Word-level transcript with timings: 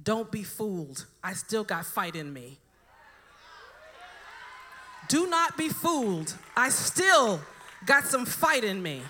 Don't 0.02 0.32
Be 0.32 0.44
Fooled. 0.44 1.06
I 1.24 1.34
Still 1.34 1.64
Got 1.64 1.86
Fight 1.86 2.16
in 2.16 2.32
Me. 2.32 2.60
Do 5.10 5.28
not 5.28 5.58
be 5.58 5.70
fooled. 5.70 6.36
I 6.56 6.70
still 6.70 7.42
got 7.86 8.06
some 8.06 8.26
fight 8.26 8.64
in 8.64 8.82
me. 8.82 9.02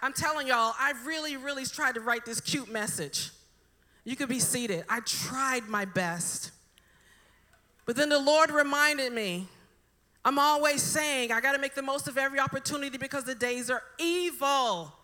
I'm 0.00 0.12
telling 0.12 0.46
y'all, 0.46 0.72
I 0.78 0.92
really, 1.04 1.36
really 1.36 1.66
tried 1.66 1.96
to 1.96 2.00
write 2.00 2.24
this 2.24 2.40
cute 2.40 2.70
message. 2.70 3.30
You 4.04 4.16
could 4.16 4.28
be 4.28 4.38
seated. 4.38 4.84
I 4.88 5.00
tried 5.00 5.68
my 5.68 5.84
best. 5.84 6.50
But 7.86 7.96
then 7.96 8.08
the 8.08 8.18
Lord 8.18 8.50
reminded 8.50 9.12
me 9.12 9.48
I'm 10.24 10.38
always 10.38 10.82
saying 10.82 11.32
I 11.32 11.40
got 11.40 11.52
to 11.52 11.58
make 11.58 11.74
the 11.74 11.82
most 11.82 12.08
of 12.08 12.16
every 12.16 12.40
opportunity 12.40 12.96
because 12.96 13.24
the 13.24 13.34
days 13.34 13.68
are 13.70 13.82
evil. 13.98 14.94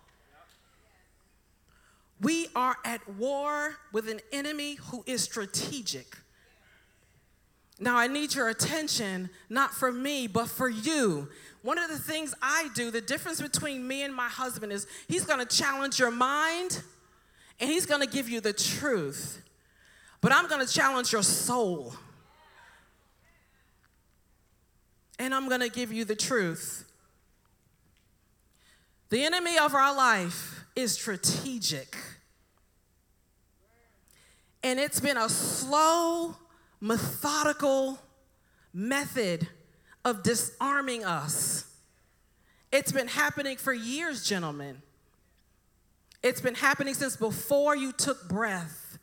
We 2.23 2.49
are 2.55 2.77
at 2.85 3.07
war 3.17 3.77
with 3.93 4.09
an 4.09 4.21
enemy 4.33 4.75
who 4.75 5.05
is 5.07 5.23
strategic. 5.23 6.17
Now, 7.79 7.97
I 7.97 8.09
need 8.09 8.35
your 8.35 8.49
attention, 8.51 9.31
not 9.49 9.73
for 9.73 9.91
me, 9.91 10.27
but 10.27 10.49
for 10.49 10.69
you. 10.69 11.29
One 11.63 11.79
of 11.79 11.89
the 11.89 11.99
things 11.99 12.35
I 12.43 12.69
do, 12.75 12.91
the 12.91 13.01
difference 13.01 13.41
between 13.41 13.89
me 13.89 14.03
and 14.03 14.15
my 14.15 14.29
husband 14.29 14.71
is 14.71 14.87
he's 15.09 15.25
gonna 15.25 15.47
challenge 15.47 15.99
your 15.99 16.11
mind 16.11 16.83
and 17.61 17.71
he's 17.71 17.85
gonna 17.85 18.07
give 18.07 18.29
you 18.29 18.41
the 18.41 18.55
truth, 18.55 19.43
but 20.21 20.33
I'm 20.33 20.49
gonna 20.49 20.67
challenge 20.67 21.13
your 21.13 21.23
soul. 21.23 21.95
And 25.19 25.35
I'm 25.35 25.49
gonna 25.51 25.69
give 25.69 25.93
you 25.93 26.07
the 26.07 26.17
truth. 26.17 26.91
The 29.11 29.23
enemy 29.25 29.59
of 29.59 29.75
our 29.75 29.95
life 29.95 30.65
is 30.75 30.93
strategic. 30.93 31.97
And 34.63 34.81
it's 34.81 35.01
been 35.01 35.17
a 35.17 35.29
slow, 35.29 36.37
methodical 36.81 37.99
method 38.73 39.49
of 40.05 40.23
disarming 40.23 41.05
us. 41.05 41.65
It's 42.73 42.93
been 42.93 43.09
happening 43.09 43.57
for 43.57 43.75
years, 43.75 44.25
gentlemen. 44.25 44.81
It's 46.23 46.41
been 46.41 46.55
happening 46.55 46.95
since 46.95 47.17
before 47.17 47.77
you 47.77 47.93
took 47.93 48.29
breath. 48.29 48.99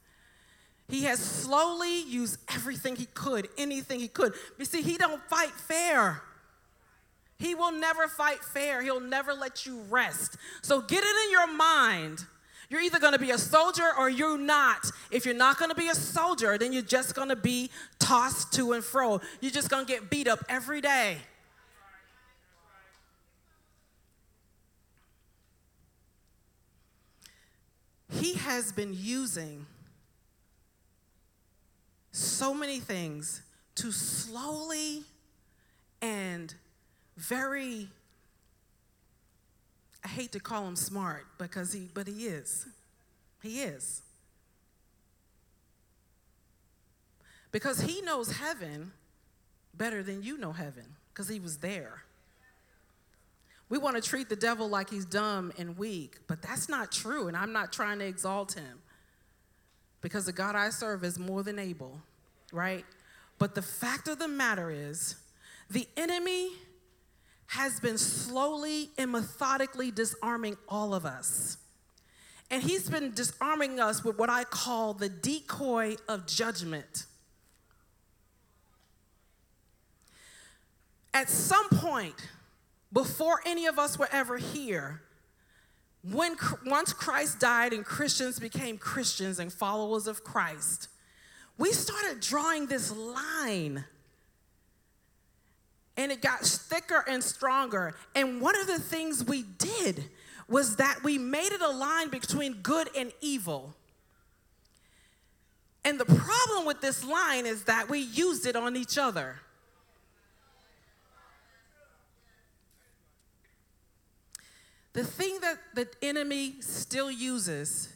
He 0.87 1.03
has 1.03 1.19
slowly 1.19 2.01
used 2.03 2.39
everything 2.53 2.95
he 2.95 3.07
could, 3.07 3.49
anything 3.57 3.99
he 3.99 4.07
could. 4.07 4.33
You 4.57 4.65
see, 4.65 4.81
he 4.81 4.97
don't 4.97 5.21
fight 5.23 5.51
fair. 5.51 6.21
He 7.39 7.55
will 7.55 7.71
never 7.71 8.07
fight 8.07 8.43
fair. 8.43 8.81
He'll 8.81 9.01
never 9.01 9.33
let 9.33 9.65
you 9.65 9.81
rest. 9.89 10.37
So 10.61 10.81
get 10.81 11.03
it 11.03 11.25
in 11.25 11.31
your 11.31 11.47
mind. 11.47 12.25
You're 12.69 12.81
either 12.81 12.99
going 12.99 13.13
to 13.13 13.19
be 13.19 13.31
a 13.31 13.37
soldier 13.37 13.89
or 13.97 14.09
you're 14.09 14.37
not. 14.37 14.89
If 15.11 15.25
you're 15.25 15.35
not 15.35 15.57
going 15.57 15.69
to 15.69 15.75
be 15.75 15.87
a 15.87 15.95
soldier, 15.95 16.57
then 16.57 16.73
you're 16.73 16.81
just 16.81 17.15
going 17.15 17.29
to 17.29 17.35
be 17.35 17.69
tossed 17.99 18.53
to 18.53 18.73
and 18.73 18.83
fro. 18.83 19.21
You're 19.39 19.51
just 19.51 19.69
going 19.69 19.85
to 19.85 19.91
get 19.91 20.09
beat 20.09 20.27
up 20.27 20.43
every 20.49 20.81
day. 20.81 21.17
He 28.09 28.35
has 28.35 28.71
been 28.71 28.95
using 28.97 29.65
so 32.11 32.53
many 32.53 32.79
things 32.79 33.41
to 33.75 33.91
slowly 33.91 35.03
and 36.01 36.53
very 37.15 37.89
I 40.03 40.07
hate 40.09 40.31
to 40.31 40.39
call 40.39 40.65
him 40.65 40.75
smart 40.75 41.25
because 41.37 41.73
he 41.73 41.89
but 41.93 42.07
he 42.07 42.27
is. 42.27 42.65
He 43.41 43.61
is. 43.61 44.01
Because 47.51 47.81
he 47.81 48.01
knows 48.01 48.31
heaven 48.31 48.91
better 49.73 50.03
than 50.03 50.23
you 50.23 50.37
know 50.37 50.53
heaven 50.53 50.85
because 51.09 51.27
he 51.27 51.39
was 51.39 51.57
there. 51.57 52.03
We 53.69 53.77
want 53.77 53.95
to 53.95 54.01
treat 54.01 54.29
the 54.29 54.35
devil 54.35 54.69
like 54.69 54.89
he's 54.89 55.05
dumb 55.05 55.51
and 55.57 55.77
weak, 55.77 56.19
but 56.27 56.41
that's 56.41 56.69
not 56.69 56.91
true, 56.91 57.27
and 57.27 57.35
I'm 57.35 57.51
not 57.51 57.73
trying 57.73 57.99
to 57.99 58.05
exalt 58.05 58.53
him 58.53 58.79
because 60.01 60.25
the 60.25 60.31
God 60.31 60.55
I 60.55 60.69
serve 60.69 61.03
is 61.03 61.19
more 61.19 61.43
than 61.43 61.59
able, 61.59 62.01
right? 62.53 62.85
But 63.39 63.55
the 63.55 63.61
fact 63.61 64.07
of 64.07 64.19
the 64.19 64.27
matter 64.27 64.71
is, 64.71 65.15
the 65.69 65.87
enemy 65.97 66.51
has 67.47 67.79
been 67.79 67.97
slowly 67.97 68.89
and 68.97 69.11
methodically 69.11 69.91
disarming 69.91 70.57
all 70.67 70.93
of 70.93 71.05
us. 71.05 71.57
And 72.49 72.63
he's 72.63 72.89
been 72.89 73.13
disarming 73.13 73.79
us 73.79 74.03
with 74.03 74.17
what 74.17 74.29
I 74.29 74.45
call 74.45 74.93
the 74.93 75.09
decoy 75.09 75.97
of 76.07 76.25
judgment. 76.25 77.05
At 81.13 81.29
some 81.29 81.67
point, 81.69 82.15
before 82.91 83.41
any 83.45 83.65
of 83.65 83.77
us 83.77 83.99
were 83.99 84.09
ever 84.11 84.37
here, 84.37 85.01
when 86.03 86.35
once 86.65 86.93
Christ 86.93 87.39
died 87.39 87.73
and 87.73 87.83
Christians 87.83 88.39
became 88.39 88.77
Christians 88.77 89.39
and 89.39 89.51
followers 89.51 90.07
of 90.07 90.23
Christ, 90.23 90.89
we 91.57 91.71
started 91.71 92.21
drawing 92.21 92.67
this 92.67 92.91
line. 92.95 93.83
And 95.97 96.11
it 96.11 96.21
got 96.21 96.41
thicker 96.41 97.03
and 97.07 97.23
stronger. 97.23 97.95
And 98.15 98.39
one 98.39 98.57
of 98.59 98.67
the 98.67 98.79
things 98.79 99.25
we 99.25 99.43
did 99.43 100.05
was 100.47 100.75
that 100.77 100.99
we 101.03 101.17
made 101.17 101.51
it 101.51 101.61
a 101.61 101.71
line 101.71 102.09
between 102.09 102.61
good 102.61 102.89
and 102.95 103.11
evil. 103.19 103.75
And 105.83 105.99
the 105.99 106.05
problem 106.05 106.65
with 106.65 106.81
this 106.81 107.03
line 107.03 107.45
is 107.45 107.63
that 107.63 107.89
we 107.89 107.99
used 107.99 108.45
it 108.45 108.55
on 108.55 108.75
each 108.75 108.97
other. 108.97 109.39
The 114.97 115.03
thing 115.03 115.37
that 115.41 115.59
the 115.75 115.87
enemy 116.01 116.55
still 116.59 117.11
uses 117.11 117.93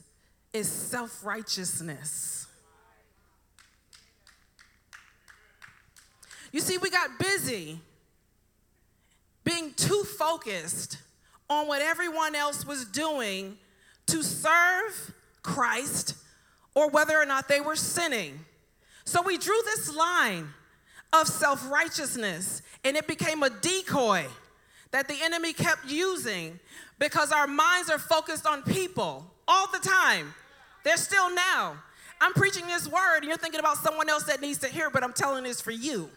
is 0.53 0.69
self 0.69 1.25
righteousness. 1.25 2.45
You 6.51 6.59
see, 6.59 6.77
we 6.77 6.91
got 6.91 7.17
busy 7.17 7.79
being 9.43 9.73
too 9.73 10.03
focused 10.03 10.99
on 11.49 11.67
what 11.67 11.81
everyone 11.81 12.35
else 12.35 12.67
was 12.67 12.85
doing 12.85 13.57
to 14.05 14.21
serve 14.21 15.15
Christ 15.41 16.13
or 16.75 16.87
whether 16.91 17.19
or 17.19 17.25
not 17.25 17.47
they 17.47 17.61
were 17.61 17.75
sinning. 17.75 18.45
So 19.05 19.23
we 19.23 19.39
drew 19.39 19.59
this 19.65 19.91
line 19.91 20.49
of 21.11 21.27
self 21.27 21.67
righteousness, 21.67 22.61
and 22.83 22.95
it 22.95 23.07
became 23.07 23.41
a 23.41 23.49
decoy 23.49 24.27
that 24.91 25.07
the 25.07 25.15
enemy 25.23 25.53
kept 25.53 25.85
using 25.89 26.59
because 27.01 27.31
our 27.31 27.47
minds 27.47 27.89
are 27.89 27.97
focused 27.97 28.45
on 28.45 28.61
people 28.61 29.25
all 29.47 29.65
the 29.71 29.79
time. 29.79 30.35
They're 30.83 30.97
still 30.97 31.33
now. 31.33 31.73
I'm 32.21 32.31
preaching 32.33 32.67
this 32.67 32.87
word, 32.87 33.17
and 33.17 33.25
you're 33.25 33.37
thinking 33.37 33.59
about 33.59 33.77
someone 33.77 34.07
else 34.07 34.25
that 34.25 34.39
needs 34.39 34.59
to 34.59 34.67
hear, 34.67 34.91
but 34.91 35.03
I'm 35.03 35.11
telling 35.11 35.43
this 35.43 35.59
for 35.59 35.71
you. 35.71 36.11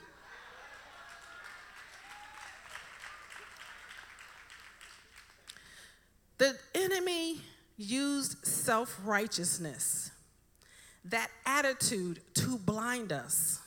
The 6.37 6.55
enemy 6.75 7.41
used 7.79 8.47
self 8.47 9.01
righteousness, 9.05 10.11
that 11.07 11.31
attitude, 11.47 12.21
to 12.35 12.59
blind 12.59 13.11
us. 13.11 13.63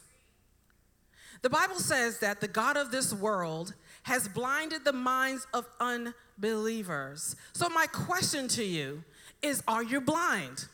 The 1.41 1.49
Bible 1.49 1.79
says 1.79 2.19
that 2.19 2.41
the 2.41 2.47
God 2.47 2.77
of 2.77 2.91
this 2.91 3.11
world 3.11 3.73
has 4.03 4.27
blinded 4.27 4.85
the 4.85 4.93
minds 4.93 5.47
of 5.51 5.65
unbelievers. 5.79 6.26
So, 7.53 7.69
my 7.69 7.87
question 7.87 8.47
to 8.49 8.63
you 8.63 9.03
is 9.41 9.63
Are 9.67 9.83
you 9.83 10.01
blind? 10.01 10.65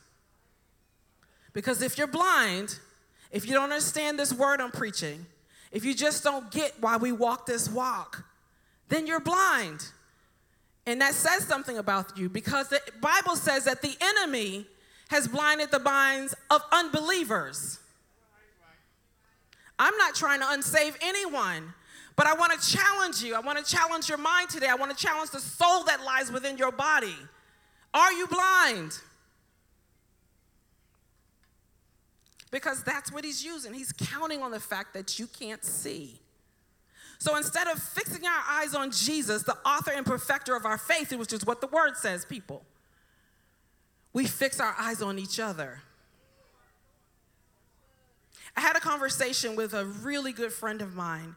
Because 1.53 1.81
if 1.81 1.97
you're 1.97 2.07
blind, 2.07 2.79
if 3.31 3.45
you 3.45 3.53
don't 3.53 3.71
understand 3.71 4.17
this 4.17 4.33
word 4.33 4.59
I'm 4.59 4.71
preaching, 4.71 5.25
if 5.71 5.85
you 5.85 5.93
just 5.93 6.23
don't 6.23 6.51
get 6.51 6.73
why 6.79 6.97
we 6.97 7.11
walk 7.11 7.45
this 7.45 7.69
walk, 7.69 8.25
then 8.89 9.07
you're 9.07 9.19
blind. 9.19 9.87
And 10.85 11.01
that 11.01 11.13
says 11.13 11.45
something 11.47 11.77
about 11.77 12.17
you 12.17 12.29
because 12.29 12.69
the 12.69 12.81
Bible 13.01 13.35
says 13.35 13.65
that 13.65 13.81
the 13.81 13.95
enemy 14.01 14.65
has 15.09 15.27
blinded 15.27 15.71
the 15.71 15.79
minds 15.79 16.35
of 16.49 16.61
unbelievers. 16.71 17.79
I'm 19.79 19.95
not 19.97 20.15
trying 20.15 20.39
to 20.41 20.45
unsave 20.45 20.95
anyone, 21.01 21.73
but 22.15 22.27
I 22.27 22.33
want 22.33 22.59
to 22.59 22.75
challenge 22.75 23.21
you. 23.21 23.35
I 23.35 23.39
want 23.39 23.63
to 23.63 23.75
challenge 23.75 24.07
your 24.07 24.17
mind 24.17 24.49
today. 24.49 24.67
I 24.67 24.75
want 24.75 24.95
to 24.95 24.97
challenge 24.97 25.31
the 25.31 25.39
soul 25.39 25.83
that 25.85 26.03
lies 26.03 26.31
within 26.31 26.57
your 26.57 26.71
body. 26.71 27.15
Are 27.93 28.11
you 28.11 28.27
blind? 28.27 28.99
Because 32.51 32.83
that's 32.83 33.11
what 33.11 33.25
he's 33.25 33.43
using. 33.43 33.73
He's 33.73 33.91
counting 33.91 34.41
on 34.43 34.51
the 34.51 34.59
fact 34.59 34.93
that 34.93 35.17
you 35.17 35.25
can't 35.25 35.63
see. 35.63 36.19
So 37.17 37.35
instead 37.35 37.67
of 37.67 37.81
fixing 37.81 38.25
our 38.25 38.43
eyes 38.47 38.75
on 38.75 38.91
Jesus, 38.91 39.43
the 39.43 39.57
author 39.65 39.91
and 39.91 40.05
perfecter 40.05 40.55
of 40.55 40.65
our 40.65 40.77
faith, 40.77 41.11
which 41.13 41.33
is 41.33 41.45
what 41.45 41.61
the 41.61 41.67
word 41.67 41.95
says, 41.95 42.25
people, 42.25 42.63
we 44.11 44.25
fix 44.27 44.59
our 44.59 44.75
eyes 44.77 45.01
on 45.01 45.17
each 45.17 45.39
other. 45.39 45.81
I 48.55 48.61
had 48.61 48.75
a 48.75 48.79
conversation 48.79 49.55
with 49.55 49.73
a 49.73 49.85
really 49.85 50.31
good 50.31 50.53
friend 50.53 50.81
of 50.81 50.95
mine. 50.95 51.35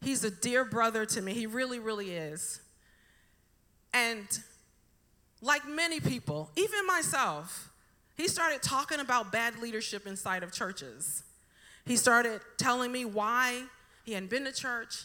He's 0.00 0.24
a 0.24 0.30
dear 0.30 0.64
brother 0.64 1.04
to 1.06 1.22
me. 1.22 1.34
He 1.34 1.46
really, 1.46 1.78
really 1.78 2.12
is. 2.12 2.60
And 3.92 4.26
like 5.40 5.66
many 5.68 6.00
people, 6.00 6.50
even 6.56 6.86
myself, 6.86 7.70
he 8.16 8.28
started 8.28 8.62
talking 8.62 9.00
about 9.00 9.32
bad 9.32 9.58
leadership 9.60 10.06
inside 10.06 10.42
of 10.42 10.52
churches. 10.52 11.22
He 11.84 11.96
started 11.96 12.40
telling 12.58 12.92
me 12.92 13.04
why 13.04 13.62
he 14.04 14.12
hadn't 14.12 14.30
been 14.30 14.44
to 14.44 14.52
church 14.52 15.04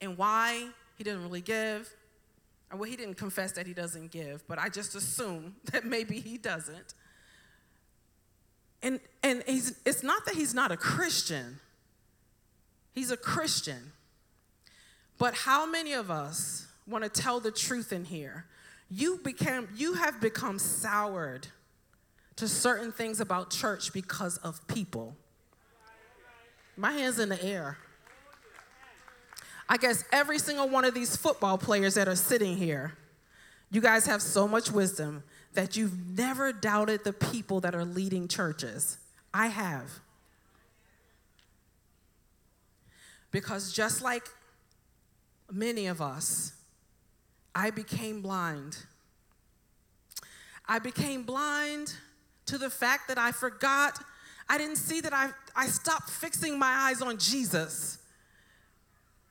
and 0.00 0.18
why 0.18 0.68
he 0.96 1.04
didn't 1.04 1.22
really 1.22 1.40
give. 1.40 1.88
Well, 2.72 2.82
he 2.82 2.96
didn't 2.96 3.14
confess 3.14 3.52
that 3.52 3.66
he 3.66 3.72
doesn't 3.72 4.10
give, 4.10 4.46
but 4.46 4.58
I 4.58 4.68
just 4.68 4.94
assume 4.94 5.56
that 5.72 5.84
maybe 5.84 6.20
he 6.20 6.36
doesn't. 6.36 6.94
And, 8.82 9.00
and 9.22 9.42
he's, 9.46 9.80
it's 9.84 10.02
not 10.02 10.26
that 10.26 10.34
he's 10.34 10.54
not 10.54 10.70
a 10.70 10.76
Christian, 10.76 11.60
he's 12.94 13.10
a 13.10 13.16
Christian. 13.16 13.92
But 15.18 15.34
how 15.34 15.66
many 15.66 15.92
of 15.92 16.10
us 16.10 16.66
want 16.86 17.04
to 17.04 17.10
tell 17.10 17.40
the 17.40 17.50
truth 17.50 17.92
in 17.92 18.04
here? 18.04 18.46
You, 18.90 19.18
became, 19.22 19.68
you 19.76 19.94
have 19.94 20.20
become 20.20 20.58
soured 20.58 21.48
to 22.36 22.48
certain 22.48 22.92
things 22.92 23.20
about 23.20 23.50
church 23.50 23.92
because 23.92 24.38
of 24.38 24.66
people. 24.68 25.16
My 26.76 26.92
hands 26.92 27.18
in 27.18 27.28
the 27.28 27.44
air. 27.44 27.78
I 29.68 29.76
guess 29.76 30.04
every 30.12 30.38
single 30.38 30.68
one 30.68 30.84
of 30.84 30.94
these 30.94 31.16
football 31.16 31.58
players 31.58 31.94
that 31.94 32.08
are 32.08 32.16
sitting 32.16 32.56
here, 32.56 32.94
you 33.70 33.80
guys 33.80 34.06
have 34.06 34.22
so 34.22 34.48
much 34.48 34.70
wisdom 34.70 35.24
that 35.52 35.76
you've 35.76 36.16
never 36.16 36.52
doubted 36.52 37.04
the 37.04 37.12
people 37.12 37.60
that 37.60 37.74
are 37.74 37.84
leading 37.84 38.28
churches. 38.28 38.98
I 39.34 39.48
have. 39.48 39.90
Because 43.30 43.72
just 43.72 44.00
like 44.00 44.28
many 45.50 45.86
of 45.86 46.00
us, 46.00 46.52
I 47.54 47.70
became 47.70 48.22
blind. 48.22 48.76
I 50.66 50.78
became 50.78 51.22
blind 51.22 51.94
to 52.46 52.58
the 52.58 52.70
fact 52.70 53.08
that 53.08 53.18
I 53.18 53.32
forgot, 53.32 54.02
I 54.48 54.58
didn't 54.58 54.76
see 54.76 55.00
that 55.00 55.12
I, 55.12 55.30
I 55.54 55.66
stopped 55.66 56.10
fixing 56.10 56.58
my 56.58 56.66
eyes 56.88 57.02
on 57.02 57.18
Jesus, 57.18 57.98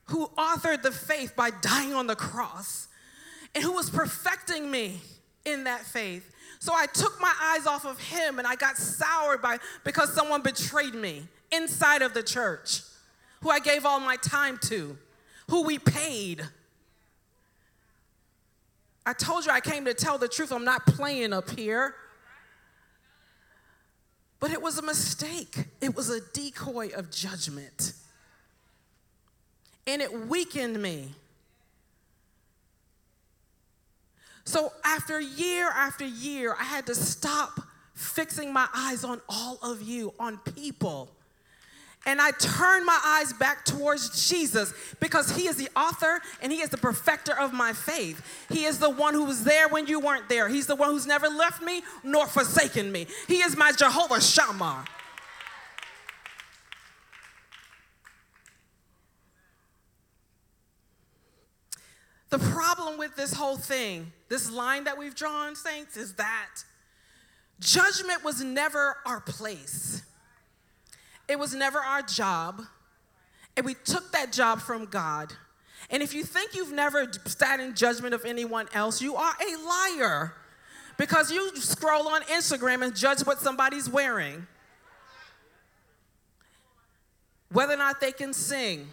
who 0.06 0.28
authored 0.38 0.82
the 0.82 0.92
faith 0.92 1.34
by 1.36 1.50
dying 1.50 1.94
on 1.94 2.06
the 2.06 2.16
cross 2.16 2.88
and 3.54 3.62
who 3.62 3.72
was 3.72 3.90
perfecting 3.90 4.70
me 4.70 5.00
in 5.44 5.64
that 5.64 5.82
faith. 5.82 6.34
So 6.60 6.72
I 6.74 6.86
took 6.86 7.20
my 7.20 7.32
eyes 7.40 7.66
off 7.66 7.84
of 7.84 8.00
him 8.00 8.38
and 8.38 8.46
I 8.46 8.56
got 8.56 8.76
soured 8.76 9.42
by 9.42 9.58
because 9.84 10.12
someone 10.12 10.42
betrayed 10.42 10.94
me 10.94 11.26
inside 11.52 12.02
of 12.02 12.14
the 12.14 12.22
church, 12.22 12.82
who 13.42 13.50
I 13.50 13.60
gave 13.60 13.86
all 13.86 14.00
my 14.00 14.16
time 14.16 14.58
to, 14.64 14.96
who 15.48 15.62
we 15.62 15.78
paid. 15.78 16.46
I 19.04 19.12
told 19.14 19.46
you 19.46 19.52
I 19.52 19.60
came 19.60 19.86
to 19.86 19.94
tell 19.94 20.18
the 20.18 20.28
truth. 20.28 20.52
I'm 20.52 20.64
not 20.64 20.86
playing 20.86 21.32
up 21.32 21.50
here. 21.50 21.94
But 24.40 24.52
it 24.52 24.62
was 24.62 24.78
a 24.78 24.82
mistake. 24.82 25.64
It 25.80 25.96
was 25.96 26.10
a 26.10 26.20
decoy 26.20 26.90
of 26.94 27.10
judgment. 27.10 27.94
And 29.86 30.02
it 30.02 30.28
weakened 30.28 30.80
me. 30.80 31.14
So 34.44 34.72
after 34.84 35.18
year 35.18 35.68
after 35.68 36.06
year, 36.06 36.54
I 36.58 36.64
had 36.64 36.86
to 36.86 36.94
stop 36.94 37.60
fixing 37.94 38.52
my 38.52 38.68
eyes 38.74 39.04
on 39.04 39.20
all 39.28 39.58
of 39.62 39.82
you, 39.82 40.14
on 40.18 40.38
people. 40.38 41.10
And 42.06 42.20
I 42.20 42.30
turn 42.30 42.86
my 42.86 42.98
eyes 43.04 43.32
back 43.34 43.64
towards 43.64 44.28
Jesus 44.28 44.72
because 45.00 45.36
He 45.36 45.46
is 45.46 45.56
the 45.56 45.68
author 45.76 46.20
and 46.40 46.52
He 46.52 46.60
is 46.60 46.70
the 46.70 46.78
perfecter 46.78 47.38
of 47.38 47.52
my 47.52 47.72
faith. 47.72 48.22
He 48.48 48.64
is 48.64 48.78
the 48.78 48.88
one 48.88 49.14
who 49.14 49.24
was 49.24 49.44
there 49.44 49.68
when 49.68 49.86
you 49.86 50.00
weren't 50.00 50.28
there. 50.28 50.48
He's 50.48 50.66
the 50.66 50.76
one 50.76 50.90
who's 50.90 51.06
never 51.06 51.28
left 51.28 51.62
me 51.62 51.82
nor 52.02 52.26
forsaken 52.26 52.90
me. 52.90 53.06
He 53.26 53.38
is 53.38 53.56
my 53.56 53.72
Jehovah 53.72 54.20
Shammah. 54.20 54.84
The 62.30 62.38
problem 62.38 62.98
with 62.98 63.16
this 63.16 63.32
whole 63.32 63.56
thing, 63.56 64.12
this 64.28 64.50
line 64.50 64.84
that 64.84 64.98
we've 64.98 65.14
drawn, 65.14 65.56
saints, 65.56 65.96
is 65.96 66.14
that 66.14 66.50
judgment 67.58 68.22
was 68.22 68.42
never 68.42 68.98
our 69.06 69.20
place. 69.20 70.02
It 71.28 71.38
was 71.38 71.54
never 71.54 71.78
our 71.78 72.02
job. 72.02 72.62
And 73.56 73.66
we 73.66 73.74
took 73.74 74.12
that 74.12 74.32
job 74.32 74.60
from 74.60 74.86
God. 74.86 75.32
And 75.90 76.02
if 76.02 76.14
you 76.14 76.24
think 76.24 76.54
you've 76.54 76.72
never 76.72 77.10
sat 77.26 77.60
in 77.60 77.74
judgment 77.74 78.14
of 78.14 78.24
anyone 78.24 78.68
else, 78.72 79.00
you 79.00 79.16
are 79.16 79.32
a 79.32 79.56
liar 79.66 80.34
because 80.96 81.30
you 81.30 81.56
scroll 81.56 82.08
on 82.08 82.22
Instagram 82.22 82.84
and 82.84 82.94
judge 82.94 83.20
what 83.20 83.38
somebody's 83.38 83.88
wearing, 83.88 84.46
whether 87.50 87.74
or 87.74 87.78
not 87.78 88.00
they 88.00 88.12
can 88.12 88.34
sing, 88.34 88.88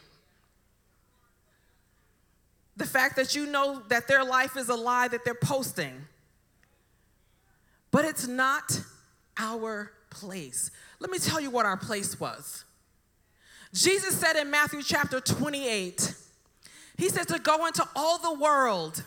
the 2.78 2.86
fact 2.86 3.16
that 3.16 3.36
you 3.36 3.46
know 3.46 3.82
that 3.90 4.08
their 4.08 4.24
life 4.24 4.56
is 4.58 4.70
a 4.70 4.76
lie 4.76 5.08
that 5.08 5.26
they're 5.26 5.34
posting. 5.34 5.94
But 7.92 8.06
it's 8.06 8.28
not 8.28 8.82
our 9.38 9.92
place. 10.16 10.72
Let 11.00 11.12
me 11.12 11.20
tell 11.20 11.40
you 11.40 11.50
what 11.50 11.66
our 11.66 11.78
place 11.78 12.20
was. 12.20 12.64
Jesus 13.74 14.18
said 14.18 14.36
in 14.36 14.50
Matthew 14.50 14.82
chapter 14.82 15.20
28, 15.20 16.14
He 16.98 17.10
said 17.10 17.28
to 17.28 17.40
go 17.40 17.66
into 17.66 17.88
all 17.96 18.18
the 18.18 18.34
world, 18.34 19.04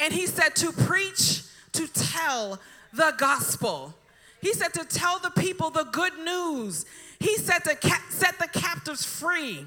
and 0.00 0.12
He 0.12 0.26
said 0.26 0.56
to 0.56 0.72
preach, 0.72 1.42
to 1.72 1.86
tell 1.88 2.60
the 2.92 3.14
gospel. 3.16 3.94
He 4.40 4.52
said 4.52 4.74
to 4.74 4.84
tell 4.84 5.18
the 5.18 5.30
people 5.30 5.70
the 5.70 5.84
good 5.84 6.18
news. 6.18 6.84
He 7.18 7.36
said 7.36 7.60
to 7.60 7.76
ca- 7.76 8.04
set 8.10 8.38
the 8.38 8.48
captives 8.48 9.04
free. 9.04 9.66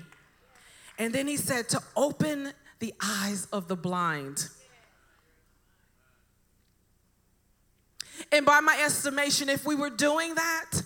And 0.97 1.13
then 1.13 1.27
He 1.27 1.37
said 1.37 1.69
to 1.69 1.81
open 1.95 2.51
the 2.79 2.93
eyes 3.01 3.47
of 3.51 3.67
the 3.67 3.75
blind. 3.75 4.49
And 8.31 8.45
by 8.45 8.59
my 8.59 8.79
estimation, 8.83 9.49
if 9.49 9.65
we 9.65 9.75
were 9.75 9.89
doing 9.89 10.35
that, 10.35 10.81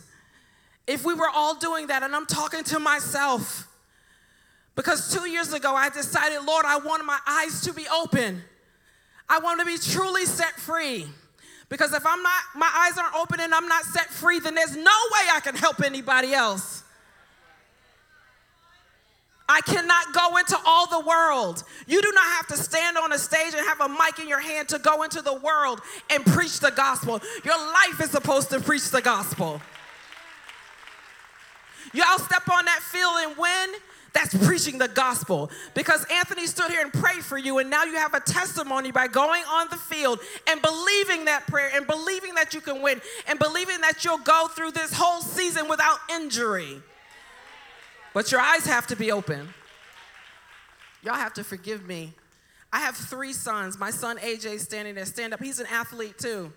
if 0.87 1.05
we 1.05 1.13
were 1.13 1.29
all 1.29 1.55
doing 1.55 1.87
that, 1.87 2.03
and 2.03 2.15
I'm 2.15 2.25
talking 2.25 2.63
to 2.65 2.79
myself, 2.79 3.67
because 4.75 5.13
two 5.13 5.29
years 5.29 5.53
ago 5.53 5.75
I 5.75 5.89
decided, 5.89 6.43
Lord, 6.45 6.65
I 6.65 6.77
want 6.77 7.05
my 7.05 7.19
eyes 7.27 7.61
to 7.61 7.73
be 7.73 7.85
open. 7.87 8.41
I 9.27 9.39
want 9.39 9.59
to 9.59 9.65
be 9.65 9.77
truly 9.77 10.25
set 10.25 10.55
free. 10.55 11.05
Because 11.69 11.93
if 11.93 12.05
I'm 12.05 12.23
not, 12.23 12.41
my 12.55 12.71
eyes 12.73 12.97
aren't 12.97 13.15
open 13.15 13.39
and 13.39 13.53
I'm 13.53 13.67
not 13.67 13.83
set 13.83 14.07
free, 14.07 14.39
then 14.39 14.55
there's 14.55 14.75
no 14.75 14.81
way 14.81 15.27
I 15.33 15.39
can 15.43 15.55
help 15.55 15.81
anybody 15.83 16.33
else. 16.33 16.83
I 19.49 19.61
cannot 19.61 20.13
go 20.13 20.37
into 20.37 20.57
all 20.63 20.85
the 20.85 20.99
world. 20.99 21.63
You 21.87 22.03
do 22.03 22.11
not 22.13 22.25
have 22.37 22.47
to 22.47 22.57
stand 22.57 22.99
on 22.99 23.11
a 23.11 23.17
stage 23.17 23.55
and 23.55 23.65
have 23.65 23.81
a 23.81 23.89
mic 23.89 24.19
in 24.19 24.29
your 24.29 24.39
hand 24.39 24.69
to 24.69 24.77
go 24.77 25.01
into 25.01 25.23
the 25.23 25.33
world 25.33 25.81
and 26.11 26.23
preach 26.23 26.59
the 26.59 26.69
gospel. 26.69 27.19
Your 27.43 27.57
life 27.57 27.99
is 27.99 28.11
supposed 28.11 28.51
to 28.51 28.59
preach 28.59 28.91
the 28.91 29.01
gospel. 29.01 29.59
Y'all 31.93 32.19
step 32.19 32.47
on 32.47 32.65
that 32.65 32.79
field 32.81 33.13
and 33.17 33.37
win. 33.37 33.81
That's 34.13 34.35
preaching 34.45 34.77
the 34.77 34.87
gospel. 34.87 35.49
Because 35.73 36.05
Anthony 36.11 36.45
stood 36.45 36.69
here 36.69 36.81
and 36.81 36.93
prayed 36.93 37.23
for 37.23 37.37
you, 37.37 37.57
and 37.57 37.71
now 37.71 37.85
you 37.85 37.95
have 37.95 38.13
a 38.13 38.19
testimony 38.19 38.91
by 38.91 39.07
going 39.07 39.43
on 39.49 39.67
the 39.71 39.77
field 39.77 40.19
and 40.47 40.61
believing 40.61 41.25
that 41.25 41.47
prayer 41.47 41.71
and 41.73 41.87
believing 41.87 42.35
that 42.35 42.53
you 42.53 42.61
can 42.61 42.83
win 42.83 43.01
and 43.27 43.39
believing 43.39 43.81
that 43.81 44.05
you'll 44.05 44.19
go 44.19 44.47
through 44.47 44.71
this 44.71 44.93
whole 44.93 45.21
season 45.21 45.67
without 45.67 45.97
injury. 46.11 46.81
But 48.13 48.31
your 48.31 48.41
eyes 48.41 48.65
have 48.65 48.87
to 48.87 48.95
be 48.95 49.11
open. 49.11 49.49
Y'all 51.03 51.15
have 51.15 51.33
to 51.33 51.43
forgive 51.43 51.85
me. 51.85 52.13
I 52.71 52.79
have 52.79 52.95
three 52.95 53.33
sons. 53.33 53.79
My 53.79 53.91
son 53.91 54.17
AJ 54.17 54.59
standing 54.59 54.95
there, 54.95 55.05
stand 55.05 55.33
up. 55.33 55.41
He's 55.41 55.59
an 55.59 55.67
athlete 55.71 56.17
too. 56.17 56.51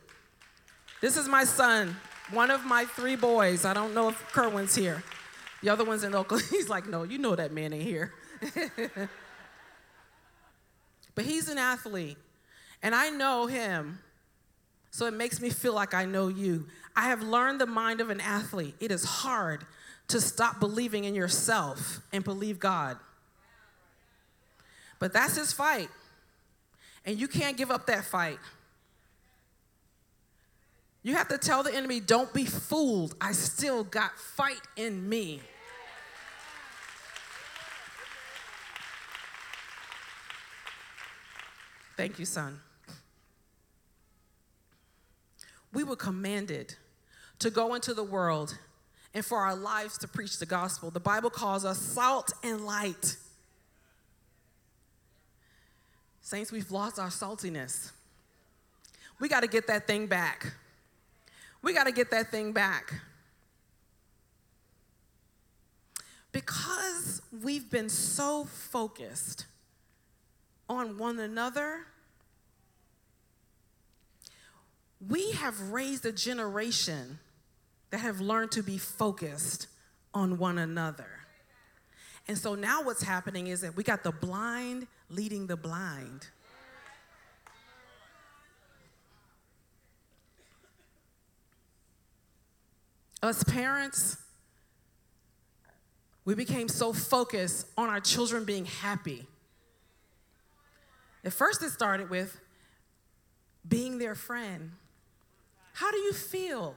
This 1.00 1.16
is 1.16 1.28
my 1.28 1.44
son, 1.44 1.96
one 2.30 2.50
of 2.50 2.64
my 2.64 2.84
three 2.84 3.16
boys. 3.16 3.64
I 3.64 3.74
don't 3.74 3.94
know 3.94 4.08
if 4.08 4.32
Kerwin's 4.32 4.74
here. 4.74 5.02
The 5.62 5.68
other 5.68 5.84
one's 5.84 6.04
in 6.04 6.14
Oakland. 6.14 6.44
He's 6.50 6.68
like, 6.68 6.86
no, 6.86 7.02
you 7.02 7.18
know 7.18 7.34
that 7.34 7.52
man 7.52 7.72
ain't 7.72 7.82
here. 7.82 8.12
but 11.14 11.24
he's 11.24 11.48
an 11.48 11.58
athlete, 11.58 12.16
and 12.82 12.92
I 12.92 13.08
know 13.10 13.46
him, 13.46 14.00
so 14.90 15.06
it 15.06 15.14
makes 15.14 15.40
me 15.40 15.48
feel 15.48 15.72
like 15.74 15.94
I 15.94 16.04
know 16.04 16.26
you. 16.26 16.66
I 16.96 17.02
have 17.02 17.22
learned 17.22 17.60
the 17.60 17.66
mind 17.66 18.00
of 18.00 18.10
an 18.10 18.20
athlete. 18.20 18.74
It 18.80 18.90
is 18.90 19.04
hard 19.04 19.64
to 20.12 20.20
stop 20.20 20.60
believing 20.60 21.04
in 21.04 21.14
yourself 21.14 22.00
and 22.12 22.22
believe 22.22 22.58
God. 22.58 22.98
But 24.98 25.12
that's 25.12 25.36
his 25.36 25.52
fight. 25.52 25.88
And 27.04 27.18
you 27.18 27.26
can't 27.26 27.56
give 27.56 27.70
up 27.70 27.86
that 27.86 28.04
fight. 28.04 28.38
You 31.02 31.16
have 31.16 31.28
to 31.28 31.38
tell 31.38 31.62
the 31.62 31.74
enemy, 31.74 31.98
don't 31.98 32.32
be 32.32 32.44
fooled. 32.44 33.16
I 33.20 33.32
still 33.32 33.82
got 33.84 34.16
fight 34.18 34.60
in 34.76 35.08
me. 35.08 35.40
Thank 41.96 42.18
you, 42.18 42.26
son. 42.26 42.60
We 45.72 45.84
were 45.84 45.96
commanded 45.96 46.76
to 47.38 47.50
go 47.50 47.74
into 47.74 47.94
the 47.94 48.04
world 48.04 48.58
and 49.14 49.24
for 49.24 49.38
our 49.38 49.54
lives 49.54 49.98
to 49.98 50.08
preach 50.08 50.38
the 50.38 50.46
gospel. 50.46 50.90
The 50.90 51.00
Bible 51.00 51.30
calls 51.30 51.64
us 51.64 51.78
salt 51.78 52.32
and 52.42 52.64
light. 52.64 53.16
Saints, 56.20 56.50
we've 56.50 56.70
lost 56.70 56.98
our 56.98 57.08
saltiness. 57.08 57.92
We 59.20 59.28
got 59.28 59.40
to 59.40 59.48
get 59.48 59.66
that 59.66 59.86
thing 59.86 60.06
back. 60.06 60.54
We 61.62 61.74
got 61.74 61.84
to 61.84 61.92
get 61.92 62.10
that 62.10 62.30
thing 62.30 62.52
back. 62.52 62.92
Because 66.32 67.20
we've 67.42 67.70
been 67.70 67.90
so 67.90 68.44
focused 68.44 69.46
on 70.68 70.96
one 70.96 71.18
another, 71.18 71.80
we 75.06 75.32
have 75.32 75.60
raised 75.70 76.06
a 76.06 76.12
generation 76.12 77.18
that 77.92 77.98
have 77.98 78.20
learned 78.22 78.50
to 78.50 78.62
be 78.62 78.78
focused 78.78 79.66
on 80.14 80.38
one 80.38 80.56
another. 80.56 81.10
And 82.26 82.38
so 82.38 82.54
now 82.54 82.82
what's 82.82 83.02
happening 83.02 83.48
is 83.48 83.60
that 83.60 83.76
we 83.76 83.84
got 83.84 84.02
the 84.02 84.10
blind 84.10 84.86
leading 85.10 85.46
the 85.46 85.56
blind. 85.56 86.26
Us 93.22 93.44
parents, 93.44 94.16
we 96.24 96.34
became 96.34 96.68
so 96.68 96.94
focused 96.94 97.66
on 97.76 97.90
our 97.90 98.00
children 98.00 98.44
being 98.44 98.64
happy. 98.64 99.26
At 101.24 101.34
first, 101.34 101.62
it 101.62 101.70
started 101.70 102.08
with 102.08 102.40
being 103.68 103.98
their 103.98 104.14
friend. 104.14 104.72
How 105.74 105.90
do 105.90 105.98
you 105.98 106.14
feel? 106.14 106.74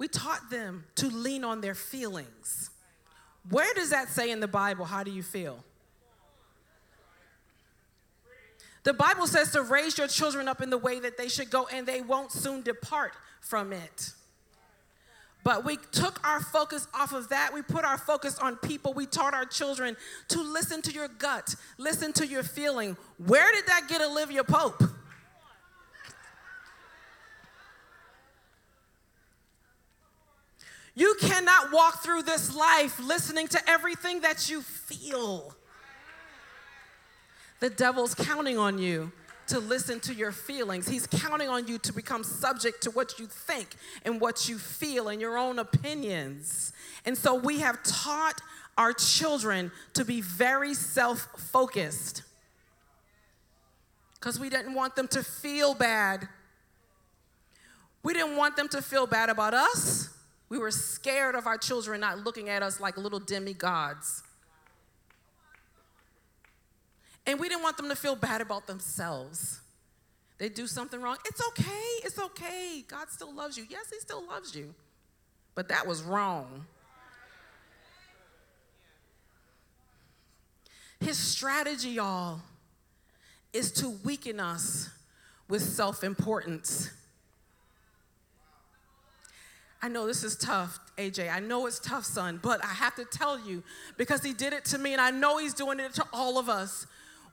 We 0.00 0.08
taught 0.08 0.48
them 0.48 0.84
to 0.94 1.08
lean 1.08 1.44
on 1.44 1.60
their 1.60 1.74
feelings. 1.74 2.70
Where 3.50 3.72
does 3.74 3.90
that 3.90 4.08
say 4.08 4.30
in 4.30 4.40
the 4.40 4.48
Bible? 4.48 4.86
How 4.86 5.04
do 5.04 5.10
you 5.10 5.22
feel? 5.22 5.62
The 8.82 8.94
Bible 8.94 9.26
says 9.26 9.52
to 9.52 9.60
raise 9.60 9.98
your 9.98 10.08
children 10.08 10.48
up 10.48 10.62
in 10.62 10.70
the 10.70 10.78
way 10.78 11.00
that 11.00 11.18
they 11.18 11.28
should 11.28 11.50
go, 11.50 11.68
and 11.70 11.86
they 11.86 12.00
won't 12.00 12.32
soon 12.32 12.62
depart 12.62 13.12
from 13.42 13.74
it. 13.74 14.12
But 15.44 15.66
we 15.66 15.76
took 15.92 16.26
our 16.26 16.40
focus 16.40 16.88
off 16.94 17.12
of 17.12 17.28
that. 17.28 17.52
We 17.52 17.60
put 17.60 17.84
our 17.84 17.98
focus 17.98 18.38
on 18.38 18.56
people. 18.56 18.94
We 18.94 19.04
taught 19.04 19.34
our 19.34 19.44
children 19.44 19.98
to 20.28 20.40
listen 20.40 20.80
to 20.80 20.92
your 20.92 21.08
gut, 21.08 21.54
listen 21.76 22.14
to 22.14 22.26
your 22.26 22.42
feeling. 22.42 22.96
Where 23.18 23.52
did 23.52 23.66
that 23.66 23.86
get 23.86 24.00
Olivia 24.00 24.44
Pope? 24.44 24.82
You 30.94 31.16
cannot 31.20 31.72
walk 31.72 32.02
through 32.02 32.22
this 32.22 32.54
life 32.54 32.98
listening 33.00 33.48
to 33.48 33.70
everything 33.70 34.20
that 34.20 34.50
you 34.50 34.62
feel. 34.62 35.54
The 37.60 37.70
devil's 37.70 38.14
counting 38.14 38.58
on 38.58 38.78
you 38.78 39.12
to 39.48 39.58
listen 39.58 40.00
to 40.00 40.14
your 40.14 40.32
feelings. 40.32 40.88
He's 40.88 41.06
counting 41.06 41.48
on 41.48 41.66
you 41.66 41.78
to 41.78 41.92
become 41.92 42.24
subject 42.24 42.82
to 42.84 42.90
what 42.90 43.18
you 43.18 43.26
think 43.26 43.68
and 44.04 44.20
what 44.20 44.48
you 44.48 44.58
feel 44.58 45.08
and 45.08 45.20
your 45.20 45.36
own 45.36 45.58
opinions. 45.58 46.72
And 47.04 47.16
so 47.18 47.34
we 47.34 47.58
have 47.60 47.82
taught 47.82 48.40
our 48.78 48.92
children 48.92 49.72
to 49.94 50.04
be 50.04 50.20
very 50.20 50.72
self 50.72 51.28
focused 51.50 52.22
because 54.14 54.38
we 54.38 54.48
didn't 54.50 54.74
want 54.74 54.96
them 54.96 55.08
to 55.08 55.22
feel 55.22 55.74
bad. 55.74 56.28
We 58.02 58.14
didn't 58.14 58.36
want 58.36 58.56
them 58.56 58.68
to 58.68 58.80
feel 58.80 59.06
bad 59.06 59.30
about 59.30 59.52
us. 59.52 60.10
We 60.50 60.58
were 60.58 60.72
scared 60.72 61.36
of 61.36 61.46
our 61.46 61.56
children 61.56 62.00
not 62.00 62.24
looking 62.24 62.48
at 62.48 62.62
us 62.62 62.80
like 62.80 62.98
little 62.98 63.20
demigods. 63.20 64.24
And 67.24 67.38
we 67.38 67.48
didn't 67.48 67.62
want 67.62 67.76
them 67.76 67.88
to 67.88 67.96
feel 67.96 68.16
bad 68.16 68.40
about 68.40 68.66
themselves. 68.66 69.60
They 70.38 70.48
do 70.48 70.66
something 70.66 71.00
wrong. 71.00 71.18
It's 71.26 71.40
okay. 71.48 71.86
It's 72.02 72.18
okay. 72.18 72.84
God 72.88 73.08
still 73.10 73.32
loves 73.32 73.56
you. 73.56 73.64
Yes, 73.68 73.90
He 73.90 74.00
still 74.00 74.26
loves 74.26 74.54
you. 74.54 74.74
But 75.54 75.68
that 75.68 75.86
was 75.86 76.02
wrong. 76.02 76.66
His 80.98 81.16
strategy, 81.16 81.90
y'all, 81.90 82.40
is 83.52 83.70
to 83.72 83.90
weaken 83.90 84.40
us 84.40 84.90
with 85.48 85.62
self 85.62 86.02
importance. 86.02 86.90
I 89.82 89.88
know 89.88 90.06
this 90.06 90.22
is 90.22 90.36
tough, 90.36 90.78
AJ. 90.98 91.32
I 91.32 91.40
know 91.40 91.66
it's 91.66 91.78
tough, 91.78 92.04
son, 92.04 92.38
but 92.42 92.62
I 92.64 92.68
have 92.68 92.94
to 92.96 93.04
tell 93.04 93.38
you 93.38 93.62
because 93.96 94.22
he 94.22 94.34
did 94.34 94.52
it 94.52 94.64
to 94.66 94.78
me 94.78 94.92
and 94.92 95.00
I 95.00 95.10
know 95.10 95.38
he's 95.38 95.54
doing 95.54 95.80
it 95.80 95.94
to 95.94 96.04
all 96.12 96.38
of 96.38 96.48
us. 96.48 96.86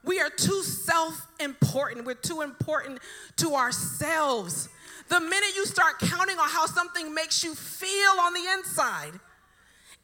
We 0.04 0.20
are 0.20 0.30
too 0.30 0.62
self 0.62 1.26
important. 1.40 2.06
We're 2.06 2.14
too 2.14 2.40
important 2.40 3.00
to 3.36 3.54
ourselves. 3.54 4.68
The 5.08 5.20
minute 5.20 5.50
you 5.56 5.66
start 5.66 5.98
counting 5.98 6.38
on 6.38 6.48
how 6.48 6.66
something 6.66 7.14
makes 7.14 7.44
you 7.44 7.54
feel 7.54 8.20
on 8.20 8.32
the 8.32 8.44
inside, 8.54 9.20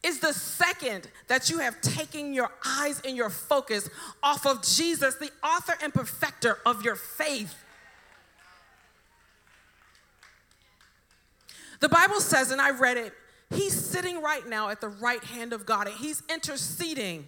is 0.05 0.19
the 0.19 0.33
second 0.33 1.09
that 1.27 1.49
you 1.49 1.57
have 1.57 1.81
taken 1.81 2.33
your 2.33 2.51
eyes 2.63 3.01
and 3.03 3.17
your 3.17 3.31
focus 3.31 3.89
off 4.21 4.45
of 4.45 4.61
Jesus, 4.61 5.15
the 5.15 5.31
author 5.43 5.73
and 5.81 5.91
perfecter 5.93 6.59
of 6.65 6.83
your 6.83 6.95
faith. 6.95 7.64
The 11.79 11.89
Bible 11.89 12.19
says, 12.21 12.51
and 12.51 12.61
I 12.61 12.71
read 12.71 12.97
it, 12.97 13.13
he's 13.49 13.73
sitting 13.73 14.21
right 14.21 14.47
now 14.47 14.69
at 14.69 14.81
the 14.81 14.89
right 14.89 15.23
hand 15.23 15.53
of 15.53 15.65
God 15.65 15.87
and 15.87 15.95
he's 15.95 16.23
interceding 16.29 17.27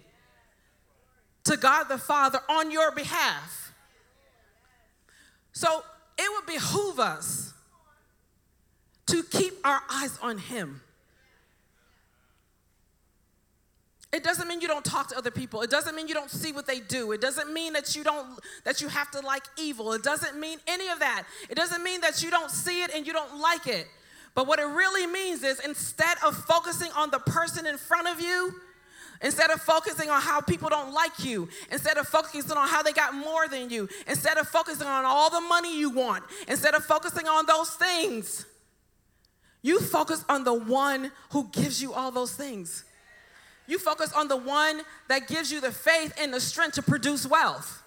to 1.44 1.56
God 1.56 1.84
the 1.84 1.98
Father 1.98 2.40
on 2.48 2.70
your 2.70 2.90
behalf. 2.92 3.72
So 5.52 5.82
it 6.16 6.30
would 6.32 6.46
behoove 6.46 7.00
us 7.00 7.54
to 9.06 9.22
keep 9.22 9.54
our 9.64 9.80
eyes 9.90 10.18
on 10.22 10.38
Him. 10.38 10.82
It 14.12 14.24
doesn't 14.24 14.48
mean 14.48 14.60
you 14.60 14.68
don't 14.68 14.84
talk 14.84 15.08
to 15.08 15.18
other 15.18 15.30
people. 15.30 15.60
It 15.62 15.70
doesn't 15.70 15.94
mean 15.94 16.08
you 16.08 16.14
don't 16.14 16.30
see 16.30 16.52
what 16.52 16.66
they 16.66 16.80
do. 16.80 17.12
It 17.12 17.20
doesn't 17.20 17.52
mean 17.52 17.74
that 17.74 17.94
you 17.94 18.04
don't 18.04 18.26
that 18.64 18.80
you 18.80 18.88
have 18.88 19.10
to 19.10 19.20
like 19.20 19.44
evil. 19.58 19.92
It 19.92 20.02
doesn't 20.02 20.38
mean 20.38 20.58
any 20.66 20.88
of 20.88 21.00
that. 21.00 21.24
It 21.50 21.56
doesn't 21.56 21.82
mean 21.82 22.00
that 22.00 22.22
you 22.22 22.30
don't 22.30 22.50
see 22.50 22.82
it 22.82 22.90
and 22.94 23.06
you 23.06 23.12
don't 23.12 23.38
like 23.38 23.66
it. 23.66 23.86
But 24.38 24.46
what 24.46 24.60
it 24.60 24.66
really 24.66 25.04
means 25.04 25.42
is 25.42 25.58
instead 25.58 26.16
of 26.24 26.36
focusing 26.36 26.92
on 26.92 27.10
the 27.10 27.18
person 27.18 27.66
in 27.66 27.76
front 27.76 28.06
of 28.06 28.20
you, 28.20 28.54
Instead 29.20 29.50
of 29.50 29.60
focusing 29.60 30.10
on 30.10 30.20
how 30.20 30.40
people 30.40 30.68
don't 30.68 30.94
like 30.94 31.24
you, 31.24 31.48
instead 31.72 31.98
of 31.98 32.06
focusing 32.06 32.56
on 32.56 32.68
how 32.68 32.84
they 32.84 32.92
got 32.92 33.12
more 33.14 33.48
than 33.48 33.68
you, 33.68 33.88
instead 34.06 34.38
of 34.38 34.46
focusing 34.46 34.86
on 34.86 35.04
all 35.04 35.28
the 35.28 35.40
money 35.40 35.76
you 35.76 35.90
want, 35.90 36.22
instead 36.46 36.76
of 36.76 36.84
focusing 36.84 37.26
on 37.26 37.44
those 37.46 37.68
things, 37.70 38.46
you 39.60 39.80
focus 39.80 40.24
on 40.28 40.44
the 40.44 40.54
one 40.54 41.10
who 41.30 41.48
gives 41.50 41.82
you 41.82 41.92
all 41.92 42.12
those 42.12 42.32
things. 42.32 42.84
You 43.66 43.80
focus 43.80 44.12
on 44.12 44.28
the 44.28 44.36
one 44.36 44.82
that 45.08 45.26
gives 45.26 45.50
you 45.50 45.60
the 45.60 45.72
faith 45.72 46.14
and 46.16 46.32
the 46.32 46.40
strength 46.40 46.76
to 46.76 46.82
produce 46.82 47.26
wealth. 47.26 47.82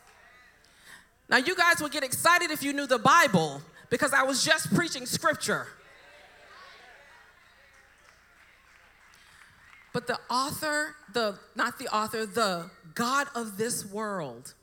Now, 1.29 1.37
you 1.37 1.55
guys 1.55 1.81
would 1.81 1.93
get 1.93 2.03
excited 2.03 2.51
if 2.51 2.61
you 2.61 2.73
knew 2.73 2.87
the 2.87 2.99
Bible 2.99 3.61
because 3.89 4.11
I 4.11 4.23
was 4.23 4.43
just 4.43 4.75
preaching 4.75 5.05
scripture. 5.05 5.65
But 9.93 10.07
the 10.07 10.19
author, 10.29 10.95
the 11.13 11.37
not 11.55 11.77
the 11.79 11.87
author, 11.93 12.25
the 12.25 12.69
God 12.93 13.27
of 13.35 13.57
this 13.57 13.85
world, 13.85 14.53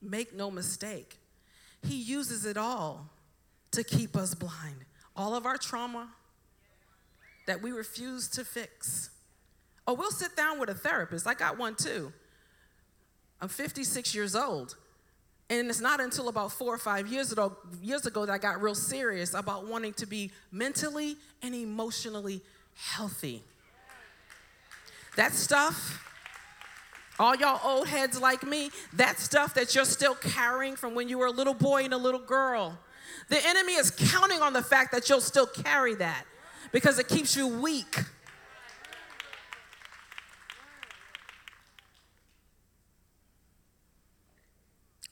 make 0.00 0.34
no 0.34 0.50
mistake, 0.50 1.18
he 1.82 1.96
uses 1.96 2.46
it 2.46 2.56
all 2.56 3.10
to 3.72 3.84
keep 3.84 4.16
us 4.16 4.34
blind. 4.34 4.84
All 5.16 5.34
of 5.34 5.46
our 5.46 5.58
trauma 5.58 6.08
that 7.46 7.62
we 7.62 7.70
refuse 7.70 8.28
to 8.28 8.44
fix. 8.44 9.10
Oh, 9.86 9.94
we'll 9.94 10.10
sit 10.10 10.34
down 10.34 10.58
with 10.58 10.70
a 10.70 10.74
therapist. 10.74 11.26
I 11.26 11.34
got 11.34 11.58
one 11.58 11.74
too. 11.74 12.12
I'm 13.40 13.48
56 13.48 14.14
years 14.14 14.34
old. 14.34 14.76
And 15.50 15.68
it's 15.68 15.80
not 15.80 16.00
until 16.00 16.28
about 16.28 16.52
four 16.52 16.74
or 16.74 16.78
five 16.78 17.06
years 17.06 17.30
ago, 17.30 17.56
years 17.82 18.06
ago 18.06 18.24
that 18.24 18.32
I 18.32 18.38
got 18.38 18.62
real 18.62 18.74
serious 18.74 19.34
about 19.34 19.66
wanting 19.66 19.92
to 19.94 20.06
be 20.06 20.30
mentally 20.50 21.16
and 21.42 21.54
emotionally 21.54 22.40
healthy. 22.76 23.42
That 25.16 25.32
stuff, 25.32 26.04
all 27.18 27.36
y'all 27.36 27.60
old 27.64 27.88
heads 27.88 28.20
like 28.20 28.42
me, 28.42 28.70
that 28.94 29.18
stuff 29.18 29.54
that 29.54 29.74
you're 29.74 29.84
still 29.84 30.14
carrying 30.14 30.76
from 30.76 30.94
when 30.94 31.08
you 31.08 31.18
were 31.18 31.26
a 31.26 31.32
little 31.32 31.54
boy 31.54 31.84
and 31.84 31.94
a 31.94 31.98
little 31.98 32.20
girl, 32.20 32.78
the 33.28 33.44
enemy 33.46 33.74
is 33.74 33.90
counting 33.90 34.40
on 34.40 34.52
the 34.52 34.62
fact 34.62 34.92
that 34.92 35.08
you'll 35.08 35.20
still 35.20 35.46
carry 35.46 35.94
that 35.94 36.24
because 36.72 36.98
it 36.98 37.08
keeps 37.08 37.36
you 37.36 37.46
weak. 37.46 37.96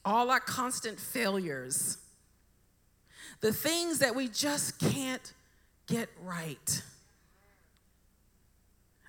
all 0.05 0.31
our 0.31 0.41
constant 0.41 0.99
failures, 0.99 1.99
the 3.41 3.53
things 3.53 3.99
that 4.01 4.15
we 4.15 4.29
just 4.29 4.79
can't 4.79 5.33
get 5.87 6.09
right. 6.23 6.83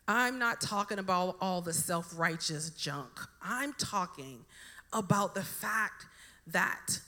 I'm 0.07 0.37
not 0.37 0.59
talking 0.59 0.99
about 0.99 1.37
all 1.39 1.61
the 1.61 1.73
self 1.73 2.17
righteous 2.17 2.69
junk. 2.71 3.19
I'm 3.41 3.73
talking 3.73 4.39
about 4.91 5.33
the 5.33 5.43
fact 5.43 6.05
that 6.47 6.99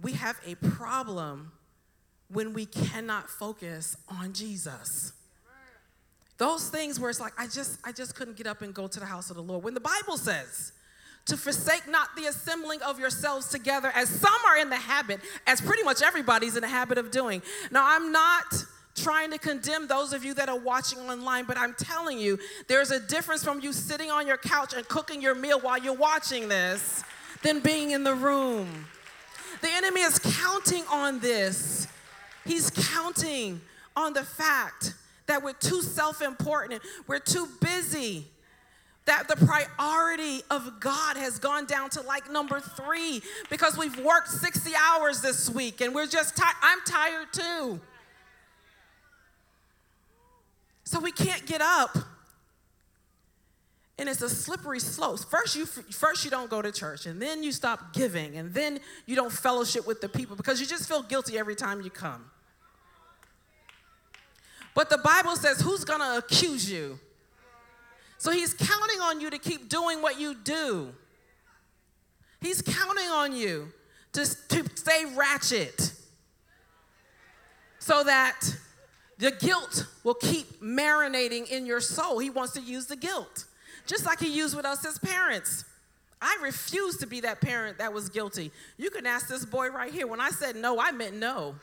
we 0.00 0.12
have 0.12 0.38
a 0.46 0.54
problem 0.56 1.52
when 2.28 2.52
we 2.52 2.66
cannot 2.66 3.30
focus 3.30 3.96
on 4.08 4.32
Jesus. 4.32 5.12
Those 6.38 6.68
things 6.68 6.98
where 6.98 7.10
it's 7.10 7.20
like, 7.20 7.34
I 7.38 7.46
just, 7.46 7.78
I 7.84 7.92
just 7.92 8.14
couldn't 8.14 8.36
get 8.36 8.46
up 8.46 8.62
and 8.62 8.74
go 8.74 8.88
to 8.88 9.00
the 9.00 9.06
house 9.06 9.30
of 9.30 9.36
the 9.36 9.42
Lord. 9.42 9.62
When 9.62 9.74
the 9.74 9.80
Bible 9.80 10.16
says, 10.16 10.72
to 11.26 11.36
forsake 11.36 11.86
not 11.88 12.08
the 12.16 12.26
assembling 12.26 12.82
of 12.82 12.98
yourselves 12.98 13.48
together, 13.48 13.92
as 13.94 14.08
some 14.08 14.40
are 14.48 14.58
in 14.58 14.70
the 14.70 14.76
habit, 14.76 15.20
as 15.46 15.60
pretty 15.60 15.84
much 15.84 16.02
everybody's 16.02 16.56
in 16.56 16.62
the 16.62 16.68
habit 16.68 16.98
of 16.98 17.10
doing. 17.12 17.42
Now, 17.70 17.84
I'm 17.86 18.10
not 18.10 18.44
trying 18.94 19.30
to 19.30 19.38
condemn 19.38 19.86
those 19.86 20.12
of 20.12 20.24
you 20.24 20.34
that 20.34 20.48
are 20.48 20.58
watching 20.58 20.98
online, 21.00 21.44
but 21.44 21.56
I'm 21.56 21.74
telling 21.74 22.18
you, 22.18 22.38
there's 22.68 22.90
a 22.90 23.00
difference 23.00 23.42
from 23.42 23.60
you 23.60 23.72
sitting 23.72 24.10
on 24.10 24.26
your 24.26 24.36
couch 24.36 24.74
and 24.74 24.86
cooking 24.88 25.22
your 25.22 25.34
meal 25.34 25.60
while 25.60 25.78
you're 25.78 25.94
watching 25.94 26.48
this 26.48 27.02
than 27.42 27.60
being 27.60 27.92
in 27.92 28.04
the 28.04 28.14
room. 28.14 28.86
The 29.60 29.70
enemy 29.70 30.02
is 30.02 30.18
counting 30.18 30.84
on 30.90 31.20
this. 31.20 31.86
He's 32.44 32.70
counting 32.70 33.60
on 33.96 34.12
the 34.12 34.24
fact 34.24 34.94
that 35.26 35.42
we're 35.42 35.52
too 35.52 35.82
self 35.82 36.20
important, 36.20 36.82
we're 37.06 37.18
too 37.18 37.48
busy 37.60 38.26
that 39.04 39.26
the 39.26 39.36
priority 39.36 40.42
of 40.50 40.78
God 40.78 41.16
has 41.16 41.38
gone 41.38 41.66
down 41.66 41.90
to 41.90 42.02
like 42.02 42.30
number 42.30 42.60
three 42.60 43.20
because 43.50 43.76
we've 43.76 43.98
worked 43.98 44.28
60 44.28 44.70
hours 44.76 45.20
this 45.20 45.50
week 45.50 45.80
and 45.80 45.94
we're 45.94 46.06
just 46.06 46.36
tired. 46.36 46.54
I'm 46.62 46.78
tired 46.86 47.32
too. 47.32 47.80
So 50.84 51.00
we 51.00 51.12
can't 51.12 51.46
get 51.46 51.60
up. 51.60 51.96
And 53.98 54.08
it's 54.08 54.22
a 54.22 54.28
slippery 54.28 54.80
slope. 54.80 55.20
First 55.30 55.54
you 55.54 55.66
first 55.66 56.24
you 56.24 56.30
don't 56.30 56.50
go 56.50 56.60
to 56.62 56.72
church 56.72 57.06
and 57.06 57.20
then 57.20 57.42
you 57.42 57.52
stop 57.52 57.92
giving 57.92 58.36
and 58.36 58.52
then 58.52 58.80
you 59.06 59.14
don't 59.14 59.32
fellowship 59.32 59.86
with 59.86 60.00
the 60.00 60.08
people 60.08 60.34
because 60.34 60.60
you 60.60 60.66
just 60.66 60.88
feel 60.88 61.02
guilty 61.02 61.38
every 61.38 61.54
time 61.54 61.82
you 61.82 61.90
come. 61.90 62.24
But 64.74 64.90
the 64.90 64.98
Bible 64.98 65.36
says 65.36 65.60
who's 65.60 65.84
going 65.84 66.00
to 66.00 66.18
accuse 66.18 66.70
you? 66.70 66.98
So 68.18 68.30
he's 68.30 68.54
counting 68.54 69.00
on 69.00 69.20
you 69.20 69.30
to 69.30 69.38
keep 69.38 69.68
doing 69.68 70.00
what 70.00 70.18
you 70.18 70.34
do. 70.34 70.94
He's 72.40 72.62
counting 72.62 73.08
on 73.08 73.34
you 73.36 73.72
to, 74.12 74.24
to 74.48 74.64
stay 74.76 75.04
ratchet 75.14 75.92
so 77.78 78.04
that 78.04 78.40
the 79.22 79.30
guilt 79.30 79.86
will 80.02 80.14
keep 80.14 80.60
marinating 80.60 81.48
in 81.48 81.64
your 81.64 81.80
soul. 81.80 82.18
He 82.18 82.28
wants 82.28 82.54
to 82.54 82.60
use 82.60 82.86
the 82.86 82.96
guilt, 82.96 83.44
just 83.86 84.04
like 84.04 84.18
he 84.18 84.26
used 84.26 84.56
with 84.56 84.66
us 84.66 84.84
as 84.84 84.98
parents. 84.98 85.64
I 86.20 86.38
refuse 86.42 86.96
to 86.98 87.06
be 87.06 87.20
that 87.20 87.40
parent 87.40 87.78
that 87.78 87.92
was 87.92 88.08
guilty. 88.08 88.50
You 88.76 88.90
can 88.90 89.06
ask 89.06 89.28
this 89.28 89.44
boy 89.44 89.68
right 89.68 89.92
here. 89.92 90.08
When 90.08 90.20
I 90.20 90.30
said 90.30 90.56
no, 90.56 90.80
I 90.80 90.90
meant 90.90 91.14
no. 91.14 91.54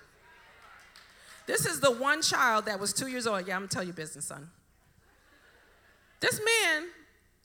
This 1.47 1.65
is 1.65 1.81
the 1.81 1.91
one 1.91 2.21
child 2.21 2.65
that 2.67 2.79
was 2.79 2.93
two 2.93 3.07
years 3.07 3.27
old. 3.27 3.45
Yeah, 3.45 3.55
I'm 3.55 3.63
gonna 3.63 3.67
tell 3.67 3.83
you 3.83 3.91
business, 3.91 4.27
son. 4.27 4.49
This 6.21 6.39
man 6.39 6.87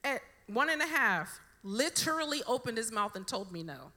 at 0.05 0.21
one 0.47 0.71
and 0.71 0.81
a 0.81 0.87
half 0.87 1.41
literally 1.65 2.41
opened 2.47 2.79
his 2.79 2.93
mouth 2.93 3.17
and 3.17 3.27
told 3.27 3.51
me 3.51 3.65
no. 3.65 3.91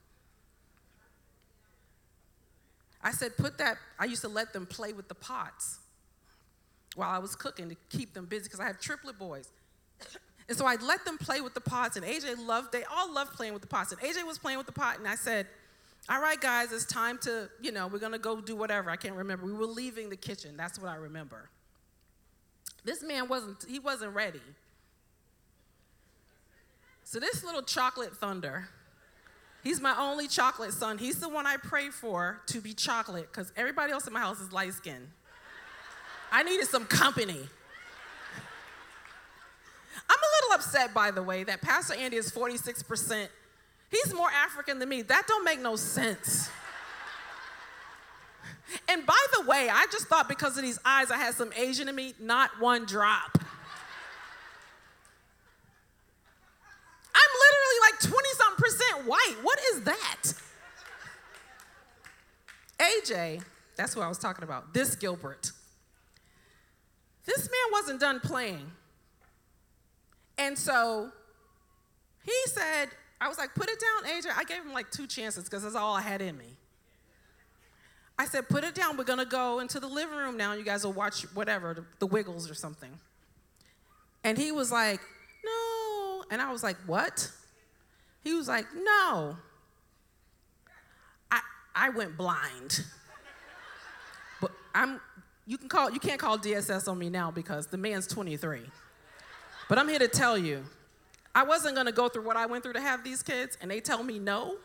I 3.03 3.11
said, 3.11 3.37
put 3.37 3.59
that, 3.59 3.77
I 3.99 4.05
used 4.05 4.23
to 4.23 4.29
let 4.29 4.51
them 4.51 4.65
play 4.65 4.93
with 4.93 5.09
the 5.09 5.15
pots 5.15 5.77
while 6.97 7.09
I 7.09 7.19
was 7.19 7.35
cooking 7.35 7.69
to 7.69 7.75
keep 7.89 8.13
them 8.13 8.25
busy 8.25 8.43
because 8.43 8.59
I 8.59 8.65
have 8.65 8.79
triplet 8.79 9.17
boys. 9.17 9.49
and 10.49 10.57
so 10.57 10.65
I 10.65 10.75
let 10.75 11.05
them 11.05 11.17
play 11.17 11.41
with 11.41 11.53
the 11.53 11.61
pots, 11.61 11.95
and 11.95 12.05
AJ 12.05 12.45
loved, 12.45 12.71
they 12.71 12.83
all 12.83 13.13
loved 13.13 13.33
playing 13.33 13.53
with 13.53 13.61
the 13.61 13.67
pots. 13.67 13.91
And 13.91 14.01
AJ 14.01 14.25
was 14.25 14.37
playing 14.37 14.57
with 14.57 14.67
the 14.67 14.73
pot, 14.73 14.97
and 14.97 15.07
I 15.07 15.15
said, 15.15 15.47
all 16.09 16.21
right, 16.21 16.39
guys, 16.39 16.71
it's 16.71 16.85
time 16.85 17.17
to, 17.19 17.49
you 17.61 17.71
know, 17.71 17.87
we're 17.87 17.99
gonna 17.99 18.17
go 18.17 18.41
do 18.41 18.55
whatever. 18.55 18.89
I 18.89 18.95
can't 18.95 19.15
remember. 19.15 19.45
We 19.45 19.53
were 19.53 19.65
leaving 19.65 20.09
the 20.09 20.15
kitchen. 20.15 20.55
That's 20.57 20.79
what 20.79 20.89
I 20.89 20.95
remember. 20.95 21.49
This 22.83 23.03
man 23.03 23.27
wasn't, 23.27 23.65
he 23.67 23.79
wasn't 23.79 24.15
ready. 24.15 24.41
So 27.03 27.19
this 27.19 27.43
little 27.43 27.61
chocolate 27.61 28.15
thunder, 28.15 28.69
he's 29.63 29.81
my 29.81 29.95
only 29.99 30.27
chocolate 30.27 30.73
son. 30.73 30.97
He's 30.97 31.19
the 31.19 31.29
one 31.29 31.45
I 31.45 31.57
pray 31.57 31.89
for 31.89 32.41
to 32.47 32.61
be 32.61 32.73
chocolate 32.73 33.27
because 33.31 33.51
everybody 33.55 33.91
else 33.91 34.07
in 34.07 34.13
my 34.13 34.19
house 34.19 34.39
is 34.39 34.51
light 34.51 34.73
skinned. 34.73 35.07
I 36.31 36.43
needed 36.43 36.67
some 36.67 36.85
company. 36.85 37.49
I'm 40.09 40.17
a 40.17 40.29
little 40.41 40.55
upset, 40.55 40.93
by 40.93 41.11
the 41.11 41.23
way, 41.23 41.43
that 41.43 41.61
Pastor 41.61 41.95
Andy 41.95 42.17
is 42.17 42.31
46%. 42.31 43.27
He's 43.89 44.13
more 44.13 44.29
African 44.29 44.79
than 44.79 44.89
me. 44.89 45.01
That 45.01 45.25
don't 45.27 45.43
make 45.43 45.61
no 45.61 45.75
sense. 45.75 46.49
And 48.89 49.05
by 49.05 49.25
the 49.33 49.47
way, 49.47 49.69
I 49.71 49.85
just 49.91 50.07
thought 50.07 50.27
because 50.27 50.57
of 50.57 50.63
these 50.63 50.79
eyes 50.83 51.09
I 51.11 51.17
had 51.17 51.33
some 51.35 51.51
Asian 51.55 51.87
in 51.87 51.95
me, 51.95 52.13
not 52.19 52.51
one 52.59 52.85
drop. 52.85 53.37
I'm 57.15 57.31
literally 57.45 57.79
like 57.91 57.99
20 58.01 58.29
something 58.33 58.63
percent 58.63 59.07
white. 59.07 59.35
What 59.41 59.59
is 59.73 59.81
that? 59.83 60.33
AJ, 62.79 63.43
that's 63.75 63.93
who 63.93 64.01
I 64.01 64.07
was 64.07 64.17
talking 64.17 64.43
about, 64.43 64.73
this 64.73 64.95
Gilbert. 64.95 65.51
This 67.27 67.43
man 67.43 67.71
wasn't 67.71 67.99
done 67.99 68.19
playing. 68.19 68.71
And 70.39 70.57
so 70.57 71.11
he 72.23 72.33
said, 72.47 72.87
I 73.21 73.27
was 73.27 73.37
like, 73.37 73.53
put 73.53 73.69
it 73.69 73.79
down, 73.79 74.11
AJ. 74.11 74.31
I 74.35 74.43
gave 74.43 74.63
him 74.63 74.73
like 74.73 74.89
two 74.89 75.05
chances 75.05 75.43
because 75.43 75.61
that's 75.61 75.75
all 75.75 75.93
I 75.93 76.01
had 76.01 76.21
in 76.21 76.35
me. 76.35 76.57
I 78.17 78.25
said, 78.25 78.49
put 78.49 78.63
it 78.63 78.73
down. 78.73 78.97
We're 78.97 79.03
going 79.03 79.19
to 79.19 79.25
go 79.25 79.59
into 79.59 79.79
the 79.79 79.87
living 79.87 80.17
room 80.17 80.37
now. 80.37 80.53
You 80.53 80.63
guys 80.63 80.83
will 80.83 80.93
watch 80.93 81.21
whatever, 81.35 81.75
the, 81.75 81.85
the 81.99 82.07
Wiggles 82.07 82.49
or 82.49 82.55
something. 82.55 82.89
And 84.23 84.37
he 84.37 84.51
was 84.51 84.71
like, 84.71 84.99
no. 85.45 86.23
And 86.31 86.41
I 86.41 86.51
was 86.51 86.63
like, 86.63 86.77
what? 86.87 87.29
He 88.27 88.33
was 88.33 88.49
like, 88.49 88.65
No. 88.75 89.37
I, 91.31 91.39
I 91.73 91.89
went 91.91 92.17
blind. 92.17 92.83
But 94.41 94.51
I'm, 94.75 94.99
you, 95.47 95.57
can 95.57 95.69
call, 95.69 95.89
you 95.89 95.99
can't 95.99 96.19
call 96.19 96.37
DSS 96.37 96.91
on 96.91 96.99
me 96.99 97.09
now 97.09 97.31
because 97.31 97.67
the 97.67 97.77
man's 97.77 98.05
23. 98.05 98.61
But 99.69 99.79
I'm 99.79 99.87
here 99.87 99.99
to 99.99 100.07
tell 100.07 100.37
you, 100.37 100.63
I 101.33 101.43
wasn't 101.43 101.75
gonna 101.75 101.91
go 101.91 102.09
through 102.09 102.23
what 102.23 102.35
I 102.35 102.45
went 102.45 102.63
through 102.63 102.73
to 102.73 102.81
have 102.81 103.03
these 103.03 103.23
kids, 103.23 103.57
and 103.61 103.71
they 103.71 103.79
tell 103.79 104.03
me 104.03 104.19
no. 104.19 104.55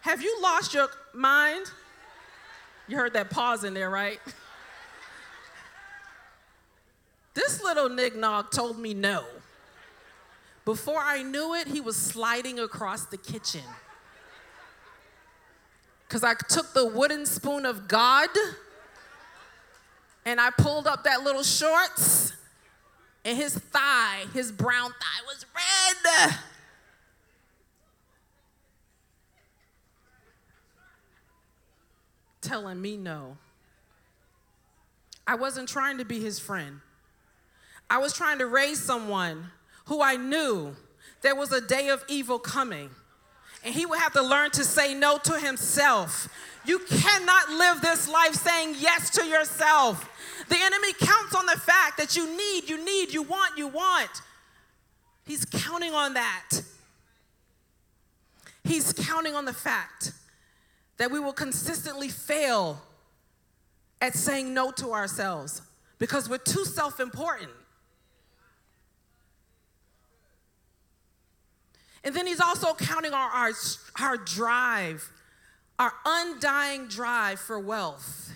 Have 0.00 0.22
you 0.22 0.40
lost 0.40 0.72
your 0.72 0.88
mind? 1.12 1.66
You 2.88 2.96
heard 2.96 3.12
that 3.12 3.30
pause 3.30 3.64
in 3.64 3.74
there, 3.74 3.90
right? 3.90 4.18
This 7.34 7.62
little 7.62 7.88
nignog 7.88 8.50
told 8.50 8.78
me 8.78 8.94
no. 8.94 9.24
Before 10.64 10.98
I 10.98 11.22
knew 11.22 11.54
it, 11.54 11.68
he 11.68 11.80
was 11.80 11.96
sliding 11.96 12.58
across 12.58 13.06
the 13.06 13.16
kitchen. 13.16 13.62
Because 16.08 16.24
I 16.24 16.34
took 16.34 16.72
the 16.72 16.86
wooden 16.86 17.26
spoon 17.26 17.64
of 17.64 17.86
God 17.86 18.28
and 20.24 20.40
I 20.40 20.50
pulled 20.50 20.86
up 20.86 21.04
that 21.04 21.22
little 21.22 21.42
shorts 21.42 22.32
and 23.24 23.36
his 23.36 23.54
thigh, 23.54 24.24
his 24.32 24.50
brown 24.50 24.90
thigh, 24.90 25.24
was 25.26 25.44
red. 25.54 26.36
Telling 32.40 32.80
me 32.80 32.96
no. 32.96 33.36
I 35.26 35.34
wasn't 35.34 35.68
trying 35.68 35.98
to 35.98 36.04
be 36.04 36.20
his 36.20 36.38
friend. 36.38 36.80
I 37.88 37.98
was 37.98 38.12
trying 38.12 38.38
to 38.38 38.46
raise 38.46 38.82
someone 38.82 39.50
who 39.86 40.00
I 40.00 40.16
knew 40.16 40.74
there 41.22 41.34
was 41.34 41.52
a 41.52 41.60
day 41.60 41.88
of 41.88 42.02
evil 42.08 42.38
coming. 42.38 42.90
And 43.64 43.74
he 43.74 43.86
would 43.86 43.98
have 43.98 44.12
to 44.14 44.22
learn 44.22 44.50
to 44.52 44.64
say 44.64 44.94
no 44.94 45.18
to 45.24 45.38
himself. 45.38 46.28
You 46.64 46.78
cannot 46.78 47.50
live 47.50 47.80
this 47.80 48.08
life 48.08 48.34
saying 48.34 48.76
yes 48.78 49.10
to 49.10 49.24
yourself. 49.24 50.08
The 50.48 50.56
enemy 50.60 50.92
counts 50.98 51.34
on 51.34 51.46
the 51.46 51.60
fact 51.60 51.98
that 51.98 52.16
you 52.16 52.36
need, 52.36 52.68
you 52.68 52.84
need, 52.84 53.12
you 53.12 53.22
want, 53.22 53.56
you 53.56 53.68
want. 53.68 54.10
He's 55.26 55.44
counting 55.44 55.94
on 55.94 56.14
that. 56.14 56.62
He's 58.64 58.92
counting 58.92 59.34
on 59.34 59.44
the 59.44 59.52
fact 59.52 60.12
that 60.96 61.10
we 61.10 61.18
will 61.18 61.32
consistently 61.32 62.08
fail 62.08 62.82
at 64.00 64.14
saying 64.14 64.52
no 64.52 64.70
to 64.72 64.92
ourselves 64.92 65.62
because 65.98 66.28
we're 66.28 66.38
too 66.38 66.64
self 66.64 67.00
important. 67.00 67.50
And 72.02 72.14
then 72.14 72.26
he's 72.26 72.40
also 72.40 72.74
counting 72.74 73.12
on 73.12 73.30
our, 73.32 73.52
our 74.00 74.16
drive, 74.16 75.10
our 75.78 75.92
undying 76.04 76.88
drive 76.88 77.38
for 77.38 77.60
wealth. 77.60 78.32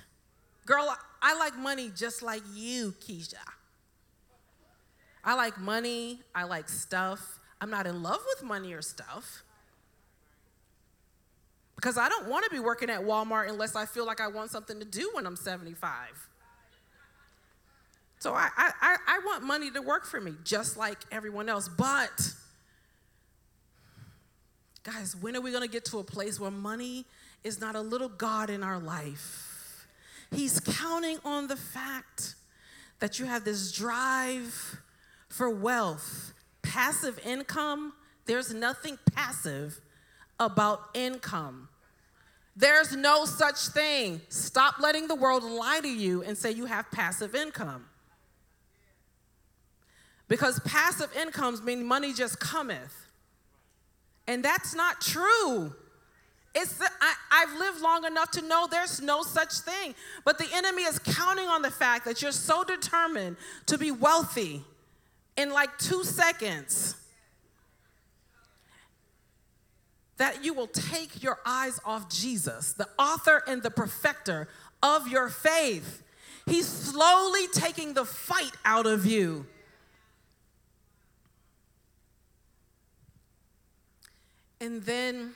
Girl, 0.66 0.94
I 1.22 1.38
like 1.38 1.56
money 1.56 1.90
just 1.94 2.22
like 2.22 2.42
you, 2.54 2.94
Keisha. 3.00 3.34
I 5.24 5.34
like 5.34 5.58
money, 5.58 6.20
I 6.34 6.44
like 6.44 6.68
stuff. 6.68 7.40
I'm 7.60 7.70
not 7.70 7.86
in 7.86 8.02
love 8.02 8.20
with 8.34 8.46
money 8.46 8.74
or 8.74 8.82
stuff. 8.82 9.42
Because 11.76 11.96
I 11.96 12.08
don't 12.08 12.28
want 12.28 12.44
to 12.44 12.50
be 12.50 12.60
working 12.60 12.90
at 12.90 13.00
Walmart 13.00 13.48
unless 13.48 13.74
I 13.74 13.86
feel 13.86 14.06
like 14.06 14.20
I 14.20 14.28
want 14.28 14.50
something 14.50 14.78
to 14.78 14.84
do 14.84 15.10
when 15.14 15.26
I'm 15.26 15.36
75. 15.36 16.28
So 18.18 18.32
I, 18.32 18.48
I, 18.56 18.96
I 19.06 19.20
want 19.26 19.44
money 19.44 19.70
to 19.70 19.80
work 19.80 20.06
for 20.06 20.20
me, 20.20 20.32
just 20.44 20.76
like 20.76 20.98
everyone 21.12 21.48
else. 21.48 21.68
But 21.68 22.32
Guys, 24.84 25.16
when 25.16 25.34
are 25.34 25.40
we 25.40 25.50
going 25.50 25.62
to 25.62 25.68
get 25.68 25.86
to 25.86 25.98
a 25.98 26.04
place 26.04 26.38
where 26.38 26.50
money 26.50 27.06
is 27.42 27.58
not 27.58 27.74
a 27.74 27.80
little 27.80 28.10
God 28.10 28.50
in 28.50 28.62
our 28.62 28.78
life? 28.78 29.86
He's 30.30 30.60
counting 30.60 31.18
on 31.24 31.48
the 31.48 31.56
fact 31.56 32.34
that 33.00 33.18
you 33.18 33.24
have 33.24 33.44
this 33.44 33.72
drive 33.72 34.82
for 35.30 35.48
wealth, 35.48 36.34
passive 36.60 37.18
income. 37.24 37.94
There's 38.26 38.52
nothing 38.52 38.98
passive 39.14 39.80
about 40.38 40.80
income. 40.92 41.68
There's 42.54 42.94
no 42.94 43.24
such 43.24 43.68
thing. 43.68 44.20
Stop 44.28 44.80
letting 44.80 45.08
the 45.08 45.14
world 45.14 45.44
lie 45.44 45.80
to 45.80 45.88
you 45.88 46.22
and 46.22 46.36
say 46.36 46.50
you 46.50 46.66
have 46.66 46.90
passive 46.90 47.34
income. 47.34 47.86
Because 50.28 50.60
passive 50.60 51.10
incomes 51.16 51.62
mean 51.62 51.84
money 51.84 52.12
just 52.12 52.38
cometh. 52.38 53.04
And 54.26 54.44
that's 54.44 54.74
not 54.74 55.00
true. 55.00 55.74
It's 56.54 56.78
the, 56.78 56.88
I, 57.00 57.14
I've 57.32 57.58
lived 57.58 57.80
long 57.80 58.04
enough 58.04 58.30
to 58.32 58.42
know 58.42 58.68
there's 58.70 59.00
no 59.00 59.22
such 59.22 59.52
thing. 59.58 59.94
But 60.24 60.38
the 60.38 60.46
enemy 60.52 60.82
is 60.82 60.98
counting 60.98 61.48
on 61.48 61.62
the 61.62 61.70
fact 61.70 62.04
that 62.04 62.22
you're 62.22 62.32
so 62.32 62.62
determined 62.62 63.36
to 63.66 63.76
be 63.76 63.90
wealthy 63.90 64.62
in 65.36 65.50
like 65.50 65.76
two 65.78 66.04
seconds 66.04 66.96
that 70.16 70.44
you 70.44 70.54
will 70.54 70.68
take 70.68 71.22
your 71.22 71.38
eyes 71.44 71.80
off 71.84 72.08
Jesus, 72.08 72.72
the 72.72 72.88
author 72.98 73.42
and 73.48 73.62
the 73.64 73.70
perfecter 73.70 74.48
of 74.80 75.08
your 75.08 75.28
faith. 75.28 76.02
He's 76.46 76.68
slowly 76.68 77.48
taking 77.48 77.94
the 77.94 78.04
fight 78.04 78.52
out 78.64 78.86
of 78.86 79.06
you. 79.06 79.46
And 84.64 84.82
then 84.84 85.32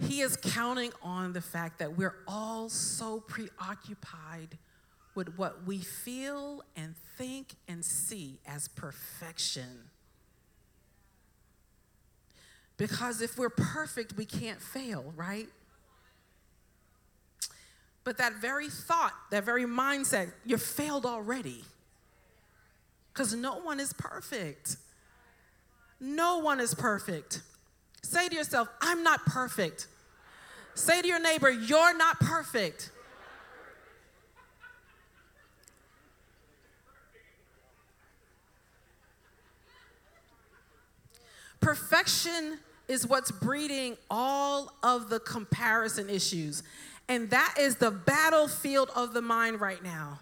he 0.00 0.22
is 0.22 0.36
counting 0.36 0.90
on 1.00 1.32
the 1.34 1.40
fact 1.40 1.78
that 1.78 1.96
we're 1.96 2.16
all 2.26 2.68
so 2.68 3.20
preoccupied 3.20 4.58
with 5.14 5.38
what 5.38 5.64
we 5.64 5.78
feel 5.78 6.64
and 6.74 6.96
think 7.16 7.54
and 7.68 7.84
see 7.84 8.40
as 8.44 8.66
perfection. 8.66 9.84
Because 12.76 13.22
if 13.22 13.38
we're 13.38 13.48
perfect, 13.48 14.16
we 14.16 14.24
can't 14.24 14.60
fail, 14.60 15.12
right? 15.14 15.48
But 18.02 18.18
that 18.18 18.40
very 18.40 18.68
thought, 18.68 19.12
that 19.30 19.44
very 19.44 19.64
mindset, 19.64 20.32
you 20.44 20.56
failed 20.58 21.06
already. 21.06 21.62
Because 23.12 23.32
no 23.32 23.60
one 23.60 23.78
is 23.78 23.92
perfect. 23.92 24.78
No 26.00 26.38
one 26.38 26.60
is 26.60 26.74
perfect. 26.74 27.42
Say 28.02 28.28
to 28.28 28.34
yourself, 28.34 28.68
I'm 28.80 29.02
not 29.02 29.24
perfect. 29.24 29.86
Say 30.74 31.02
to 31.02 31.08
your 31.08 31.20
neighbor, 31.20 31.50
You're 31.50 31.96
not 31.96 32.20
perfect. 32.20 32.90
Perfection 41.60 42.58
is 42.86 43.06
what's 43.06 43.32
breeding 43.32 43.96
all 44.08 44.72
of 44.84 45.08
the 45.08 45.18
comparison 45.18 46.08
issues. 46.08 46.62
And 47.08 47.30
that 47.30 47.56
is 47.58 47.76
the 47.76 47.90
battlefield 47.90 48.90
of 48.94 49.14
the 49.14 49.22
mind 49.22 49.60
right 49.60 49.82
now. 49.82 50.20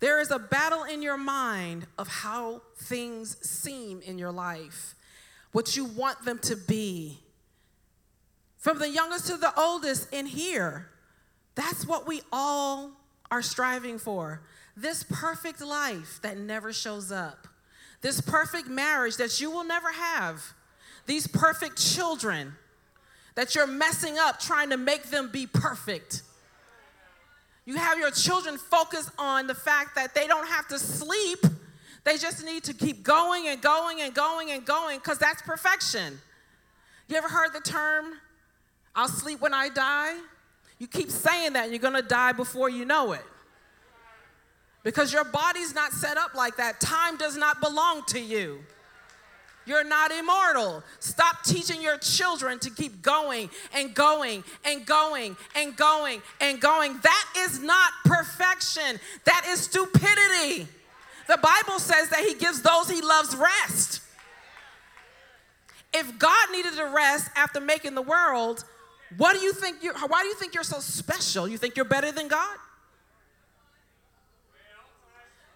There 0.00 0.20
is 0.20 0.30
a 0.30 0.38
battle 0.38 0.84
in 0.84 1.02
your 1.02 1.16
mind 1.16 1.86
of 1.98 2.08
how 2.08 2.62
things 2.76 3.36
seem 3.48 4.00
in 4.02 4.18
your 4.18 4.32
life, 4.32 4.94
what 5.52 5.76
you 5.76 5.84
want 5.84 6.24
them 6.24 6.38
to 6.40 6.56
be. 6.56 7.18
From 8.58 8.78
the 8.78 8.88
youngest 8.88 9.26
to 9.28 9.36
the 9.36 9.58
oldest 9.58 10.12
in 10.12 10.26
here, 10.26 10.90
that's 11.54 11.86
what 11.86 12.06
we 12.06 12.22
all 12.32 12.92
are 13.30 13.42
striving 13.42 13.98
for. 13.98 14.42
This 14.76 15.04
perfect 15.04 15.60
life 15.60 16.18
that 16.22 16.36
never 16.36 16.72
shows 16.72 17.12
up, 17.12 17.46
this 18.00 18.20
perfect 18.20 18.68
marriage 18.68 19.16
that 19.16 19.40
you 19.40 19.50
will 19.50 19.64
never 19.64 19.92
have, 19.92 20.42
these 21.06 21.26
perfect 21.26 21.78
children 21.78 22.54
that 23.34 23.54
you're 23.54 23.66
messing 23.66 24.18
up 24.18 24.40
trying 24.40 24.70
to 24.70 24.76
make 24.76 25.04
them 25.04 25.30
be 25.30 25.46
perfect. 25.46 26.22
You 27.66 27.76
have 27.76 27.98
your 27.98 28.10
children 28.10 28.58
focus 28.58 29.10
on 29.18 29.46
the 29.46 29.54
fact 29.54 29.94
that 29.94 30.14
they 30.14 30.26
don't 30.26 30.46
have 30.48 30.68
to 30.68 30.78
sleep. 30.78 31.38
They 32.04 32.18
just 32.18 32.44
need 32.44 32.64
to 32.64 32.74
keep 32.74 33.02
going 33.02 33.48
and 33.48 33.60
going 33.62 34.02
and 34.02 34.14
going 34.14 34.50
and 34.50 34.64
going 34.64 34.98
because 34.98 35.18
that's 35.18 35.40
perfection. 35.42 36.20
You 37.08 37.16
ever 37.16 37.28
heard 37.28 37.52
the 37.54 37.60
term, 37.60 38.12
I'll 38.94 39.08
sleep 39.08 39.40
when 39.40 39.54
I 39.54 39.70
die? 39.70 40.16
You 40.78 40.86
keep 40.86 41.10
saying 41.10 41.54
that 41.54 41.64
and 41.64 41.72
you're 41.72 41.80
gonna 41.80 42.02
die 42.02 42.32
before 42.32 42.68
you 42.68 42.84
know 42.84 43.12
it. 43.12 43.24
Because 44.82 45.12
your 45.12 45.24
body's 45.24 45.74
not 45.74 45.92
set 45.92 46.18
up 46.18 46.34
like 46.34 46.56
that. 46.56 46.78
Time 46.80 47.16
does 47.16 47.38
not 47.38 47.60
belong 47.60 48.02
to 48.08 48.20
you. 48.20 48.60
You're 49.66 49.84
not 49.84 50.10
immortal. 50.10 50.82
Stop 51.00 51.42
teaching 51.44 51.80
your 51.80 51.96
children 51.98 52.58
to 52.60 52.70
keep 52.70 53.02
going 53.02 53.50
and 53.74 53.94
going 53.94 54.44
and 54.64 54.84
going 54.84 55.36
and 55.56 55.76
going 55.76 56.22
and 56.40 56.60
going. 56.60 56.98
That 57.02 57.26
is 57.38 57.60
not 57.60 57.92
perfection, 58.04 59.00
that 59.24 59.46
is 59.48 59.60
stupidity. 59.60 60.68
The 61.26 61.38
Bible 61.38 61.78
says 61.78 62.10
that 62.10 62.20
He 62.20 62.34
gives 62.34 62.60
those 62.62 62.90
He 62.90 63.00
loves 63.00 63.34
rest. 63.34 64.00
If 65.94 66.18
God 66.18 66.50
needed 66.52 66.74
to 66.74 66.86
rest 66.86 67.30
after 67.36 67.60
making 67.60 67.94
the 67.94 68.02
world, 68.02 68.64
what 69.16 69.34
do 69.34 69.40
you 69.40 69.52
think 69.52 69.82
you 69.82 69.92
why 70.08 70.22
do 70.22 70.28
you 70.28 70.34
think 70.34 70.54
you're 70.54 70.64
so 70.64 70.80
special? 70.80 71.46
You 71.46 71.56
think 71.56 71.76
you're 71.76 71.84
better 71.84 72.12
than 72.12 72.28
God? 72.28 72.58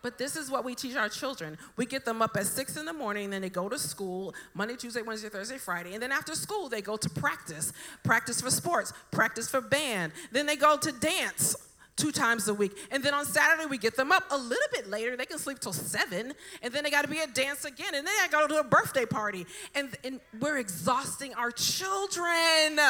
But 0.08 0.16
this 0.16 0.36
is 0.36 0.50
what 0.50 0.64
we 0.64 0.74
teach 0.74 0.96
our 0.96 1.10
children. 1.10 1.58
We 1.76 1.84
get 1.84 2.06
them 2.06 2.22
up 2.22 2.34
at 2.38 2.46
six 2.46 2.78
in 2.78 2.86
the 2.86 2.94
morning, 2.94 3.28
then 3.28 3.42
they 3.42 3.50
go 3.50 3.68
to 3.68 3.78
school 3.78 4.34
Monday, 4.54 4.74
Tuesday, 4.74 5.02
Wednesday, 5.02 5.28
Thursday, 5.28 5.58
Friday. 5.58 5.92
And 5.92 6.02
then 6.02 6.12
after 6.12 6.34
school, 6.34 6.70
they 6.70 6.80
go 6.80 6.96
to 6.96 7.10
practice 7.10 7.74
practice 8.04 8.40
for 8.40 8.50
sports, 8.50 8.94
practice 9.10 9.50
for 9.50 9.60
band. 9.60 10.12
Then 10.32 10.46
they 10.46 10.56
go 10.56 10.78
to 10.78 10.92
dance 10.92 11.56
two 11.96 12.10
times 12.10 12.48
a 12.48 12.54
week. 12.54 12.72
And 12.90 13.04
then 13.04 13.12
on 13.12 13.26
Saturday, 13.26 13.66
we 13.66 13.76
get 13.76 13.96
them 13.96 14.10
up 14.10 14.24
a 14.30 14.38
little 14.38 14.68
bit 14.72 14.88
later. 14.88 15.14
They 15.14 15.26
can 15.26 15.38
sleep 15.38 15.58
till 15.58 15.74
seven. 15.74 16.32
And 16.62 16.72
then 16.72 16.84
they 16.84 16.90
got 16.90 17.02
to 17.02 17.10
be 17.10 17.18
at 17.18 17.34
dance 17.34 17.66
again. 17.66 17.94
And 17.94 18.06
then 18.06 18.14
I 18.22 18.28
go 18.28 18.40
to 18.40 18.48
do 18.48 18.58
a 18.60 18.64
birthday 18.64 19.04
party. 19.04 19.44
And, 19.74 19.90
and 20.04 20.20
we're 20.40 20.56
exhausting 20.56 21.34
our 21.34 21.50
children. 21.50 22.80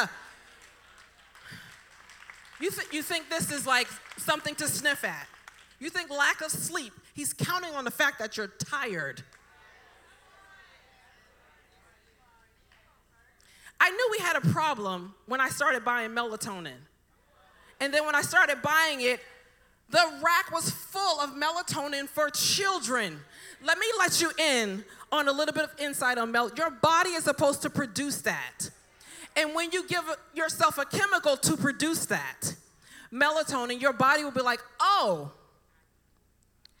You, 2.61 2.71
th- 2.71 2.87
you 2.93 3.03
think 3.03 3.29
this 3.29 3.51
is 3.51 3.67
like 3.67 3.89
something 4.15 4.55
to 4.55 4.69
sniff 4.69 5.03
at? 5.03 5.27
You 5.79 5.89
think 5.89 6.09
lack 6.09 6.41
of 6.41 6.51
sleep, 6.51 6.93
he's 7.13 7.33
counting 7.33 7.73
on 7.73 7.85
the 7.85 7.91
fact 7.91 8.19
that 8.19 8.37
you're 8.37 8.47
tired. 8.47 9.23
I 13.79 13.89
knew 13.89 14.09
we 14.11 14.17
had 14.19 14.35
a 14.35 14.41
problem 14.41 15.13
when 15.25 15.39
I 15.39 15.49
started 15.49 15.85
buying 15.85 16.11
melatonin. 16.11 16.73
And 17.79 17.93
then 17.93 18.05
when 18.05 18.13
I 18.13 18.21
started 18.21 18.61
buying 18.61 19.01
it, 19.01 19.21
the 19.89 20.03
rack 20.21 20.51
was 20.51 20.69
full 20.69 21.19
of 21.21 21.31
melatonin 21.31 22.07
for 22.07 22.29
children. 22.29 23.19
Let 23.63 23.79
me 23.79 23.87
let 23.97 24.21
you 24.21 24.31
in 24.37 24.83
on 25.11 25.27
a 25.27 25.31
little 25.31 25.53
bit 25.53 25.63
of 25.63 25.71
insight 25.79 26.17
on 26.17 26.31
melatonin. 26.31 26.57
Your 26.57 26.69
body 26.71 27.11
is 27.11 27.23
supposed 27.23 27.61
to 27.61 27.69
produce 27.69 28.21
that. 28.23 28.69
And 29.35 29.55
when 29.55 29.71
you 29.71 29.87
give 29.87 30.03
yourself 30.33 30.77
a 30.77 30.85
chemical 30.85 31.37
to 31.37 31.55
produce 31.55 32.05
that, 32.07 32.55
melatonin, 33.11 33.81
your 33.81 33.93
body 33.93 34.23
will 34.23 34.31
be 34.31 34.41
like, 34.41 34.59
oh, 34.79 35.31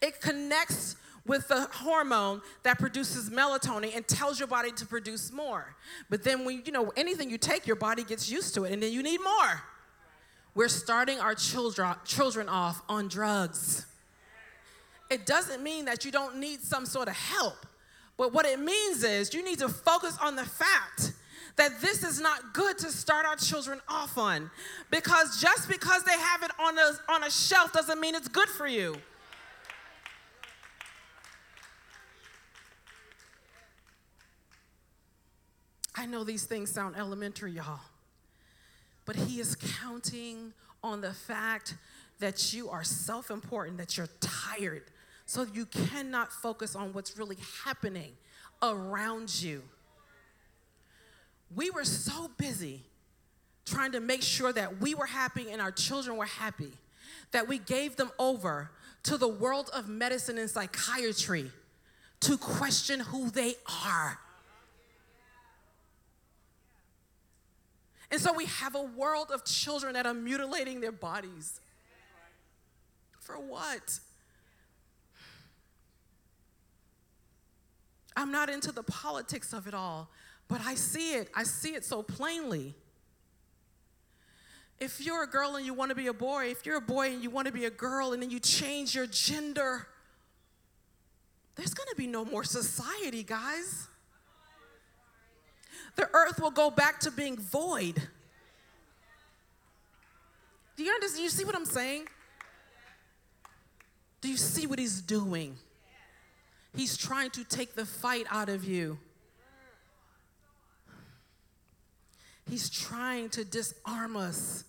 it 0.01 0.21
connects 0.21 0.95
with 1.25 1.47
the 1.47 1.67
hormone 1.71 2.41
that 2.63 2.79
produces 2.79 3.29
melatonin 3.29 3.95
and 3.95 4.07
tells 4.07 4.39
your 4.39 4.47
body 4.47 4.71
to 4.71 4.85
produce 4.85 5.31
more. 5.31 5.75
But 6.09 6.23
then 6.23 6.43
when 6.43 6.63
you 6.65 6.71
know 6.71 6.91
anything 6.97 7.29
you 7.29 7.37
take, 7.37 7.67
your 7.67 7.75
body 7.75 8.03
gets 8.03 8.31
used 8.31 8.55
to 8.55 8.63
it 8.65 8.71
and 8.71 8.81
then 8.81 8.91
you 8.91 9.03
need 9.03 9.19
more. 9.21 9.61
We're 10.55 10.69
starting 10.69 11.19
our 11.19 11.35
children 11.35 11.95
children 12.05 12.49
off 12.49 12.81
on 12.89 13.07
drugs. 13.07 13.85
It 15.09 15.25
doesn't 15.25 15.61
mean 15.63 15.85
that 15.85 16.05
you 16.05 16.11
don't 16.11 16.37
need 16.37 16.61
some 16.61 16.85
sort 16.85 17.07
of 17.07 17.15
help. 17.15 17.65
But 18.17 18.33
what 18.33 18.45
it 18.45 18.59
means 18.59 19.03
is 19.03 19.33
you 19.33 19.43
need 19.43 19.59
to 19.59 19.69
focus 19.69 20.17
on 20.21 20.35
the 20.35 20.45
fact 20.45 21.13
that 21.55 21.79
this 21.81 22.03
is 22.03 22.19
not 22.19 22.53
good 22.53 22.77
to 22.79 22.91
start 22.91 23.25
our 23.25 23.35
children 23.35 23.79
off 23.87 24.17
on. 24.17 24.49
Because 24.91 25.41
just 25.41 25.67
because 25.69 26.03
they 26.03 26.17
have 26.17 26.43
it 26.43 26.51
on 26.59 26.77
a, 26.77 26.91
on 27.09 27.23
a 27.23 27.31
shelf 27.31 27.73
doesn't 27.73 27.99
mean 27.99 28.15
it's 28.15 28.27
good 28.27 28.49
for 28.49 28.67
you. 28.67 28.95
I 35.95 36.05
know 36.05 36.23
these 36.23 36.45
things 36.45 36.71
sound 36.71 36.95
elementary, 36.95 37.51
y'all, 37.51 37.79
but 39.05 39.15
he 39.15 39.39
is 39.39 39.55
counting 39.55 40.53
on 40.83 41.01
the 41.01 41.13
fact 41.13 41.75
that 42.19 42.53
you 42.53 42.69
are 42.69 42.83
self 42.83 43.31
important, 43.31 43.77
that 43.77 43.97
you're 43.97 44.09
tired, 44.19 44.83
so 45.25 45.45
you 45.53 45.65
cannot 45.65 46.31
focus 46.31 46.75
on 46.75 46.93
what's 46.93 47.17
really 47.17 47.37
happening 47.63 48.11
around 48.61 49.41
you. 49.41 49.63
We 51.55 51.69
were 51.69 51.85
so 51.85 52.29
busy 52.37 52.83
trying 53.65 53.91
to 53.93 53.99
make 53.99 54.21
sure 54.21 54.51
that 54.53 54.79
we 54.79 54.95
were 54.95 55.05
happy 55.05 55.51
and 55.51 55.61
our 55.61 55.71
children 55.71 56.17
were 56.17 56.25
happy 56.25 56.71
that 57.31 57.47
we 57.47 57.57
gave 57.59 57.95
them 57.95 58.11
over 58.19 58.71
to 59.03 59.17
the 59.17 59.27
world 59.27 59.69
of 59.73 59.87
medicine 59.87 60.37
and 60.37 60.49
psychiatry 60.49 61.51
to 62.21 62.37
question 62.37 62.99
who 62.99 63.29
they 63.29 63.55
are. 63.85 64.19
And 68.11 68.19
so 68.19 68.33
we 68.33 68.45
have 68.45 68.75
a 68.75 68.81
world 68.81 69.31
of 69.31 69.45
children 69.45 69.93
that 69.93 70.05
are 70.05 70.13
mutilating 70.13 70.81
their 70.81 70.91
bodies. 70.91 71.61
For 73.19 73.35
what? 73.35 73.99
I'm 78.15 78.31
not 78.31 78.49
into 78.49 78.71
the 78.71 78.83
politics 78.83 79.53
of 79.53 79.67
it 79.67 79.73
all, 79.73 80.09
but 80.47 80.61
I 80.65 80.75
see 80.75 81.13
it. 81.13 81.29
I 81.35 81.43
see 81.43 81.75
it 81.75 81.85
so 81.85 82.01
plainly. 82.01 82.73
If 84.79 84.99
you're 84.99 85.23
a 85.23 85.27
girl 85.27 85.55
and 85.55 85.65
you 85.65 85.73
want 85.73 85.89
to 85.89 85.95
be 85.95 86.07
a 86.07 86.13
boy, 86.13 86.45
if 86.47 86.65
you're 86.65 86.77
a 86.77 86.81
boy 86.81 87.11
and 87.11 87.21
you 87.21 87.29
want 87.29 87.45
to 87.47 87.53
be 87.53 87.65
a 87.65 87.69
girl 87.69 88.13
and 88.13 88.23
then 88.23 88.31
you 88.31 88.39
change 88.39 88.95
your 88.95 89.05
gender, 89.05 89.87
there's 91.55 91.73
going 91.73 91.89
to 91.89 91.95
be 91.95 92.07
no 92.07 92.25
more 92.25 92.43
society, 92.43 93.21
guys 93.23 93.89
the 95.95 96.09
earth 96.13 96.39
will 96.39 96.51
go 96.51 96.69
back 96.69 96.99
to 97.01 97.11
being 97.11 97.37
void. 97.37 98.01
Do 100.77 100.83
you 100.83 100.91
understand? 100.91 101.23
You 101.23 101.29
see 101.29 101.45
what 101.45 101.55
I'm 101.55 101.65
saying? 101.65 102.05
Do 104.21 104.29
you 104.29 104.37
see 104.37 104.67
what 104.67 104.79
he's 104.79 105.01
doing? 105.01 105.57
He's 106.75 106.97
trying 106.97 107.31
to 107.31 107.43
take 107.43 107.75
the 107.75 107.85
fight 107.85 108.25
out 108.29 108.49
of 108.49 108.63
you. 108.63 108.97
He's 112.49 112.69
trying 112.69 113.29
to 113.31 113.45
disarm 113.45 114.15
us. 114.17 114.63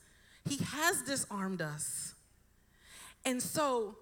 He 0.48 0.58
has 0.58 1.02
disarmed 1.02 1.62
us. 1.62 2.14
And 3.24 3.42
so, 3.42 3.96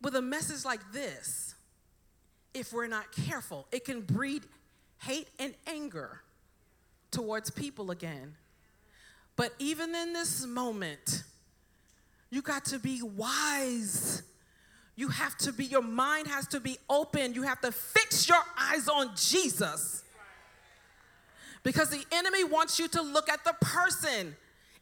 with 0.00 0.14
a 0.14 0.22
message 0.22 0.64
like 0.64 0.92
this, 0.92 1.54
if 2.52 2.72
we're 2.72 2.86
not 2.86 3.12
careful, 3.12 3.66
it 3.72 3.84
can 3.84 4.02
breed 4.02 4.44
hate 5.04 5.28
and 5.38 5.54
anger 5.66 6.22
towards 7.10 7.50
people 7.50 7.90
again. 7.90 8.34
But 9.36 9.52
even 9.58 9.94
in 9.94 10.12
this 10.12 10.46
moment, 10.46 11.24
you 12.30 12.42
got 12.42 12.64
to 12.66 12.78
be 12.78 13.02
wise. 13.02 14.22
You 14.96 15.08
have 15.08 15.36
to 15.38 15.52
be, 15.52 15.64
your 15.64 15.82
mind 15.82 16.28
has 16.28 16.46
to 16.48 16.60
be 16.60 16.78
open. 16.88 17.34
You 17.34 17.42
have 17.42 17.60
to 17.62 17.72
fix 17.72 18.28
your 18.28 18.42
eyes 18.58 18.88
on 18.88 19.10
Jesus. 19.16 20.04
Because 21.62 21.90
the 21.90 22.04
enemy 22.12 22.44
wants 22.44 22.78
you 22.78 22.88
to 22.88 23.02
look 23.02 23.28
at 23.28 23.44
the 23.44 23.54
person. 23.60 24.36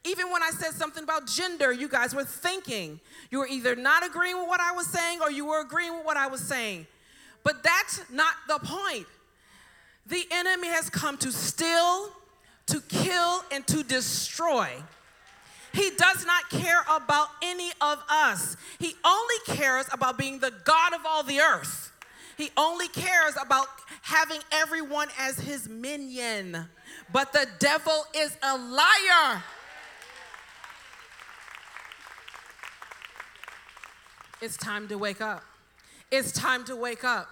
Even 0.05 0.31
when 0.31 0.43
I 0.43 0.51
said 0.51 0.73
something 0.73 1.05
about 1.05 1.29
gender, 1.29 1.73
you 1.73 1.89
guys 1.89 2.15
were 2.15 2.25
thinking. 2.25 3.01
You 3.31 3.39
were 3.39 3.47
either 3.47 3.77
not 3.77 4.05
agreeing 4.05 4.37
with 4.37 4.49
what 4.49 4.61
I 4.61 4.73
was 4.73 4.87
saying 4.89 5.21
or 5.23 5.31
you 5.31 5.47
were 5.47 5.61
agreeing 5.61 5.95
with 5.95 6.05
what 6.05 6.17
I 6.17 6.27
was 6.27 6.41
saying. 6.41 6.87
But 7.45 7.63
that's 7.63 8.03
not 8.11 8.35
the 8.49 8.59
point. 8.59 9.07
The 10.07 10.25
enemy 10.31 10.69
has 10.69 10.91
come 10.91 11.17
to 11.19 11.33
steal, 11.33 12.11
to 12.67 12.81
kill, 12.89 13.43
and 13.51 13.67
to 13.69 13.83
destroy. 13.83 14.69
He 15.73 15.91
does 15.91 16.27
not 16.27 16.51
care 16.51 16.83
about 16.91 17.29
any 17.43 17.71
of 17.81 18.03
us. 18.11 18.57
He 18.79 18.95
only 19.05 19.37
cares 19.47 19.87
about 19.93 20.19
being 20.19 20.39
the 20.39 20.53
God 20.65 20.93
of 20.93 21.01
all 21.07 21.23
the 21.23 21.41
earth. 21.41 21.93
He 22.37 22.51
only 22.57 22.89
cares 22.89 23.37
about 23.41 23.67
having 24.03 24.41
everyone 24.51 25.09
as 25.19 25.39
his 25.39 25.69
minion. 25.69 26.67
But 27.13 27.33
the 27.33 27.47
devil 27.59 28.05
is 28.15 28.37
a 28.43 28.57
liar. 28.57 29.43
It's 34.43 34.57
time 34.57 34.89
to 34.89 34.99
wake 34.99 35.21
up. 35.21 35.45
It's 36.11 36.33
time 36.33 36.65
to 36.65 36.75
wake 36.77 37.05
up. 37.05 37.29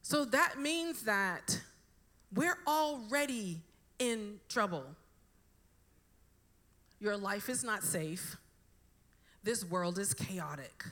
So 0.05 0.27
that 0.27 0.61
means 0.61 1.05
that 1.05 1.63
we're 2.31 2.59
already 2.67 3.63
in 3.99 4.39
trouble. 4.51 4.85
Your 7.01 7.17
life 7.17 7.49
is 7.49 7.65
not 7.65 7.83
safe. 7.83 8.37
This 9.43 9.65
world 9.65 9.99
is 9.99 10.13
chaotic. 10.13 10.85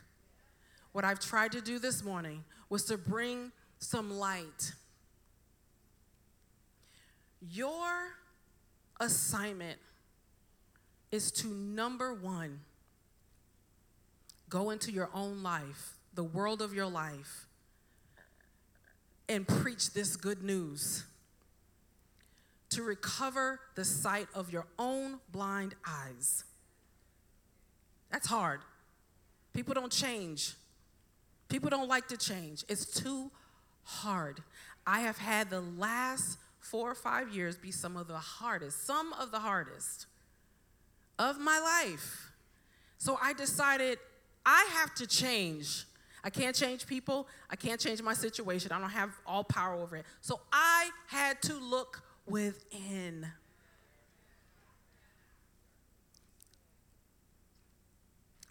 What 0.92 1.04
I've 1.04 1.20
tried 1.20 1.52
to 1.52 1.60
do 1.60 1.78
this 1.78 2.02
morning 2.02 2.42
was 2.70 2.86
to 2.86 2.96
bring 2.96 3.52
some 3.78 4.10
light. 4.10 4.72
Your 7.50 8.14
assignment 8.98 9.78
is 11.10 11.30
to 11.32 11.48
number 11.48 12.14
one, 12.14 12.60
go 14.48 14.70
into 14.70 14.90
your 14.90 15.10
own 15.12 15.42
life, 15.42 15.98
the 16.14 16.24
world 16.24 16.62
of 16.62 16.72
your 16.72 16.86
life, 16.86 17.46
and 19.28 19.46
preach 19.46 19.92
this 19.92 20.16
good 20.16 20.42
news 20.42 21.04
to 22.70 22.82
recover 22.82 23.60
the 23.74 23.84
sight 23.84 24.28
of 24.34 24.52
your 24.52 24.66
own 24.78 25.20
blind 25.30 25.74
eyes. 25.86 26.44
That's 28.10 28.26
hard. 28.26 28.60
People 29.52 29.74
don't 29.74 29.92
change. 29.92 30.54
People 31.48 31.68
don't 31.68 31.88
like 31.88 32.08
to 32.08 32.16
change. 32.16 32.64
It's 32.68 32.86
too 32.86 33.30
hard. 33.84 34.40
I 34.86 35.00
have 35.00 35.18
had 35.18 35.50
the 35.50 35.60
last 35.60 36.38
four 36.60 36.90
or 36.90 36.94
five 36.94 37.34
years 37.34 37.56
be 37.56 37.70
some 37.70 37.96
of 37.96 38.08
the 38.08 38.16
hardest, 38.16 38.86
some 38.86 39.12
of 39.14 39.30
the 39.30 39.40
hardest 39.40 40.06
of 41.18 41.38
my 41.38 41.58
life. 41.58 42.30
So 42.98 43.18
I 43.22 43.32
decided 43.32 43.98
I 44.46 44.68
have 44.72 44.94
to 44.94 45.06
change. 45.06 45.84
I 46.24 46.30
can't 46.30 46.54
change 46.54 46.86
people. 46.86 47.26
I 47.50 47.56
can't 47.56 47.80
change 47.80 48.00
my 48.02 48.14
situation. 48.14 48.70
I 48.72 48.78
don't 48.78 48.90
have 48.90 49.10
all 49.26 49.44
power 49.44 49.74
over 49.74 49.96
it. 49.96 50.06
So 50.20 50.40
I 50.52 50.90
had 51.08 51.42
to 51.42 51.54
look 51.54 52.02
within. 52.26 53.26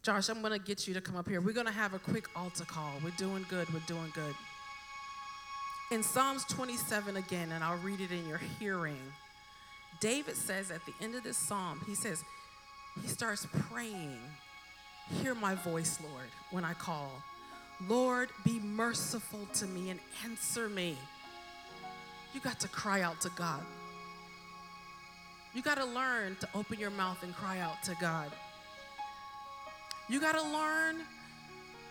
Josh, 0.04 0.30
I'm 0.30 0.42
going 0.42 0.54
to 0.54 0.60
get 0.60 0.88
you 0.88 0.94
to 0.96 1.02
come 1.02 1.16
up 1.16 1.30
here. 1.30 1.40
We're 1.42 1.54
going 1.54 1.68
to 1.68 1.72
have 1.72 1.94
a 1.94 2.00
quick 2.00 2.28
altar 2.36 2.66
call. 2.66 2.92
We're 3.04 3.12
doing 3.12 3.46
good. 3.50 3.72
We're 3.72 3.80
doing 3.88 4.12
good. 4.16 4.36
In 5.92 6.02
Psalms 6.04 6.44
27 6.46 7.18
again, 7.18 7.52
and 7.52 7.64
I'll 7.64 7.78
read 7.78 8.00
it 8.00 8.12
in 8.12 8.28
your 8.28 8.42
hearing, 8.60 9.02
David 10.00 10.36
says 10.36 10.72
at 10.72 10.82
the 10.86 10.94
end 11.02 11.16
of 11.16 11.24
this 11.24 11.38
psalm, 11.38 11.82
he 11.86 11.96
says, 11.96 12.24
he 13.02 13.08
starts 13.08 13.46
praying, 13.70 14.18
Hear 15.22 15.36
my 15.36 15.56
voice, 15.56 16.00
Lord, 16.02 16.30
when 16.52 16.64
I 16.64 16.74
call. 16.74 17.12
Lord, 17.88 18.30
be 18.44 18.60
merciful 18.60 19.48
to 19.56 19.65
me 19.65 19.89
and 19.89 20.00
answer 20.24 20.70
me. 20.70 20.98
You 22.34 22.39
got 22.41 22.60
to 22.62 22.67
cry 22.67 23.02
out 23.02 23.22
to 23.22 23.30
God. 23.36 23.62
You 25.54 25.62
got 25.62 25.78
to 25.78 25.86
learn 25.86 26.38
to 26.39 26.50
open 26.56 26.80
your 26.80 26.91
mouth 26.91 27.24
and 27.24 27.36
cry 27.36 27.60
out 27.60 27.84
to 27.84 27.96
God. 28.00 28.32
You 30.08 30.20
got 30.20 30.34
to 30.34 30.41
learn 30.41 30.98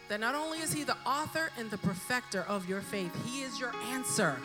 that 0.09 0.20
not 0.20 0.35
only 0.35 0.59
is 0.59 0.72
He 0.72 0.85
the 0.85 0.96
author 1.07 1.50
and 1.59 1.70
the 1.70 1.79
perfecter 1.79 2.44
of 2.48 2.68
your 2.68 2.81
faith, 2.81 3.12
He 3.26 3.42
is 3.42 3.61
your 3.61 3.74
answer. 3.92 4.37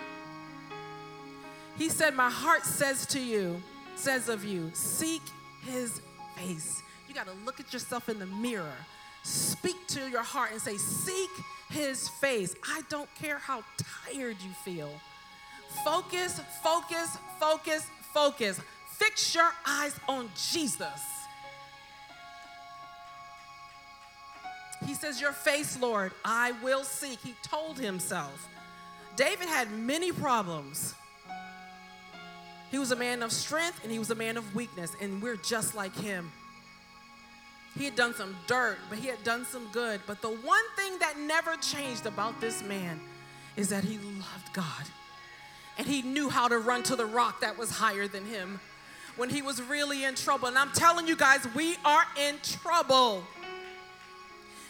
He 1.78 1.90
said, 1.90 2.14
My 2.14 2.30
heart 2.30 2.66
says 2.66 3.06
to 3.08 3.20
you, 3.20 3.62
says 3.96 4.30
of 4.30 4.44
you, 4.46 4.72
seek 4.74 5.22
His 5.66 6.02
face. 6.36 6.82
You 7.08 7.16
got 7.16 7.28
to 7.28 7.34
look 7.46 7.60
at 7.60 7.72
yourself 7.74 8.10
in 8.10 8.20
the 8.20 8.26
mirror, 8.26 8.78
speak 9.26 9.76
to 9.88 10.08
your 10.08 10.24
heart, 10.24 10.52
and 10.52 10.62
say, 10.62 10.78
Seek 10.78 11.30
His 11.70 12.08
face. 12.08 12.56
I 12.64 12.84
don't 12.90 13.14
care 13.16 13.38
how 13.38 13.64
tired 14.06 14.38
you 14.42 14.52
feel. 14.64 14.90
Focus, 15.84 16.40
focus, 16.64 17.18
focus, 17.40 17.88
focus. 18.14 18.62
Fix 18.94 19.36
your 19.36 19.52
eyes 19.68 20.00
on 20.08 20.30
Jesus. 20.52 21.02
He 24.86 24.94
says, 24.94 25.20
Your 25.20 25.34
face, 25.34 25.80
Lord, 25.80 26.12
I 26.24 26.54
will 26.64 26.84
seek. 26.84 27.20
He 27.20 27.36
told 27.42 27.80
himself. 27.80 28.48
David 29.16 29.48
had 29.48 29.72
many 29.72 30.12
problems. 30.12 30.94
He 32.72 32.78
was 32.78 32.92
a 32.92 32.96
man 32.96 33.24
of 33.24 33.32
strength 33.32 33.82
and 33.84 33.92
he 33.92 34.00
was 34.00 34.12
a 34.12 34.16
man 34.16 34.38
of 34.38 34.56
weakness, 34.56 34.96
and 35.02 35.22
we're 35.22 35.38
just 35.38 35.76
like 35.76 35.96
him. 35.96 36.32
He 37.78 37.84
had 37.84 37.96
done 37.96 38.14
some 38.14 38.36
dirt, 38.48 38.78
but 38.90 39.00
he 39.00 39.08
had 39.08 39.24
done 39.24 39.46
some 39.46 39.68
good. 39.72 40.02
But 40.08 40.22
the 40.22 40.30
one 40.30 40.64
thing 40.78 40.98
that 41.00 41.20
never 41.20 41.56
changed 41.58 42.06
about 42.06 42.40
this 42.40 42.64
man 42.64 43.00
is 43.58 43.70
that 43.70 43.84
he 43.84 43.98
loved 43.98 44.54
God 44.54 44.86
and 45.78 45.86
he 45.86 46.02
knew 46.02 46.30
how 46.30 46.48
to 46.48 46.58
run 46.58 46.84
to 46.84 46.96
the 46.96 47.06
rock 47.06 47.42
that 47.42 47.58
was 47.58 47.70
higher 47.70 48.08
than 48.08 48.26
him 48.26 48.60
when 49.18 49.30
he 49.30 49.42
was 49.42 49.62
really 49.62 50.04
in 50.04 50.16
trouble. 50.16 50.48
And 50.48 50.58
I'm 50.58 50.72
telling 50.72 51.08
you 51.08 51.16
guys, 51.16 51.46
we 51.54 51.76
are 51.84 52.06
in 52.18 52.36
trouble. 52.44 53.24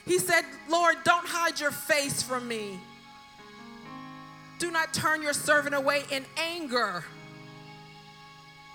He 0.06 0.20
said, 0.20 0.46
Lord, 0.70 0.98
don't 1.04 1.28
hide 1.28 1.60
your 1.60 1.72
face 1.72 2.22
from 2.22 2.48
me. 2.48 2.80
Do 4.58 4.72
not 4.72 4.94
turn 4.94 5.22
your 5.22 5.34
servant 5.34 5.76
away 5.76 6.04
in 6.12 6.26
anger. 6.38 7.04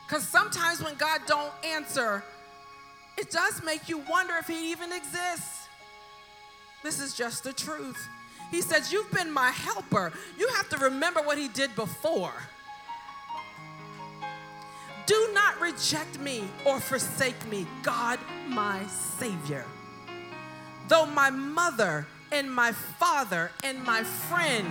Because 0.07 0.27
sometimes 0.27 0.83
when 0.83 0.97
God 0.97 1.21
don't 1.27 1.53
answer, 1.65 2.25
it 3.21 3.31
does 3.31 3.63
make 3.63 3.89
you 3.89 3.99
wonder 4.09 4.35
if 4.39 4.47
he 4.47 4.73
even 4.73 4.93
exists. 4.93 5.69
This 6.83 7.01
is 7.01 7.15
just 7.15 7.45
the 7.45 7.53
truth. 7.53 8.09
He 8.51 8.63
says, 8.63 8.93
You've 8.93 9.11
been 9.13 9.31
my 9.31 9.51
helper. 9.51 10.13
You 10.39 10.49
have 10.57 10.69
to 10.71 10.79
remember 10.79 11.21
what 11.21 11.39
he 11.39 11.49
did 11.49 11.75
before. 11.77 12.33
Do 15.07 15.31
not 15.35 15.61
reject 15.61 16.19
me 16.21 16.45
or 16.65 16.81
forsake 16.81 17.49
me, 17.51 17.67
God, 17.83 18.19
my 18.49 18.87
Savior. 18.87 19.65
Though 20.89 21.07
my 21.07 21.31
mother 21.31 22.07
and 22.33 22.51
my 22.51 22.73
father 22.73 23.51
and 23.63 23.85
my 23.85 24.03
friend 24.03 24.67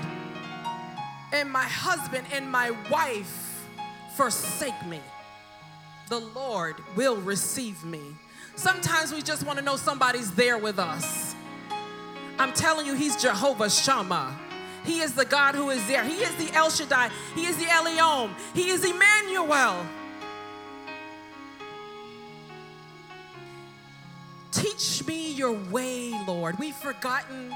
and 1.31 1.51
my 1.51 1.65
husband 1.65 2.25
and 2.33 2.49
my 2.49 2.71
wife 2.89 3.65
forsake 4.15 4.85
me, 4.87 5.01
the 6.07 6.19
Lord 6.19 6.75
will 6.95 7.17
receive 7.17 7.83
me. 7.83 8.01
Sometimes 8.59 9.13
we 9.13 9.21
just 9.21 9.45
want 9.45 9.57
to 9.57 9.63
know 9.63 9.77
somebody's 9.77 10.31
there 10.31 10.57
with 10.57 10.79
us. 10.79 11.33
I'm 12.37 12.51
telling 12.51 12.85
you, 12.85 12.93
He's 12.93 13.15
Jehovah 13.15 13.69
Shammah. 13.69 14.37
He 14.83 14.99
is 14.99 15.13
the 15.13 15.23
God 15.23 15.55
who 15.55 15.69
is 15.69 15.87
there. 15.87 16.03
He 16.03 16.17
is 16.17 16.35
the 16.35 16.53
El 16.53 16.69
Shaddai. 16.69 17.09
He 17.35 17.45
is 17.45 17.55
the 17.55 17.63
Elyon. 17.63 18.31
He 18.53 18.69
is 18.69 18.83
Emmanuel. 18.83 19.85
Teach 24.51 25.07
me 25.07 25.31
your 25.31 25.53
way, 25.53 26.11
Lord. 26.27 26.59
We've 26.59 26.75
forgotten 26.75 27.55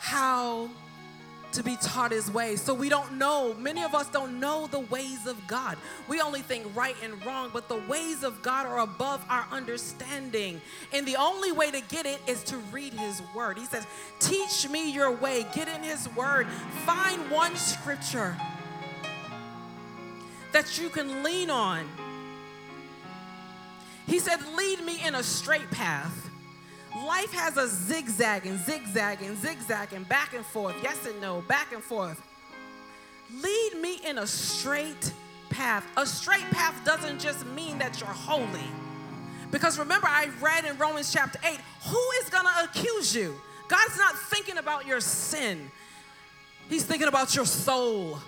how 0.00 0.68
to 1.52 1.62
be 1.62 1.76
taught 1.76 2.12
his 2.12 2.30
ways. 2.30 2.60
So 2.60 2.74
we 2.74 2.88
don't 2.88 3.18
know, 3.18 3.54
many 3.54 3.82
of 3.82 3.94
us 3.94 4.08
don't 4.08 4.40
know 4.40 4.66
the 4.66 4.80
ways 4.80 5.26
of 5.26 5.46
God. 5.46 5.76
We 6.08 6.20
only 6.20 6.42
think 6.42 6.66
right 6.74 6.96
and 7.02 7.24
wrong, 7.24 7.50
but 7.52 7.68
the 7.68 7.80
ways 7.88 8.22
of 8.22 8.42
God 8.42 8.66
are 8.66 8.80
above 8.80 9.24
our 9.28 9.46
understanding. 9.50 10.60
And 10.92 11.06
the 11.06 11.16
only 11.16 11.52
way 11.52 11.70
to 11.70 11.80
get 11.82 12.06
it 12.06 12.20
is 12.26 12.42
to 12.44 12.56
read 12.72 12.92
his 12.92 13.22
word. 13.34 13.58
He 13.58 13.66
says, 13.66 13.86
Teach 14.18 14.68
me 14.68 14.92
your 14.92 15.10
way, 15.10 15.46
get 15.54 15.68
in 15.68 15.82
his 15.82 16.08
word, 16.14 16.46
find 16.84 17.30
one 17.30 17.56
scripture 17.56 18.36
that 20.52 20.78
you 20.78 20.88
can 20.88 21.22
lean 21.22 21.50
on. 21.50 21.88
He 24.06 24.18
said, 24.18 24.38
Lead 24.56 24.84
me 24.84 25.00
in 25.04 25.14
a 25.14 25.22
straight 25.22 25.70
path. 25.70 26.29
Life 26.94 27.32
has 27.32 27.56
a 27.56 27.68
zigzag 27.68 28.46
and 28.46 28.58
zigzag 28.58 29.22
and 29.22 29.36
zigzag 29.38 29.92
and 29.92 30.08
back 30.08 30.34
and 30.34 30.44
forth, 30.44 30.74
yes 30.82 31.06
and 31.06 31.20
no, 31.20 31.42
back 31.42 31.72
and 31.72 31.82
forth. 31.82 32.20
Lead 33.32 33.80
me 33.80 34.00
in 34.04 34.18
a 34.18 34.26
straight 34.26 35.12
path. 35.50 35.86
A 35.96 36.04
straight 36.04 36.48
path 36.50 36.74
doesn't 36.84 37.20
just 37.20 37.46
mean 37.46 37.78
that 37.78 38.00
you're 38.00 38.08
holy. 38.08 38.68
Because 39.50 39.78
remember, 39.78 40.06
I 40.08 40.30
read 40.40 40.64
in 40.64 40.76
Romans 40.78 41.12
chapter 41.12 41.38
8 41.44 41.58
who 41.86 42.10
is 42.22 42.28
going 42.28 42.44
to 42.44 42.64
accuse 42.64 43.14
you? 43.14 43.40
God's 43.68 43.96
not 43.96 44.18
thinking 44.18 44.58
about 44.58 44.86
your 44.86 45.00
sin, 45.00 45.70
He's 46.68 46.84
thinking 46.84 47.08
about 47.08 47.34
your 47.34 47.46
soul. 47.46 48.18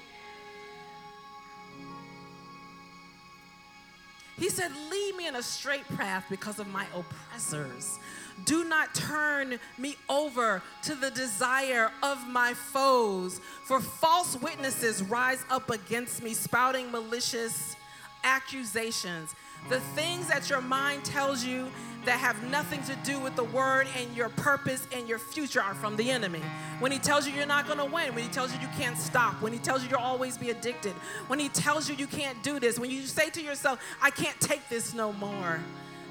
He 4.39 4.49
said, 4.49 4.73
Lead 4.91 5.17
me 5.17 5.29
in 5.29 5.37
a 5.37 5.43
straight 5.43 5.87
path 5.97 6.25
because 6.29 6.59
of 6.59 6.67
my 6.67 6.87
oppressors. 6.97 7.99
Do 8.45 8.65
not 8.65 8.95
turn 8.95 9.59
me 9.79 9.97
over 10.09 10.63
to 10.85 10.95
the 10.95 11.11
desire 11.11 11.91
of 12.03 12.27
my 12.29 12.55
foes, 12.55 13.41
for 13.65 13.81
false 13.81 14.37
witnesses 14.41 15.03
rise 15.03 15.45
up 15.51 15.71
against 15.71 16.23
me, 16.23 16.35
spouting 16.35 16.91
malicious 16.91 17.77
accusations. 18.25 19.35
The 19.69 19.81
things 19.95 20.27
that 20.27 20.51
your 20.51 20.61
mind 20.61 21.05
tells 21.05 21.45
you 21.45 21.69
that 22.05 22.19
have 22.19 22.43
nothing 22.51 22.83
to 22.83 22.97
do 23.05 23.21
with 23.21 23.37
the 23.37 23.45
word 23.45 23.87
and 23.97 24.15
your 24.17 24.29
purpose 24.31 24.87
and 24.93 25.09
your 25.09 25.21
future 25.21 25.63
are 25.63 25.75
from 25.75 25.97
the 25.97 26.11
enemy. 26.11 26.43
When 26.81 26.91
he 26.91 26.99
tells 26.99 27.29
you 27.29 27.33
you're 27.33 27.47
not 27.47 27.67
going 27.67 27.79
to 27.79 27.85
win, 27.85 28.13
when 28.15 28.25
he 28.25 28.31
tells 28.31 28.53
you 28.53 28.61
you 28.61 28.69
can't 28.77 28.99
stop, 28.99 29.41
when 29.41 29.53
he 29.53 29.61
tells 29.61 29.85
you 29.85 29.91
you'll 29.91 30.01
always 30.01 30.37
be 30.37 30.51
addicted, 30.51 30.95
when 31.29 31.39
he 31.39 31.49
tells 31.49 31.89
you 31.89 31.95
you 31.95 32.09
can't 32.09 32.43
do 32.43 32.59
this, 32.59 32.77
when 32.79 32.91
you 32.91 33.03
say 33.03 33.31
to 33.31 33.41
yourself, 33.41 33.79
I 34.01 34.11
can't 34.11 34.39
take 34.41 34.69
this 34.69 34.95
no 34.95 35.13
more. 35.13 35.61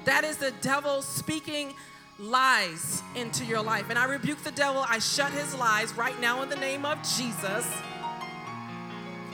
That 0.06 0.24
is 0.24 0.38
the 0.38 0.52
devil 0.62 1.02
speaking 1.02 1.74
lies 2.18 3.02
into 3.14 3.44
your 3.44 3.62
life. 3.62 3.86
And 3.90 3.98
I 3.98 4.04
rebuke 4.04 4.42
the 4.42 4.52
devil. 4.52 4.84
I 4.88 4.98
shut 4.98 5.32
his 5.32 5.54
lies 5.54 5.94
right 5.96 6.18
now 6.20 6.42
in 6.42 6.48
the 6.48 6.56
name 6.56 6.84
of 6.84 6.98
Jesus. 7.16 7.66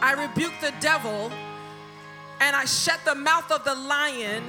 I 0.00 0.12
rebuke 0.12 0.54
the 0.60 0.72
devil 0.80 1.30
and 2.40 2.54
I 2.54 2.64
shut 2.64 3.00
the 3.04 3.14
mouth 3.14 3.50
of 3.50 3.64
the 3.64 3.74
lion 3.74 4.44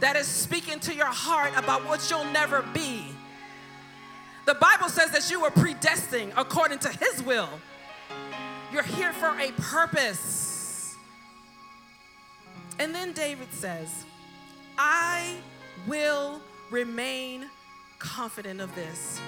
that 0.00 0.14
is 0.14 0.26
speaking 0.26 0.78
to 0.80 0.94
your 0.94 1.06
heart 1.06 1.52
about 1.56 1.86
what 1.86 2.10
you'll 2.10 2.24
never 2.26 2.62
be. 2.74 3.06
The 4.44 4.54
Bible 4.54 4.88
says 4.88 5.10
that 5.10 5.30
you 5.30 5.40
were 5.40 5.50
predestined 5.50 6.32
according 6.36 6.78
to 6.80 6.88
his 6.88 7.22
will. 7.22 7.48
You're 8.72 8.82
here 8.82 9.12
for 9.12 9.38
a 9.38 9.52
purpose. 9.52 10.94
And 12.78 12.94
then 12.94 13.12
David 13.12 13.48
says, 13.52 14.04
I 14.78 15.36
will 15.86 16.40
remain 16.70 17.48
confident 17.98 18.60
of 18.60 18.74
this. 18.74 19.20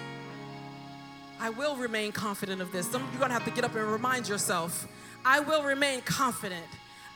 I 1.41 1.51
will 1.51 1.76
remain 1.76 2.12
confident 2.12 2.61
of 2.61 2.70
this. 2.70 2.91
Some 2.91 3.03
of 3.03 3.11
you 3.11 3.16
are 3.16 3.20
gonna 3.20 3.34
have 3.34 3.45
to 3.47 3.51
get 3.51 3.64
up 3.64 3.74
and 3.74 3.91
remind 3.91 4.28
yourself. 4.28 4.86
I 5.24 5.41
will 5.41 5.62
remain 5.62 6.03
confident. 6.03 6.66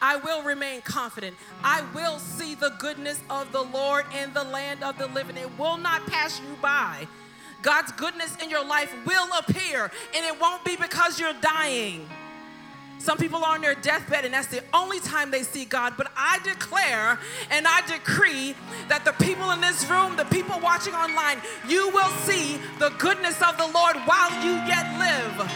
I 0.00 0.16
will 0.16 0.42
remain 0.42 0.82
confident. 0.82 1.36
I 1.62 1.82
will 1.94 2.18
see 2.18 2.54
the 2.54 2.70
goodness 2.78 3.20
of 3.30 3.52
the 3.52 3.62
Lord 3.62 4.04
in 4.22 4.32
the 4.32 4.44
land 4.44 4.82
of 4.82 4.98
the 4.98 5.06
living. 5.08 5.36
It 5.36 5.58
will 5.58 5.76
not 5.76 6.06
pass 6.06 6.40
you 6.40 6.56
by. 6.60 7.06
God's 7.62 7.92
goodness 7.92 8.36
in 8.42 8.50
your 8.50 8.64
life 8.64 8.94
will 9.06 9.28
appear, 9.38 9.90
and 10.14 10.26
it 10.26 10.38
won't 10.38 10.64
be 10.64 10.76
because 10.76 11.18
you're 11.18 11.32
dying. 11.40 12.06
Some 13.04 13.18
people 13.18 13.44
are 13.44 13.54
on 13.54 13.60
their 13.60 13.74
deathbed, 13.74 14.24
and 14.24 14.32
that's 14.32 14.46
the 14.46 14.62
only 14.72 14.98
time 14.98 15.30
they 15.30 15.42
see 15.42 15.66
God. 15.66 15.92
But 15.98 16.10
I 16.16 16.38
declare 16.42 17.18
and 17.50 17.66
I 17.68 17.82
decree 17.86 18.54
that 18.88 19.04
the 19.04 19.12
people 19.22 19.50
in 19.50 19.60
this 19.60 19.90
room, 19.90 20.16
the 20.16 20.24
people 20.24 20.58
watching 20.60 20.94
online, 20.94 21.42
you 21.68 21.90
will 21.90 22.08
see 22.24 22.56
the 22.78 22.88
goodness 22.96 23.42
of 23.42 23.58
the 23.58 23.66
Lord 23.66 23.96
while 24.06 24.32
you 24.42 24.52
yet 24.64 24.88
live. 24.98 25.52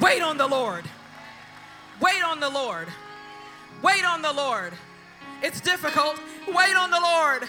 Wait 0.00 0.22
on 0.22 0.38
the 0.38 0.46
Lord. 0.46 0.84
Wait 2.00 2.22
on 2.22 2.38
the 2.38 2.48
Lord. 2.48 2.86
Wait 3.82 4.04
on 4.04 4.22
the 4.22 4.32
Lord. 4.32 4.72
It's 5.42 5.60
difficult. 5.60 6.20
Wait 6.46 6.76
on 6.76 6.92
the 6.92 7.00
Lord. 7.00 7.42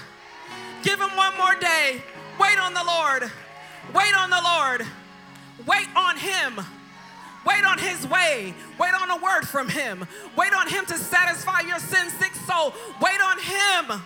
Give 0.82 1.00
him 1.00 1.16
one 1.16 1.38
more 1.38 1.54
day. 1.54 2.02
Wait 2.40 2.58
on 2.58 2.74
the 2.74 2.84
Lord. 2.84 3.32
Wait 3.94 4.18
on 4.18 4.32
the 4.32 4.42
Lord. 4.44 4.88
Wait 5.68 5.88
on 5.96 6.18
him. 6.18 6.60
Wait 7.46 7.66
on 7.66 7.78
his 7.78 8.06
way. 8.08 8.54
Wait 8.80 8.94
on 8.94 9.10
a 9.10 9.18
word 9.18 9.48
from 9.48 9.70
him. 9.70 10.06
Wait 10.36 10.54
on 10.54 10.68
him 10.68 10.86
to 10.86 10.98
satisfy 10.98 11.62
your 11.62 11.80
sin 11.80 12.10
sick 12.10 12.34
soul. 12.36 12.74
Wait 13.02 13.22
on 13.22 13.40
him. 13.40 14.02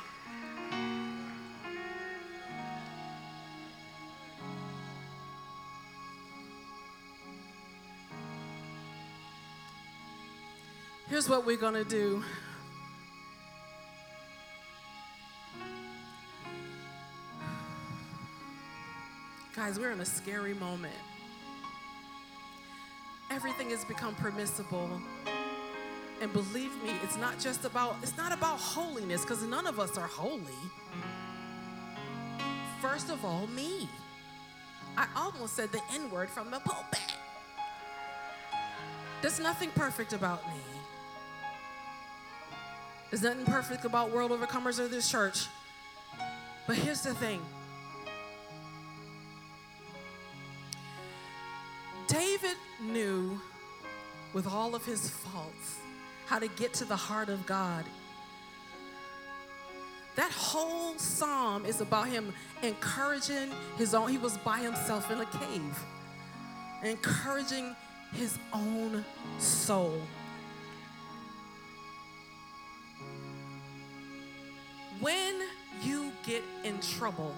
Here's 11.10 11.30
what 11.30 11.46
we're 11.46 11.58
going 11.58 11.76
to 11.76 11.84
do. 11.84 12.24
Guys, 19.56 19.78
we're 19.78 19.92
in 19.92 20.00
a 20.00 20.06
scary 20.06 20.56
moment 20.56 20.96
everything 23.34 23.72
has 23.72 23.84
become 23.84 24.14
permissible. 24.16 24.90
And 26.22 26.32
believe 26.32 26.72
me, 26.84 26.92
it's 27.04 27.18
not 27.18 27.40
just 27.40 27.66
about 27.66 27.96
it's 28.04 28.16
not 28.16 28.32
about 28.32 28.60
holiness 28.60 29.22
because 29.22 29.44
none 29.44 29.66
of 29.66 29.80
us 29.80 29.98
are 29.98 30.08
holy. 30.08 30.62
First 32.82 33.10
of 33.10 33.26
all, 33.26 33.48
me. 33.48 33.90
I 34.96 35.08
almost 35.16 35.56
said 35.56 35.72
the 35.72 35.82
N 35.94 36.12
word 36.12 36.30
from 36.30 36.52
the 36.52 36.60
pulpit. 36.60 37.00
There's 39.22 39.40
nothing 39.40 39.72
perfect 39.74 40.14
about 40.14 40.46
me. 40.48 40.62
There's 43.10 43.24
nothing 43.24 43.46
perfect 43.46 43.86
about 43.86 44.12
World 44.12 44.32
Overcomers 44.32 44.80
or 44.80 44.88
this 44.88 45.10
church. 45.10 45.48
But 46.68 46.76
here's 46.76 47.02
the 47.02 47.16
thing 47.16 47.42
knew, 52.84 53.40
with 54.34 54.48
all 54.48 54.76
of 54.76 54.86
his 54.86 55.10
faults, 55.10 55.78
how 56.26 56.40
to 56.40 56.48
get 56.48 56.74
to 56.76 56.86
the 56.86 56.96
heart 56.96 57.30
of 57.30 57.46
God. 57.46 57.86
That 60.16 60.32
whole 60.32 60.98
psalm 60.98 61.66
is 61.66 61.82
about 61.82 62.08
him 62.08 62.34
encouraging 62.62 63.50
his 63.78 63.94
own, 63.94 64.10
he 64.10 64.18
was 64.18 64.38
by 64.40 64.60
himself 64.60 65.10
in 65.12 65.20
a 65.20 65.26
cave, 65.26 65.80
encouraging 66.84 67.76
his 68.12 68.38
own 68.54 69.04
soul. 69.40 70.00
When 75.00 75.42
you 75.82 76.12
get 76.26 76.44
in 76.64 76.80
trouble, 76.80 77.36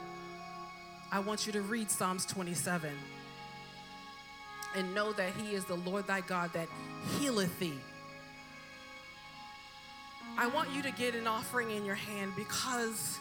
I 1.11 1.19
want 1.19 1.47
you 1.47 1.53
to 1.53 1.61
read 1.61 1.89
Psalms 1.89 2.25
27 2.25 2.91
and 4.75 4.93
know 4.93 5.13
that 5.13 5.33
he 5.33 5.53
is 5.53 5.65
the 5.65 5.75
Lord 5.75 6.07
thy 6.07 6.21
God 6.21 6.51
that 6.53 6.67
healeth 7.17 7.57
thee. 7.59 7.79
I 10.37 10.47
want 10.47 10.69
you 10.71 10.81
to 10.83 10.91
get 10.91 11.15
an 11.15 11.27
offering 11.27 11.71
in 11.71 11.85
your 11.85 11.95
hand 11.95 12.33
because 12.35 13.19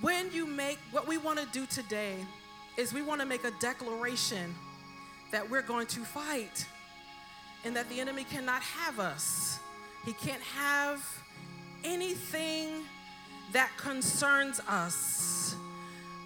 when 0.00 0.32
you 0.32 0.46
make 0.46 0.78
what 0.90 1.06
we 1.06 1.18
want 1.18 1.38
to 1.38 1.46
do 1.52 1.66
today 1.66 2.14
is 2.76 2.92
we 2.92 3.02
want 3.02 3.20
to 3.20 3.26
make 3.26 3.44
a 3.44 3.52
declaration 3.60 4.54
that 5.30 5.48
we're 5.48 5.62
going 5.62 5.86
to 5.88 6.00
fight 6.00 6.66
and 7.64 7.76
that 7.76 7.88
the 7.88 8.00
enemy 8.00 8.24
cannot 8.24 8.62
have 8.62 8.98
us. 8.98 9.58
He 10.04 10.12
can't 10.14 10.42
have 10.42 11.04
anything 11.84 12.82
that 13.52 13.70
concerns 13.76 14.60
us. 14.68 15.54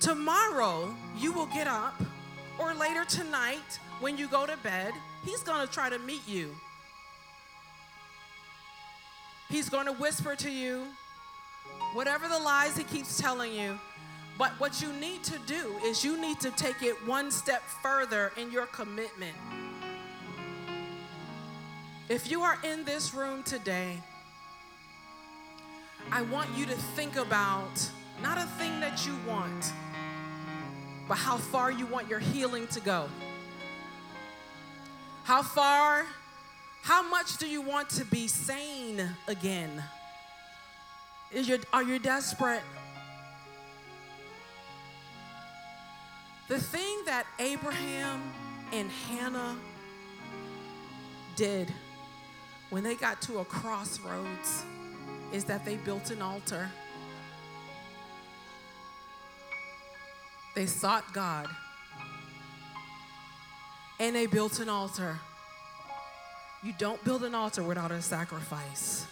Tomorrow, 0.00 0.94
you 1.18 1.32
will 1.32 1.46
get 1.46 1.66
up, 1.66 2.00
or 2.58 2.74
later 2.74 3.04
tonight, 3.04 3.78
when 4.00 4.16
you 4.18 4.28
go 4.28 4.46
to 4.46 4.56
bed, 4.58 4.92
he's 5.24 5.42
going 5.42 5.66
to 5.66 5.72
try 5.72 5.88
to 5.88 5.98
meet 5.98 6.26
you. 6.26 6.54
He's 9.48 9.68
going 9.68 9.86
to 9.86 9.92
whisper 9.92 10.34
to 10.36 10.50
you 10.50 10.86
whatever 11.94 12.28
the 12.28 12.38
lies 12.38 12.76
he 12.76 12.84
keeps 12.84 13.18
telling 13.18 13.52
you. 13.52 13.78
But 14.36 14.50
what 14.58 14.82
you 14.82 14.92
need 14.94 15.22
to 15.24 15.38
do 15.46 15.76
is 15.84 16.04
you 16.04 16.20
need 16.20 16.40
to 16.40 16.50
take 16.50 16.82
it 16.82 16.94
one 17.06 17.30
step 17.30 17.62
further 17.82 18.32
in 18.36 18.50
your 18.50 18.66
commitment. 18.66 19.36
If 22.08 22.30
you 22.30 22.42
are 22.42 22.58
in 22.64 22.84
this 22.84 23.14
room 23.14 23.44
today, 23.44 24.02
I 26.10 26.22
want 26.22 26.50
you 26.56 26.66
to 26.66 26.74
think 26.74 27.16
about 27.16 27.88
not 28.22 28.38
a 28.38 28.46
thing 28.58 28.80
that 28.80 29.06
you 29.06 29.16
want, 29.26 29.72
but 31.08 31.16
how 31.16 31.36
far 31.36 31.70
you 31.70 31.86
want 31.86 32.08
your 32.08 32.18
healing 32.18 32.66
to 32.68 32.80
go. 32.80 33.08
How 35.24 35.42
far, 35.42 36.06
how 36.82 37.08
much 37.08 37.38
do 37.38 37.46
you 37.46 37.62
want 37.62 37.88
to 37.90 38.04
be 38.04 38.28
sane 38.28 39.08
again? 39.26 39.82
Is 41.32 41.48
your, 41.48 41.58
are 41.72 41.82
you 41.82 41.98
desperate? 41.98 42.62
The 46.48 46.58
thing 46.58 47.02
that 47.06 47.26
Abraham 47.38 48.22
and 48.72 48.90
Hannah 49.08 49.56
did 51.36 51.72
when 52.70 52.82
they 52.82 52.94
got 52.94 53.22
to 53.22 53.38
a 53.38 53.44
crossroads 53.44 54.64
is 55.32 55.44
that 55.44 55.64
they 55.64 55.76
built 55.76 56.10
an 56.10 56.20
altar. 56.20 56.68
They 60.54 60.66
sought 60.66 61.12
God 61.12 61.48
and 63.98 64.14
they 64.14 64.26
built 64.26 64.60
an 64.60 64.68
altar. 64.68 65.18
You 66.62 66.72
don't 66.78 67.02
build 67.04 67.24
an 67.24 67.34
altar 67.34 67.62
without 67.62 67.90
a 67.90 68.00
sacrifice. 68.02 69.06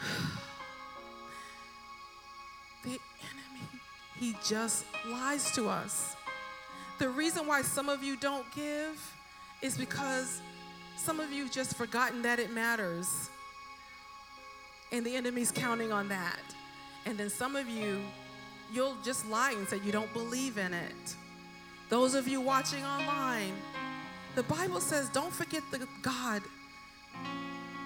The 2.84 2.90
enemy, 2.90 3.66
he 4.20 4.36
just 4.46 4.84
lies 5.08 5.50
to 5.52 5.68
us. 5.68 6.14
The 7.00 7.08
reason 7.08 7.46
why 7.48 7.62
some 7.62 7.88
of 7.88 8.04
you 8.04 8.16
don't 8.16 8.46
give 8.54 9.14
is 9.60 9.76
because 9.76 10.40
some 10.96 11.18
of 11.18 11.32
you 11.32 11.48
just 11.48 11.74
forgotten 11.74 12.22
that 12.22 12.38
it 12.38 12.52
matters. 12.52 13.28
And 14.92 15.04
the 15.04 15.16
enemy's 15.16 15.50
counting 15.50 15.92
on 15.92 16.08
that. 16.08 16.40
And 17.06 17.16
then 17.18 17.30
some 17.30 17.56
of 17.56 17.68
you, 17.68 18.00
you'll 18.72 18.96
just 19.04 19.28
lie 19.28 19.52
and 19.52 19.66
say 19.68 19.80
you 19.84 19.92
don't 19.92 20.12
believe 20.12 20.58
in 20.58 20.74
it. 20.74 21.16
Those 21.88 22.14
of 22.14 22.26
you 22.26 22.40
watching 22.40 22.84
online, 22.84 23.52
the 24.34 24.42
Bible 24.42 24.80
says 24.80 25.08
don't 25.10 25.32
forget 25.32 25.62
the 25.70 25.86
God 26.02 26.42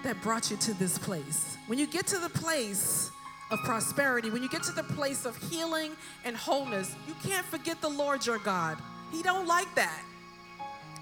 that 0.03 0.21
brought 0.21 0.49
you 0.49 0.57
to 0.57 0.73
this 0.73 0.97
place. 0.97 1.57
When 1.67 1.77
you 1.77 1.85
get 1.85 2.07
to 2.07 2.17
the 2.17 2.29
place 2.29 3.11
of 3.51 3.59
prosperity, 3.59 4.29
when 4.29 4.41
you 4.41 4.49
get 4.49 4.63
to 4.63 4.71
the 4.71 4.83
place 4.83 5.25
of 5.25 5.37
healing 5.49 5.91
and 6.25 6.35
wholeness, 6.35 6.95
you 7.07 7.13
can't 7.23 7.45
forget 7.45 7.79
the 7.81 7.89
Lord 7.89 8.25
your 8.25 8.39
God. 8.39 8.77
He 9.11 9.21
don't 9.21 9.47
like 9.47 9.73
that. 9.75 10.01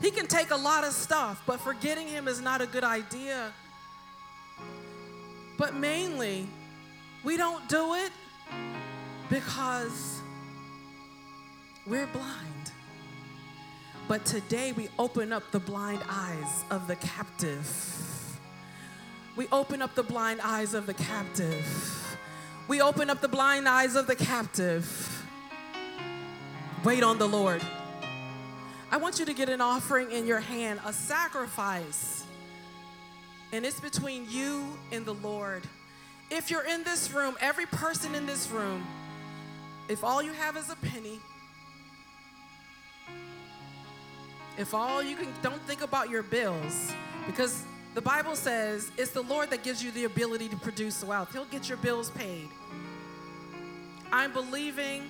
He 0.02 0.12
can 0.12 0.28
take 0.28 0.52
a 0.52 0.56
lot 0.56 0.84
of 0.84 0.93
stuff, 0.93 1.41
but 1.45 1.60
forgetting 1.60 2.08
him 2.08 2.28
is 2.28 2.41
not 2.41 2.62
a 2.62 2.68
good 2.68 2.84
idea. 2.84 3.52
But 5.60 5.76
mainly, 5.76 6.47
we 7.22 7.36
don't 7.36 7.68
do 7.68 7.95
it 7.95 8.14
because 9.30 10.22
we're 11.86 12.07
blind. 12.07 12.72
But 14.07 14.26
today 14.26 14.72
we 14.72 14.88
open 14.97 15.34
up 15.34 15.43
the 15.51 15.60
blind 15.60 15.99
eyes 16.10 16.64
of 16.72 16.88
the 16.88 16.95
captive. 16.95 18.39
We 19.36 19.47
open 19.51 19.82
up 19.82 19.95
the 19.95 20.03
blind 20.03 20.39
eyes 20.41 20.74
of 20.74 20.86
the 20.86 20.93
captive. 20.93 22.18
We 22.70 22.82
open 22.82 23.10
up 23.10 23.20
the 23.20 23.28
blind 23.28 23.68
eyes 23.68 23.97
of 23.97 24.07
the 24.07 24.16
captive. 24.16 25.26
Wait 26.86 27.03
on 27.03 27.18
the 27.18 27.28
Lord. 27.28 27.62
I 28.91 28.95
want 28.97 29.20
you 29.20 29.26
to 29.26 29.34
get 29.34 29.49
an 29.49 29.60
offering 29.60 30.10
in 30.12 30.26
your 30.26 30.39
hand, 30.39 30.80
a 30.86 30.93
sacrifice. 30.93 32.24
And 33.52 33.66
it's 33.66 33.80
between 33.80 34.30
you 34.30 34.78
and 34.91 35.06
the 35.06 35.16
Lord. 35.16 35.64
If 36.30 36.52
you're 36.52 36.66
in 36.66 36.84
this 36.84 37.12
room, 37.12 37.36
every 37.41 37.66
person 37.66 38.14
in 38.14 38.26
this 38.26 38.50
room, 38.50 38.86
if 39.88 40.04
all 40.04 40.22
you 40.22 40.34
have 40.34 40.56
is 40.56 40.70
a 40.70 40.76
penny, 40.76 41.20
if 44.58 44.74
all 44.74 45.02
you 45.02 45.16
can, 45.16 45.28
don't 45.41 45.62
think 45.64 45.82
about 45.82 46.10
your 46.10 46.22
bills, 46.22 46.91
because 47.26 47.64
the 47.95 48.02
Bible 48.02 48.36
says 48.36 48.91
it's 48.97 49.12
the 49.12 49.24
Lord 49.24 49.50
that 49.50 49.64
gives 49.64 49.84
you 49.84 49.89
the 49.91 50.04
ability 50.04 50.47
to 50.50 50.58
produce 50.58 51.04
wealth. 51.04 51.34
He'll 51.34 51.45
get 51.45 51.68
your 51.68 51.78
bills 51.80 52.12
paid. 52.12 52.50
I'm 54.12 54.32
believing 54.32 55.04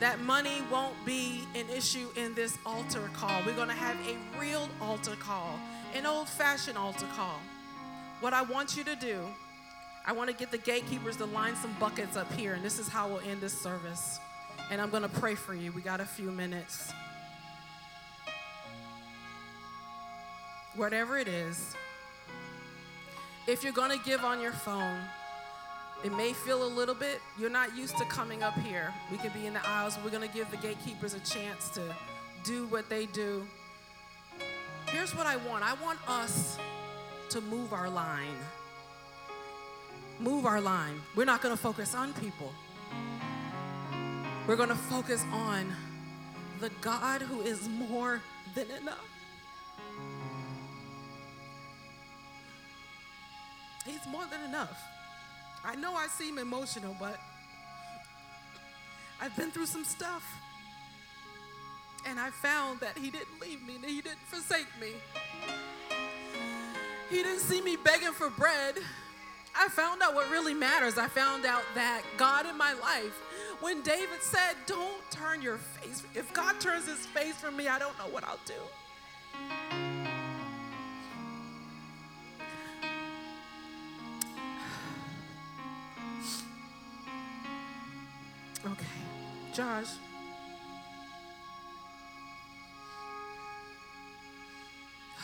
that 0.00 0.20
money 0.20 0.62
won't 0.70 0.94
be 1.04 1.42
an 1.54 1.68
issue 1.68 2.08
in 2.16 2.34
this 2.34 2.56
altar 2.64 3.10
call. 3.12 3.42
We're 3.44 3.54
going 3.54 3.68
to 3.68 3.74
have 3.74 3.96
a 4.06 4.40
real 4.40 4.68
altar 4.80 5.16
call, 5.16 5.58
an 5.94 6.06
old 6.06 6.28
fashioned 6.28 6.78
altar 6.78 7.06
call. 7.14 7.38
What 8.20 8.32
I 8.32 8.42
want 8.42 8.76
you 8.76 8.84
to 8.84 8.96
do, 8.96 9.20
I 10.06 10.12
want 10.12 10.30
to 10.30 10.36
get 10.36 10.50
the 10.50 10.58
gatekeepers 10.58 11.16
to 11.18 11.26
line 11.26 11.54
some 11.56 11.74
buckets 11.78 12.16
up 12.16 12.32
here, 12.32 12.54
and 12.54 12.64
this 12.64 12.78
is 12.78 12.88
how 12.88 13.08
we'll 13.08 13.20
end 13.20 13.40
this 13.40 13.58
service. 13.60 14.18
And 14.70 14.80
I'm 14.80 14.90
going 14.90 15.02
to 15.02 15.08
pray 15.08 15.34
for 15.34 15.54
you. 15.54 15.72
We 15.72 15.82
got 15.82 16.00
a 16.00 16.04
few 16.04 16.30
minutes. 16.30 16.92
Whatever 20.76 21.18
it 21.18 21.28
is, 21.28 21.74
if 23.46 23.62
you're 23.62 23.72
going 23.72 23.90
to 23.90 24.04
give 24.04 24.24
on 24.24 24.40
your 24.40 24.52
phone, 24.52 24.98
it 26.04 26.12
may 26.16 26.32
feel 26.32 26.64
a 26.64 26.66
little 26.66 26.94
bit, 26.94 27.20
you're 27.38 27.50
not 27.50 27.76
used 27.76 27.96
to 27.98 28.04
coming 28.06 28.42
up 28.42 28.54
here. 28.54 28.92
We 29.10 29.18
could 29.18 29.34
be 29.34 29.46
in 29.46 29.52
the 29.52 29.68
aisles. 29.68 29.98
We're 30.02 30.10
going 30.10 30.26
to 30.28 30.34
give 30.34 30.50
the 30.50 30.56
gatekeepers 30.56 31.14
a 31.14 31.20
chance 31.20 31.68
to 31.70 31.82
do 32.44 32.66
what 32.66 32.88
they 32.88 33.06
do. 33.06 33.46
Here's 34.92 35.16
what 35.16 35.26
I 35.26 35.36
want 35.36 35.64
I 35.64 35.72
want 35.82 35.98
us 36.06 36.58
to 37.30 37.40
move 37.40 37.72
our 37.72 37.88
line. 37.88 38.36
Move 40.20 40.44
our 40.44 40.60
line. 40.60 41.00
We're 41.16 41.24
not 41.24 41.40
going 41.40 41.56
to 41.56 41.60
focus 41.60 41.94
on 41.94 42.12
people, 42.12 42.52
we're 44.46 44.56
going 44.56 44.68
to 44.68 44.74
focus 44.74 45.24
on 45.32 45.72
the 46.60 46.70
God 46.82 47.22
who 47.22 47.40
is 47.40 47.68
more 47.68 48.20
than 48.54 48.66
enough. 48.82 49.08
He's 53.86 54.06
more 54.10 54.24
than 54.30 54.42
enough. 54.44 54.80
I 55.64 55.74
know 55.74 55.94
I 55.94 56.06
seem 56.06 56.38
emotional, 56.38 56.94
but 57.00 57.18
I've 59.20 59.34
been 59.36 59.50
through 59.50 59.66
some 59.66 59.84
stuff. 59.84 60.22
And 62.06 62.18
I 62.18 62.30
found 62.30 62.80
that 62.80 62.98
He 62.98 63.10
didn't 63.10 63.40
leave 63.40 63.62
me, 63.66 63.78
He 63.86 64.00
didn't 64.00 64.26
forsake 64.26 64.68
me. 64.80 64.92
He 67.10 67.22
didn't 67.22 67.40
see 67.40 67.60
me 67.60 67.76
begging 67.76 68.12
for 68.12 68.30
bread. 68.30 68.76
I 69.54 69.68
found 69.68 70.02
out 70.02 70.14
what 70.14 70.30
really 70.30 70.54
matters. 70.54 70.96
I 70.96 71.08
found 71.08 71.44
out 71.44 71.62
that 71.74 72.02
God 72.16 72.46
in 72.46 72.56
my 72.56 72.72
life, 72.72 73.20
when 73.60 73.82
David 73.82 74.22
said, 74.22 74.56
Don't 74.66 75.02
turn 75.10 75.42
your 75.42 75.58
face, 75.58 76.02
if 76.14 76.32
God 76.32 76.58
turns 76.58 76.86
his 76.86 77.04
face 77.06 77.36
from 77.36 77.56
me, 77.56 77.68
I 77.68 77.78
don't 77.78 77.96
know 77.98 78.08
what 78.08 78.24
I'll 78.24 78.40
do. 78.46 78.54
Okay. 88.64 88.86
Josh. 89.52 89.88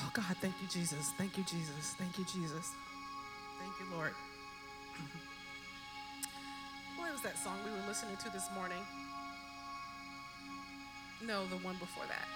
Oh, 0.08 0.10
God, 0.14 0.36
thank 0.40 0.54
you, 0.62 0.68
Jesus. 0.68 1.12
Thank 1.18 1.36
you, 1.36 1.44
Jesus. 1.44 1.94
Thank 1.98 2.16
you, 2.16 2.24
Jesus. 2.24 2.72
Thank 3.60 3.74
you, 3.78 3.94
Lord. 3.94 4.14
what 6.96 7.12
was 7.12 7.20
that 7.20 7.36
song 7.36 7.58
we 7.62 7.70
were 7.70 7.86
listening 7.86 8.16
to 8.24 8.30
this 8.30 8.48
morning? 8.54 8.78
No, 11.26 11.44
the 11.48 11.56
one 11.56 11.76
before 11.76 12.06
that. 12.06 12.26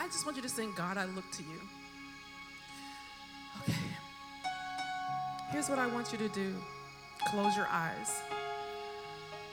I 0.00 0.06
just 0.06 0.26
want 0.26 0.36
you 0.36 0.42
to 0.42 0.48
sing, 0.48 0.72
God, 0.74 0.98
I 0.98 1.04
look 1.04 1.30
to 1.30 1.44
you. 1.44 1.60
Okay. 3.62 3.78
Here's 5.52 5.68
what 5.68 5.78
I 5.78 5.86
want 5.86 6.10
you 6.10 6.18
to 6.18 6.28
do. 6.28 6.56
Close 7.28 7.56
your 7.56 7.68
eyes. 7.70 8.20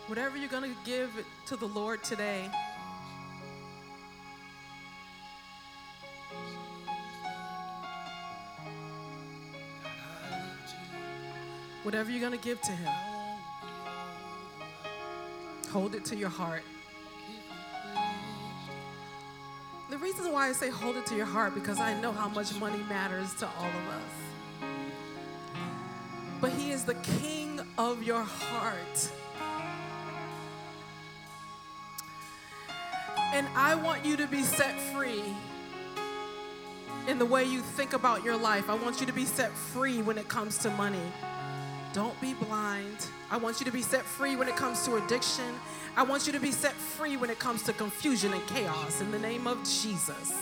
Whatever 0.07 0.37
you're 0.37 0.49
going 0.49 0.71
to 0.71 0.77
give 0.85 1.23
to 1.45 1.55
the 1.55 1.67
Lord 1.67 2.03
today, 2.03 2.49
whatever 11.85 12.09
you're 12.09 12.19
going 12.19 12.31
to 12.31 12.43
give 12.43 12.59
to 12.61 12.71
Him, 12.71 12.91
hold 15.71 15.93
it 15.93 16.03
to 16.05 16.15
your 16.15 16.29
heart. 16.29 16.63
The 19.91 19.97
reason 19.99 20.31
why 20.33 20.49
I 20.49 20.51
say 20.51 20.71
hold 20.71 20.95
it 20.95 21.05
to 21.05 21.15
your 21.15 21.27
heart 21.27 21.53
because 21.53 21.79
I 21.79 21.93
know 22.01 22.11
how 22.11 22.27
much 22.27 22.59
money 22.59 22.81
matters 22.89 23.35
to 23.35 23.45
all 23.45 23.69
of 23.69 23.87
us. 23.87 24.67
But 26.41 26.51
He 26.53 26.71
is 26.71 26.85
the 26.85 26.95
King 26.95 27.61
of 27.77 28.01
your 28.01 28.23
heart. 28.23 29.11
And 33.31 33.47
I 33.55 33.75
want 33.75 34.03
you 34.03 34.17
to 34.17 34.25
be 34.25 34.41
set 34.41 34.79
free 34.91 35.21
in 37.07 37.19
the 37.19 37.25
way 37.25 37.43
you 37.43 37.61
think 37.61 37.93
about 37.93 38.23
your 38.23 38.37
life. 38.37 38.71
I 38.71 38.73
want 38.73 39.01
you 39.01 39.05
to 39.05 39.13
be 39.13 39.25
set 39.25 39.51
free 39.51 40.01
when 40.01 40.17
it 40.17 40.27
comes 40.27 40.57
to 40.59 40.71
money. 40.71 41.11
Don't 41.95 42.19
be 42.19 42.33
blind. 42.33 43.07
I 43.31 43.37
want 43.37 43.61
you 43.61 43.65
to 43.67 43.71
be 43.71 43.81
set 43.81 44.01
free 44.01 44.35
when 44.35 44.49
it 44.49 44.57
comes 44.57 44.83
to 44.83 44.97
addiction. 44.97 45.45
I 45.95 46.03
want 46.03 46.27
you 46.27 46.33
to 46.33 46.41
be 46.41 46.51
set 46.51 46.73
free 46.73 47.15
when 47.15 47.29
it 47.29 47.39
comes 47.39 47.63
to 47.63 47.71
confusion 47.71 48.33
and 48.33 48.45
chaos 48.47 48.99
in 48.99 49.11
the 49.11 49.17
name 49.17 49.47
of 49.47 49.59
Jesus. 49.63 50.33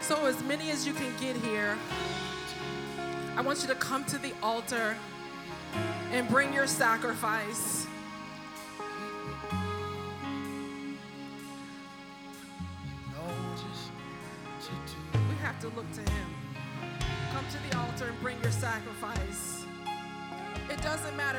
So, 0.00 0.24
as 0.26 0.40
many 0.44 0.70
as 0.70 0.86
you 0.86 0.92
can 0.92 1.12
get 1.20 1.34
here, 1.38 1.76
I 3.34 3.40
want 3.40 3.62
you 3.62 3.66
to 3.66 3.74
come 3.74 4.04
to 4.04 4.18
the 4.18 4.32
altar 4.40 4.96
and 6.12 6.28
bring 6.28 6.54
your 6.54 6.68
sacrifice. 6.68 7.88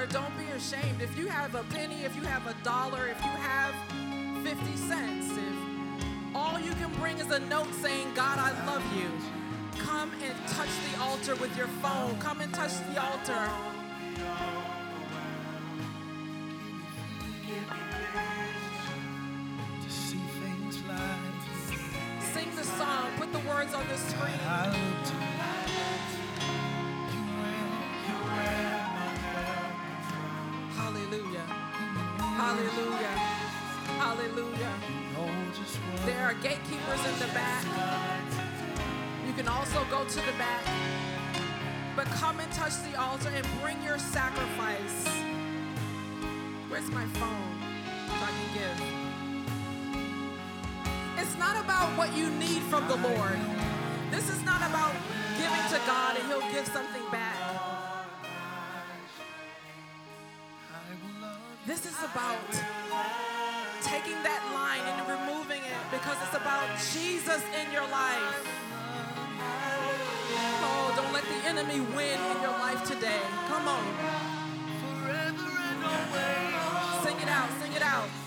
Don't 0.10 0.38
be 0.38 0.46
ashamed. 0.56 1.02
If 1.02 1.18
you 1.18 1.28
have 1.28 1.56
a 1.56 1.64
penny, 1.64 2.04
if 2.04 2.16
you 2.16 2.22
have 2.24 2.48
a 2.48 2.56
dollar, 2.64 3.08
if 3.08 3.18
you 3.18 3.30
have 3.30 3.74
50 4.44 4.76
cents, 4.78 5.32
if 5.32 6.36
all 6.36 6.60
you 6.60 6.72
can 6.72 6.92
bring 6.94 7.18
is 7.18 7.30
a 7.32 7.40
note 7.40 7.74
saying, 7.82 8.14
God, 8.16 8.40
I 8.40 8.52
love 8.66 8.84
you, 8.96 9.10
come 9.84 10.12
and 10.24 10.48
touch 10.48 10.70
the 10.92 11.02
altar 11.02 11.36
with 11.36 11.56
your 11.58 11.68
phone. 11.82 12.18
Come 12.20 12.42
and 12.42 12.54
touch 12.54 12.72
the 12.94 13.02
altar. 13.02 13.50
Sing 22.34 22.56
the 22.56 22.64
song, 22.64 23.12
put 23.18 23.34
the 23.34 23.40
words 23.40 23.74
on 23.74 23.88
the 23.88 23.98
screen. 23.98 25.17
There 36.08 36.24
are 36.24 36.34
gatekeepers 36.36 37.06
in 37.06 37.20
the 37.20 37.28
back. 37.34 37.66
You 39.28 39.34
can 39.34 39.50
also 39.50 39.84
go 39.92 40.06
to 40.06 40.16
the 40.16 40.32
back. 40.38 40.64
But 41.98 42.06
come 42.06 42.40
and 42.40 42.50
touch 42.54 42.82
the 42.90 42.98
altar 42.98 43.28
and 43.28 43.46
bring 43.62 43.84
your 43.84 44.00
sacrifice. 44.00 45.06
Where's 46.70 46.90
my 46.92 47.06
phone? 47.20 47.60
So 48.08 48.24
I 48.24 48.32
can 48.38 48.50
give. 48.56 48.78
It's 51.18 51.38
not 51.38 51.62
about 51.62 51.90
what 51.98 52.16
you 52.16 52.30
need 52.30 52.62
from 52.72 52.88
the 52.88 52.96
Lord. 52.96 53.40
This 54.10 54.30
is 54.30 54.42
not 54.46 54.62
about 54.62 54.94
giving 55.38 55.66
to 55.72 55.86
God 55.86 56.16
and 56.16 56.26
He'll 56.30 56.52
give 56.54 56.68
something 56.68 57.04
back. 57.12 57.36
This 61.66 61.86
is 61.86 61.98
about 62.02 62.77
because 66.08 66.24
it's 66.24 66.38
about 66.38 66.70
Jesus 66.94 67.44
in 67.60 67.70
your 67.74 67.86
life. 67.90 68.48
Oh, 70.64 70.94
don't 70.96 71.12
let 71.12 71.26
the 71.26 71.50
enemy 71.50 71.82
win 71.82 72.18
in 72.32 72.42
your 72.42 72.52
life 72.52 72.82
today. 72.88 73.20
Come 73.50 73.68
on. 73.68 73.84
forever 74.80 75.52
and 75.68 75.84
always. 75.84 77.04
Sing 77.04 77.20
it 77.20 77.28
out, 77.28 77.50
sing 77.62 77.74
it 77.74 77.82
out. 77.82 78.27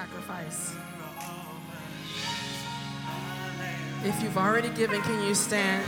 Sacrifice. 0.00 0.74
If 4.02 4.22
you've 4.22 4.38
already 4.38 4.70
given, 4.70 5.02
can 5.02 5.22
you 5.26 5.34
stand? 5.34 5.84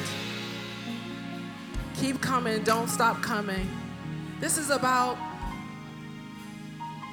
Keep 1.96 2.20
coming, 2.20 2.62
don't 2.62 2.88
stop 2.88 3.22
coming. 3.22 3.66
This 4.38 4.58
is 4.58 4.68
about 4.68 5.16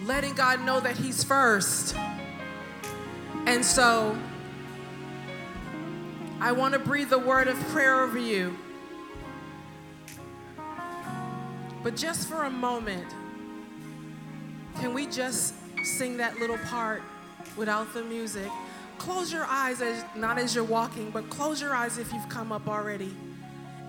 letting 0.04 0.34
God 0.34 0.66
know 0.66 0.82
that 0.82 0.97
He's 0.97 1.24
first. 1.24 1.95
And 3.45 3.64
so, 3.64 4.18
I 6.41 6.52
want 6.52 6.74
to 6.74 6.80
breathe 6.80 7.10
the 7.10 7.20
word 7.20 7.47
of 7.47 7.58
prayer 7.70 8.02
over 8.02 8.20
you. 8.20 8.58
But 11.82 11.95
just 11.95 12.28
for 12.28 12.43
a 12.43 12.50
moment, 12.50 13.08
can 14.82 14.93
we 14.93 15.08
just 15.08 15.54
sing 15.84 16.18
that 16.18 16.40
little 16.40 16.58
part 16.60 17.02
without 17.58 17.94
the 17.94 18.04
music? 18.04 18.50
Close 18.98 19.32
your 19.32 19.46
eyes, 19.46 19.82
as, 19.82 20.04
not 20.16 20.38
as 20.38 20.54
you're 20.54 20.64
walking, 20.64 21.10
but 21.12 21.30
close 21.30 21.62
your 21.62 21.74
eyes 21.74 21.98
if 21.98 22.12
you've 22.12 22.28
come 22.30 22.52
up 22.52 22.68
already 22.68 23.14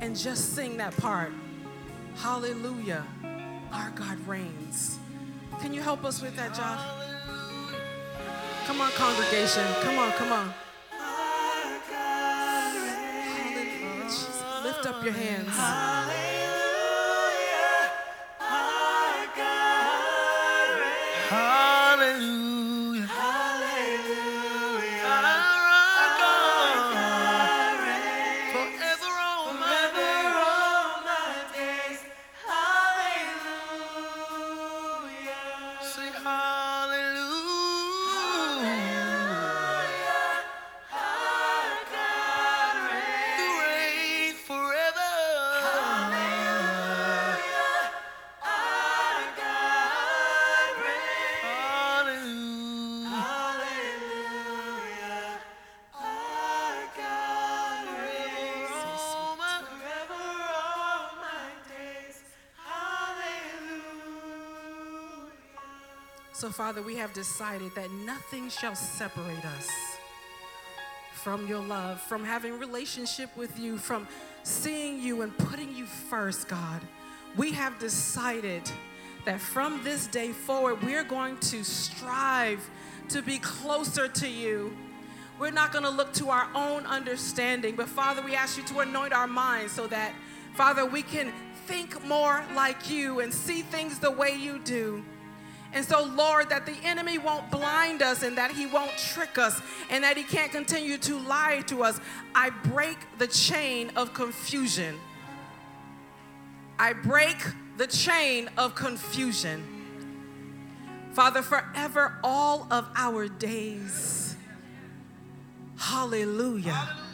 and 0.00 0.16
just 0.16 0.54
sing 0.54 0.76
that 0.76 0.96
part. 0.96 1.32
Hallelujah. 2.16 3.04
Our 3.72 3.90
God 3.90 4.18
reigns. 4.26 4.98
Can 5.60 5.74
you 5.74 5.80
help 5.80 6.04
us 6.04 6.22
with 6.22 6.36
that, 6.36 6.54
Josh? 6.54 6.80
Come 8.66 8.80
on, 8.80 8.90
congregation. 8.92 9.64
Come 9.82 9.98
on, 9.98 10.12
come 10.12 10.32
on. 10.32 10.54
Lift 14.64 14.86
up 14.86 15.04
your 15.04 15.12
hands. 15.12 16.29
So, 66.40 66.48
Father, 66.48 66.80
we 66.80 66.96
have 66.96 67.12
decided 67.12 67.74
that 67.74 67.90
nothing 67.90 68.48
shall 68.48 68.74
separate 68.74 69.44
us 69.44 69.68
from 71.12 71.46
your 71.46 71.60
love, 71.60 72.00
from 72.00 72.24
having 72.24 72.58
relationship 72.58 73.28
with 73.36 73.58
you, 73.58 73.76
from 73.76 74.08
seeing 74.42 75.02
you 75.02 75.20
and 75.20 75.36
putting 75.36 75.76
you 75.76 75.84
first, 75.84 76.48
God. 76.48 76.80
We 77.36 77.52
have 77.52 77.78
decided 77.78 78.62
that 79.26 79.38
from 79.38 79.84
this 79.84 80.06
day 80.06 80.32
forward, 80.32 80.82
we're 80.82 81.04
going 81.04 81.36
to 81.40 81.62
strive 81.62 82.70
to 83.10 83.20
be 83.20 83.38
closer 83.38 84.08
to 84.08 84.26
you. 84.26 84.74
We're 85.38 85.50
not 85.50 85.72
going 85.74 85.84
to 85.84 85.90
look 85.90 86.14
to 86.14 86.30
our 86.30 86.48
own 86.54 86.86
understanding, 86.86 87.76
but 87.76 87.86
Father, 87.86 88.22
we 88.22 88.34
ask 88.34 88.56
you 88.56 88.64
to 88.68 88.78
anoint 88.78 89.12
our 89.12 89.26
minds 89.26 89.72
so 89.72 89.86
that, 89.88 90.14
Father, 90.54 90.86
we 90.86 91.02
can 91.02 91.34
think 91.66 92.02
more 92.06 92.42
like 92.54 92.88
you 92.88 93.20
and 93.20 93.30
see 93.30 93.60
things 93.60 93.98
the 93.98 94.10
way 94.10 94.34
you 94.34 94.58
do. 94.60 95.04
And 95.72 95.84
so, 95.84 96.02
Lord, 96.02 96.50
that 96.50 96.66
the 96.66 96.76
enemy 96.82 97.18
won't 97.18 97.50
blind 97.50 98.02
us 98.02 98.22
and 98.22 98.36
that 98.38 98.50
he 98.50 98.66
won't 98.66 98.96
trick 98.96 99.38
us 99.38 99.60
and 99.88 100.02
that 100.02 100.16
he 100.16 100.24
can't 100.24 100.50
continue 100.50 100.98
to 100.98 101.18
lie 101.18 101.62
to 101.68 101.84
us. 101.84 102.00
I 102.34 102.50
break 102.50 102.98
the 103.18 103.28
chain 103.28 103.90
of 103.94 104.12
confusion. 104.12 104.98
I 106.78 106.92
break 106.92 107.36
the 107.76 107.86
chain 107.86 108.50
of 108.58 108.74
confusion. 108.74 109.64
Father, 111.12 111.42
forever 111.42 112.18
all 112.24 112.66
of 112.70 112.88
our 112.96 113.28
days. 113.28 114.36
Hallelujah. 115.76 116.72
Hallelujah. 116.72 117.10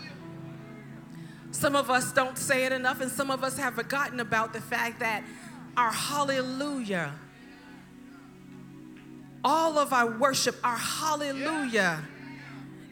Some 1.57 1.74
of 1.74 1.88
us 1.88 2.12
don't 2.12 2.36
say 2.36 2.66
it 2.66 2.72
enough, 2.72 3.00
and 3.00 3.11
some 3.11 3.30
of 3.30 3.42
us 3.42 3.57
have 3.57 3.76
forgotten 3.76 4.20
about 4.20 4.52
the 4.52 4.61
fact 4.61 5.00
that 5.00 5.24
our 5.74 5.90
hallelujah, 5.90 7.14
all 9.47 9.78
of 9.78 9.92
our 9.92 10.11
worship, 10.18 10.57
our 10.64 10.76
hallelujah, 10.76 12.03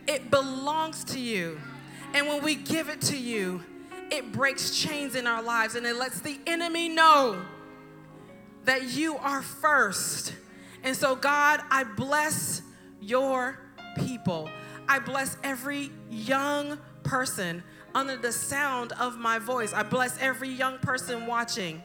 it 0.07 0.31
belongs 0.31 1.03
to 1.03 1.19
you. 1.19 1.61
And 2.15 2.29
when 2.29 2.45
we 2.45 2.55
give 2.55 2.89
it 2.89 3.01
to 3.03 3.17
you, 3.17 3.61
it 4.13 4.31
breaks 4.31 4.71
chains 4.71 5.17
in 5.17 5.27
our 5.27 5.43
lives 5.43 5.75
and 5.75 5.85
it 5.85 5.97
lets 5.97 6.21
the 6.21 6.39
enemy 6.47 6.89
know 6.89 7.43
that 8.67 8.85
you 8.85 9.17
are 9.17 9.43
first. 9.43 10.33
And 10.85 10.97
so, 10.97 11.17
God, 11.17 11.61
I 11.73 11.83
bless 11.83 12.63
your 13.01 13.59
people. 13.97 14.49
I 14.89 15.01
bless 15.01 15.37
every 15.43 15.91
young 16.09 16.79
person 17.03 17.65
under 17.97 18.17
the 18.17 18.31
sound 18.31 18.93
of 18.93 19.19
my 19.19 19.41
voice. 19.41 19.73
I 19.73 19.83
bless 19.83 20.17
every 20.21 20.51
young 20.51 20.79
person 20.79 21.27
watching. 21.27 21.83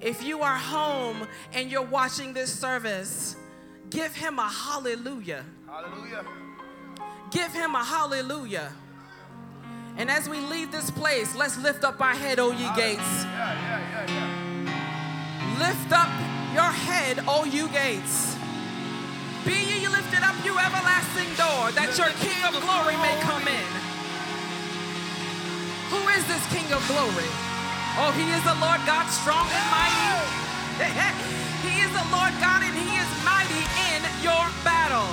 If 0.00 0.22
you 0.22 0.40
are 0.40 0.56
home 0.56 1.28
and 1.52 1.70
you're 1.70 1.82
watching 1.82 2.32
this 2.32 2.50
service, 2.50 3.36
give 3.90 4.14
him 4.14 4.38
a 4.38 4.48
hallelujah. 4.48 5.44
Hallelujah. 5.66 6.24
Give 7.30 7.52
him 7.52 7.74
a 7.74 7.84
hallelujah. 7.84 8.72
And 9.96 10.10
as 10.10 10.28
we 10.28 10.40
leave 10.40 10.70
this 10.72 10.90
place, 10.90 11.34
let's 11.34 11.58
lift 11.58 11.82
up 11.84 12.00
our 12.00 12.14
head, 12.14 12.38
O 12.38 12.50
ye 12.50 12.68
gates. 12.76 13.24
Yeah, 13.24 13.52
yeah, 13.54 14.06
yeah, 14.08 15.58
lift 15.58 15.92
up 15.92 16.08
your 16.52 16.70
head, 16.70 17.24
O 17.26 17.44
you 17.44 17.68
gates. 17.68 18.36
Be 19.46 19.54
ye 19.54 19.88
lifted 19.88 20.22
up, 20.22 20.36
you 20.44 20.52
everlasting 20.58 21.30
door, 21.38 21.72
that 21.72 21.96
your 21.96 22.12
King 22.20 22.40
of 22.44 22.52
glory 22.60 22.96
may 23.00 23.16
come 23.22 23.46
in. 23.48 23.68
Who 25.88 26.02
is 26.12 26.26
this 26.28 26.44
King 26.52 26.66
of 26.72 26.82
glory? 26.88 27.30
Oh, 27.96 28.12
he 28.12 28.28
is 28.36 28.42
the 28.44 28.56
Lord 28.60 28.84
God, 28.84 29.08
strong 29.08 29.48
and 29.48 29.66
mighty. 29.72 31.42
he 31.64 31.80
is 31.80 31.90
the 31.92 32.06
Lord 32.12 32.34
God, 32.42 32.60
and 32.66 32.74
he 32.74 32.90
is 32.96 33.10
mighty 33.24 33.64
in 33.92 34.00
your 34.20 34.44
battle. 34.66 35.08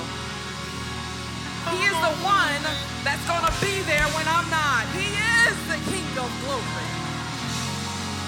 He 1.72 1.80
is 1.88 1.96
the 1.96 2.14
one 2.24 2.64
that's 3.08 3.24
going 3.28 3.46
to 3.46 3.56
be 3.64 3.84
there 3.88 4.08
when 4.16 4.28
I'm 4.28 4.48
not. 4.52 4.84
He 4.96 5.16
is 5.16 5.56
the 5.72 5.80
King 5.88 6.08
of 6.20 6.30
glory. 6.44 6.88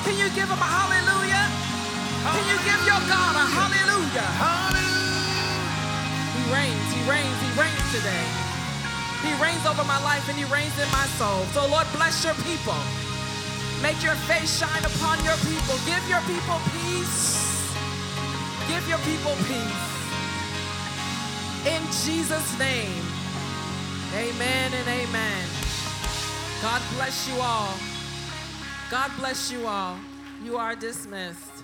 Can 0.08 0.16
you 0.22 0.30
give 0.38 0.48
him 0.48 0.62
a 0.62 0.70
hallelujah? 0.70 1.46
Can 2.26 2.46
you 2.46 2.58
give 2.62 2.82
your 2.86 3.02
God 3.10 3.34
a 3.38 3.46
hallelujah? 3.46 4.30
Hallelujah. 4.38 5.06
He 6.36 6.42
reigns, 6.54 6.88
he 6.94 7.02
reigns, 7.10 7.38
he 7.42 7.52
reigns 7.58 7.86
today. 7.90 8.26
He 9.26 9.34
reigns 9.42 9.66
over 9.66 9.84
my 9.84 9.98
life 10.04 10.30
and 10.30 10.38
he 10.38 10.46
reigns 10.46 10.78
in 10.78 10.90
my 10.92 11.06
soul. 11.18 11.46
So 11.58 11.66
Lord, 11.68 11.88
bless 11.98 12.24
your 12.24 12.38
people. 12.46 12.78
Make 13.82 14.02
your 14.02 14.16
face 14.30 14.60
shine 14.62 14.86
upon 14.86 15.24
your 15.26 15.38
people. 15.46 15.76
Give 15.86 16.02
your 16.08 16.22
people 16.30 16.58
peace. 16.72 17.65
Give 18.68 18.88
your 18.90 19.00
people 19.00 19.36
peace. 19.48 19.96
In 21.68 21.82
Jesus' 22.06 22.60
name. 22.60 23.04
Amen 24.14 24.72
and 24.74 24.88
amen. 24.88 25.48
God 26.62 26.82
bless 26.96 27.28
you 27.28 27.36
all. 27.42 27.74
God 28.90 29.12
bless 29.18 29.52
you 29.52 29.68
all. 29.68 29.98
You 30.44 30.58
are 30.58 30.76
dismissed. 30.76 31.64